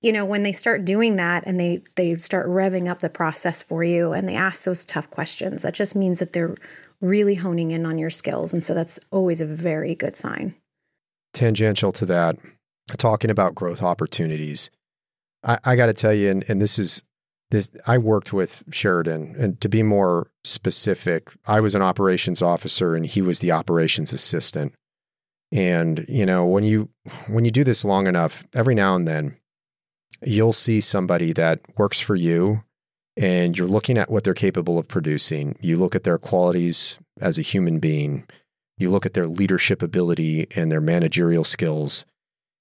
you 0.01 0.12
know, 0.12 0.24
when 0.24 0.42
they 0.42 0.53
start 0.53 0.84
doing 0.84 1.16
that 1.16 1.44
and 1.46 1.59
they, 1.59 1.82
they 1.96 2.16
start 2.16 2.46
revving 2.46 2.88
up 2.88 3.01
the 3.01 3.09
process 3.09 3.62
for 3.62 3.82
you 3.82 4.12
and 4.12 4.28
they 4.28 4.36
ask 4.36 4.64
those 4.64 4.84
tough 4.84 5.11
questions, 5.11 5.62
that 5.62 5.74
just 5.74 5.96
means 5.96 6.20
that 6.20 6.32
they're 6.32 6.57
really 7.01 7.36
honing 7.36 7.70
in 7.70 7.84
on 7.84 7.99
your 7.99 8.11
skills. 8.11 8.53
And 8.53 8.62
so 8.62 8.74
that's 8.74 9.01
always 9.11 9.40
a 9.40 9.46
very 9.46 9.94
good 9.94 10.16
sign. 10.16 10.55
Tangential 11.32 11.92
to 11.92 12.07
that, 12.07 12.36
talking 12.96 13.30
about 13.30 13.55
growth 13.55 13.82
opportunities, 13.82 14.70
I, 15.44 15.59
I 15.64 15.76
got 15.76 15.86
to 15.86 15.92
tell 15.92 16.14
you, 16.14 16.30
and, 16.30 16.44
and 16.49 16.61
this 16.61 16.78
is 16.78 17.03
this 17.51 17.70
I 17.86 17.96
worked 17.99 18.32
with 18.32 18.64
Sheridan, 18.70 19.34
and 19.38 19.61
to 19.62 19.68
be 19.68 19.82
more 19.82 20.30
specific, 20.44 21.32
I 21.46 21.61
was 21.61 21.74
an 21.74 21.82
operations 21.82 22.42
officer 22.42 22.94
and 22.94 23.07
he 23.07 23.22
was 23.22 23.40
the 23.40 23.53
operations 23.53 24.12
assistant. 24.12 24.74
And 25.51 26.05
you 26.09 26.26
know, 26.26 26.44
when 26.44 26.64
you 26.64 26.90
when 27.26 27.44
you 27.44 27.51
do 27.51 27.64
this 27.64 27.84
long 27.84 28.07
enough, 28.07 28.46
every 28.55 28.74
now 28.74 28.94
and 28.94 29.09
then 29.09 29.38
you'll 30.22 30.52
see 30.52 30.80
somebody 30.80 31.32
that 31.32 31.60
works 31.76 32.00
for 32.00 32.16
you 32.16 32.62
and 33.18 33.58
you're 33.58 33.66
looking 33.66 33.98
at 33.98 34.10
what 34.10 34.22
they're 34.22 34.32
capable 34.32 34.78
of 34.78 34.86
producing. 34.86 35.56
You 35.60 35.76
look 35.76 35.96
at 35.96 36.04
their 36.04 36.18
qualities 36.18 36.98
as 37.20 37.36
a 37.36 37.42
human 37.42 37.80
being. 37.80 38.24
You 38.78 38.90
look 38.90 39.04
at 39.04 39.14
their 39.14 39.26
leadership 39.26 39.82
ability 39.82 40.46
and 40.54 40.70
their 40.70 40.80
managerial 40.80 41.42
skills, 41.42 42.06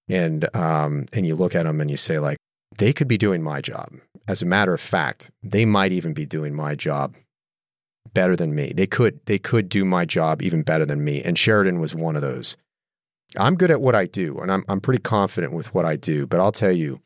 and 0.09 0.53
um, 0.55 1.05
and 1.13 1.27
you 1.27 1.35
look 1.35 1.53
at 1.53 1.63
them 1.63 1.79
and 1.79 1.91
you 1.91 1.97
say 1.97 2.17
like, 2.17 2.37
they 2.79 2.91
could 2.91 3.07
be 3.07 3.19
doing 3.19 3.43
my 3.43 3.61
job. 3.61 3.93
As 4.27 4.41
a 4.41 4.47
matter 4.47 4.73
of 4.73 4.81
fact, 4.81 5.29
they 5.43 5.63
might 5.63 5.91
even 5.91 6.13
be 6.13 6.25
doing 6.25 6.55
my 6.55 6.73
job 6.73 7.15
better 8.13 8.35
than 8.35 8.55
me. 8.55 8.73
They 8.75 8.87
could 8.87 9.19
they 9.27 9.37
could 9.37 9.69
do 9.69 9.85
my 9.85 10.05
job 10.05 10.41
even 10.41 10.63
better 10.63 10.87
than 10.87 11.03
me. 11.03 11.21
And 11.21 11.37
Sheridan 11.37 11.79
was 11.79 11.93
one 11.93 12.15
of 12.15 12.23
those. 12.23 12.57
I'm 13.37 13.55
good 13.55 13.69
at 13.69 13.81
what 13.81 13.93
I 13.93 14.07
do, 14.07 14.39
and 14.39 14.51
I'm 14.51 14.63
I'm 14.67 14.81
pretty 14.81 15.01
confident 15.03 15.53
with 15.53 15.75
what 15.75 15.85
I 15.85 15.97
do. 15.97 16.25
But 16.25 16.39
I'll 16.39 16.51
tell 16.51 16.71
you, 16.71 16.99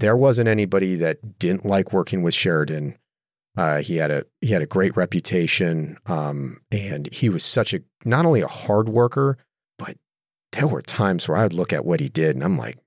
there 0.00 0.16
wasn't 0.16 0.48
anybody 0.48 0.94
that 0.96 1.38
didn't 1.38 1.64
like 1.64 1.92
working 1.92 2.22
with 2.22 2.34
Sheridan. 2.34 2.96
Uh, 3.56 3.80
he 3.80 3.96
had 3.96 4.10
a 4.10 4.24
he 4.40 4.48
had 4.48 4.62
a 4.62 4.66
great 4.66 4.96
reputation, 4.96 5.96
um, 6.06 6.58
and 6.70 7.12
he 7.12 7.28
was 7.28 7.42
such 7.42 7.72
a 7.72 7.80
not 8.04 8.26
only 8.26 8.42
a 8.42 8.46
hard 8.46 8.88
worker, 8.88 9.38
but 9.78 9.96
there 10.52 10.66
were 10.66 10.82
times 10.82 11.28
where 11.28 11.38
I'd 11.38 11.54
look 11.54 11.72
at 11.72 11.86
what 11.86 12.00
he 12.00 12.08
did 12.10 12.36
and 12.36 12.44
I'm 12.44 12.58
like, 12.58 12.78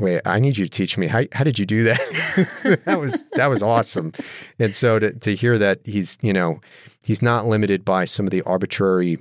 wait, 0.00 0.22
I 0.24 0.40
need 0.40 0.58
you 0.58 0.64
to 0.64 0.70
teach 0.70 0.98
me 0.98 1.06
how 1.06 1.22
how 1.32 1.44
did 1.44 1.58
you 1.58 1.66
do 1.66 1.84
that? 1.84 2.80
that 2.86 2.98
was 2.98 3.24
that 3.34 3.46
was 3.46 3.62
awesome. 3.62 4.12
And 4.58 4.74
so 4.74 4.98
to 4.98 5.12
to 5.12 5.34
hear 5.36 5.58
that 5.58 5.80
he's, 5.84 6.18
you 6.22 6.32
know, 6.32 6.60
he's 7.04 7.22
not 7.22 7.46
limited 7.46 7.84
by 7.84 8.04
some 8.04 8.26
of 8.26 8.32
the 8.32 8.42
arbitrary 8.42 9.18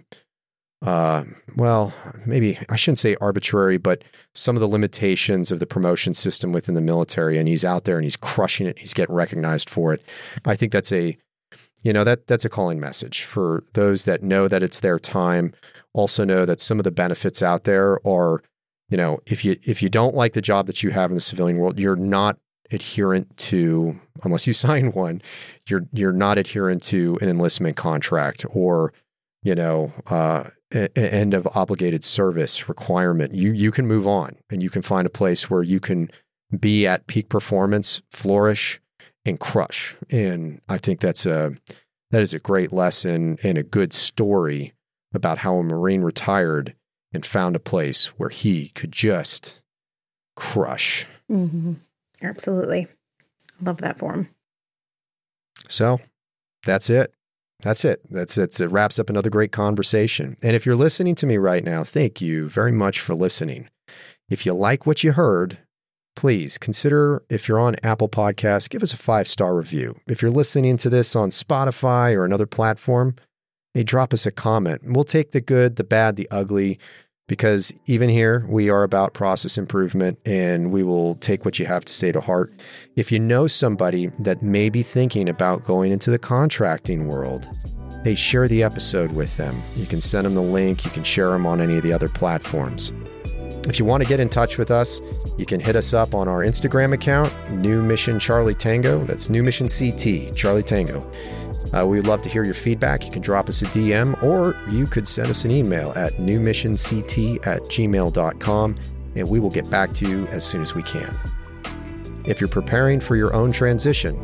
uh, 0.82 1.26
well, 1.58 1.94
maybe 2.26 2.58
I 2.70 2.78
shouldn't 2.78 3.00
say 3.00 3.16
arbitrary, 3.20 3.78
but 3.78 4.04
some 4.34 4.56
of 4.56 4.62
the 4.62 4.68
limitations 4.68 5.52
of 5.52 5.60
the 5.60 5.66
promotion 5.66 6.14
system 6.14 6.54
within 6.54 6.76
the 6.76 6.82
military, 6.82 7.38
and 7.38 7.48
he's 7.48 7.66
out 7.66 7.84
there 7.84 7.98
and 7.98 8.06
he's 8.06 8.16
crushing 8.16 8.66
it. 8.66 8.80
He's 8.80 8.94
getting 8.94 9.16
recognized 9.16 9.70
for 9.70 9.94
it. 9.94 10.02
I 10.46 10.56
think 10.56 10.72
that's 10.72 10.94
a, 10.94 11.18
you 11.84 11.92
know, 11.92 12.06
that 12.06 12.28
that's 12.28 12.46
a 12.46 12.50
calling 12.50 12.80
message 12.80 13.24
for 13.24 13.64
those 13.74 14.06
that 14.06 14.24
know 14.24 14.48
that 14.48 14.64
it's 14.64 14.80
their 14.80 15.00
time. 15.00 15.54
Also 15.94 16.24
know 16.24 16.46
that 16.46 16.62
some 16.62 16.80
of 16.80 16.86
the 16.86 16.92
benefits 16.92 17.42
out 17.42 17.66
there 17.66 18.00
are, 18.08 18.42
you 18.90 18.96
know, 18.98 19.20
if 19.26 19.44
you 19.44 19.58
if 19.64 19.84
you 19.84 19.90
don't 19.90 20.16
like 20.16 20.32
the 20.32 20.42
job 20.42 20.68
that 20.68 20.82
you 20.82 20.92
have 20.92 21.12
in 21.12 21.16
the 21.16 21.22
civilian 21.22 21.58
world, 21.58 21.78
you're 21.78 21.98
not 21.98 22.38
adherent 22.72 23.36
to 23.36 24.00
unless 24.24 24.48
you 24.48 24.54
sign 24.68 24.94
one, 24.94 25.22
you're 25.68 25.88
you're 25.92 26.14
not 26.14 26.38
adherent 26.38 26.84
to 26.84 27.18
an 27.22 27.28
enlistment 27.28 27.76
contract 27.76 28.46
or 28.50 28.94
you 29.50 29.56
know, 29.56 29.92
uh, 30.06 30.44
end 30.96 31.34
of 31.34 31.48
obligated 31.56 32.04
service 32.04 32.70
requirement, 32.70 33.34
you 33.34 33.52
you 33.52 33.72
can 33.72 33.88
move 33.88 34.08
on 34.08 34.36
and 34.52 34.62
you 34.62 34.70
can 34.70 34.84
find 34.84 35.08
a 35.08 35.10
place 35.10 35.50
where 35.50 35.64
you 35.64 35.80
can 35.80 36.12
be 36.58 36.86
at 36.86 37.08
peak 37.08 37.30
performance, 37.30 38.04
flourish, 38.12 38.80
and 39.26 39.40
crush. 39.40 39.96
And 40.12 40.62
I 40.70 40.78
think 40.78 41.00
that's 41.00 41.26
a 41.26 41.56
that 42.12 42.22
is 42.22 42.36
a 42.36 42.40
great 42.40 42.72
lesson 42.72 43.38
and 43.44 43.58
a 43.58 43.64
good 43.64 43.92
story 43.92 44.74
about 45.16 45.40
how 45.40 45.56
a 45.56 45.64
Marine 45.64 46.04
retired 46.04 46.76
and 47.12 47.26
found 47.26 47.56
a 47.56 47.60
place 47.60 48.10
where 48.20 48.30
he 48.30 48.70
could 48.76 48.92
just 48.92 49.64
crush. 50.36 51.08
Mm-hmm. 51.28 51.74
Absolutely. 52.22 52.86
I 53.60 53.64
love 53.64 53.78
that 53.78 53.98
for 53.98 54.14
him. 54.14 54.30
So 55.68 56.02
that's 56.64 56.92
it. 56.92 57.16
That's 57.62 57.84
it. 57.84 58.02
That's 58.10 58.38
it. 58.38 58.60
It 58.60 58.68
wraps 58.70 59.00
up 59.00 59.10
another 59.10 59.30
great 59.30 59.52
conversation. 59.52 60.38
And 60.42 60.56
if 60.56 60.66
you're 60.66 60.76
listening 60.76 61.16
to 61.16 61.28
me 61.28 61.38
right 61.38 61.64
now, 61.64 61.84
thank 61.84 62.22
you 62.22 62.50
very 62.50 62.72
much 62.72 63.00
for 63.00 63.14
listening. 63.16 63.70
If 64.30 64.46
you 64.46 64.54
like 64.54 64.86
what 64.86 65.04
you 65.04 65.14
heard, 65.14 65.58
please 66.16 66.58
consider 66.58 67.24
if 67.30 67.48
you're 67.48 67.60
on 67.60 67.76
Apple 67.84 68.10
Podcasts, 68.10 68.70
give 68.70 68.84
us 68.84 68.94
a 68.94 68.98
five 68.98 69.28
star 69.28 69.56
review. 69.56 69.96
If 70.08 70.22
you're 70.22 70.32
listening 70.32 70.78
to 70.78 70.90
this 70.90 71.16
on 71.16 71.30
Spotify 71.30 72.16
or 72.16 72.26
another 72.26 72.46
platform, 72.46 73.16
hey, 73.74 73.84
drop 73.84 74.14
us 74.14 74.26
a 74.26 74.32
comment. 74.32 74.82
We'll 74.86 75.04
take 75.04 75.32
the 75.32 75.42
good, 75.42 75.76
the 75.76 75.84
bad, 75.84 76.16
the 76.16 76.28
ugly 76.32 76.80
because 77.30 77.72
even 77.86 78.10
here 78.10 78.44
we 78.50 78.70
are 78.70 78.84
about 78.84 79.14
process 79.14 79.58
improvement 79.58 80.20
and 80.26 80.72
we 80.72 80.82
will 80.82 81.14
take 81.16 81.46
what 81.46 81.60
you 81.60 81.66
have 81.68 81.86
to 81.86 81.94
say 81.94 82.12
to 82.12 82.20
heart. 82.20 82.52
If 82.96 83.12
you 83.12 83.20
know 83.20 83.46
somebody 83.46 84.08
that 84.20 84.42
may 84.42 84.70
be 84.70 84.82
thinking 84.82 85.30
about 85.30 85.64
going 85.64 85.92
into 85.92 86.10
the 86.10 86.18
contracting 86.18 87.08
world, 87.08 87.48
hey, 88.04 88.16
share 88.16 88.48
the 88.48 88.64
episode 88.64 89.12
with 89.12 89.38
them. 89.38 89.62
You 89.76 89.86
can 89.86 90.02
send 90.02 90.26
them 90.26 90.34
the 90.34 90.42
link, 90.42 90.84
you 90.84 90.92
can 90.92 91.04
share 91.04 91.30
them 91.30 91.46
on 91.46 91.62
any 91.62 91.78
of 91.78 91.84
the 91.84 91.94
other 91.94 92.10
platforms. 92.10 92.92
If 93.66 93.78
you 93.78 93.86
want 93.86 94.02
to 94.02 94.10
get 94.10 94.20
in 94.20 94.30
touch 94.30 94.58
with 94.58 94.72
us, 94.72 95.00
you 95.38 95.46
can 95.46 95.60
hit 95.60 95.76
us 95.76 95.94
up 95.94 96.16
on 96.16 96.28
our 96.28 96.44
Instagram 96.44 96.94
account, 96.94 97.32
New 97.52 97.84
Mission 97.84 98.18
Charlie 98.18 98.56
Tango. 98.56 99.04
That's 99.06 99.30
New 99.30 99.44
Mission 99.44 99.68
CT, 99.68 100.36
Charlie 100.36 100.64
Tango. 100.64 101.08
Uh, 101.74 101.86
we'd 101.86 102.06
love 102.06 102.22
to 102.22 102.30
hear 102.30 102.44
your 102.44 102.54
feedback. 102.54 103.06
You 103.06 103.12
can 103.12 103.22
drop 103.22 103.50
us 103.50 103.62
a 103.62 103.66
DM 103.66 104.22
or 104.24 104.56
you 104.70 104.86
could 104.86 105.08
send 105.08 105.30
us 105.30 105.46
an 105.46 105.52
email 105.52 105.94
at 105.96 106.18
newmissionct 106.18 107.46
at 107.46 107.62
gmail.com 107.64 108.76
and 109.16 109.30
we 109.30 109.40
will 109.40 109.50
get 109.50 109.70
back 109.70 109.94
to 109.94 110.08
you 110.08 110.28
as 110.28 110.46
soon 110.46 110.62
as 110.62 110.74
we 110.74 110.84
can. 110.84 111.16
If 112.26 112.40
you're 112.42 112.48
preparing 112.48 113.00
for 113.00 113.16
your 113.16 113.34
own 113.34 113.52
transition, 113.52 114.18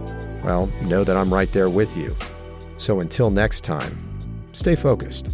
well, 0.43 0.67
know 0.83 1.03
that 1.03 1.17
I'm 1.17 1.33
right 1.33 1.51
there 1.51 1.69
with 1.69 1.95
you. 1.97 2.15
So 2.77 2.99
until 2.99 3.29
next 3.29 3.63
time, 3.63 3.97
stay 4.51 4.75
focused. 4.75 5.31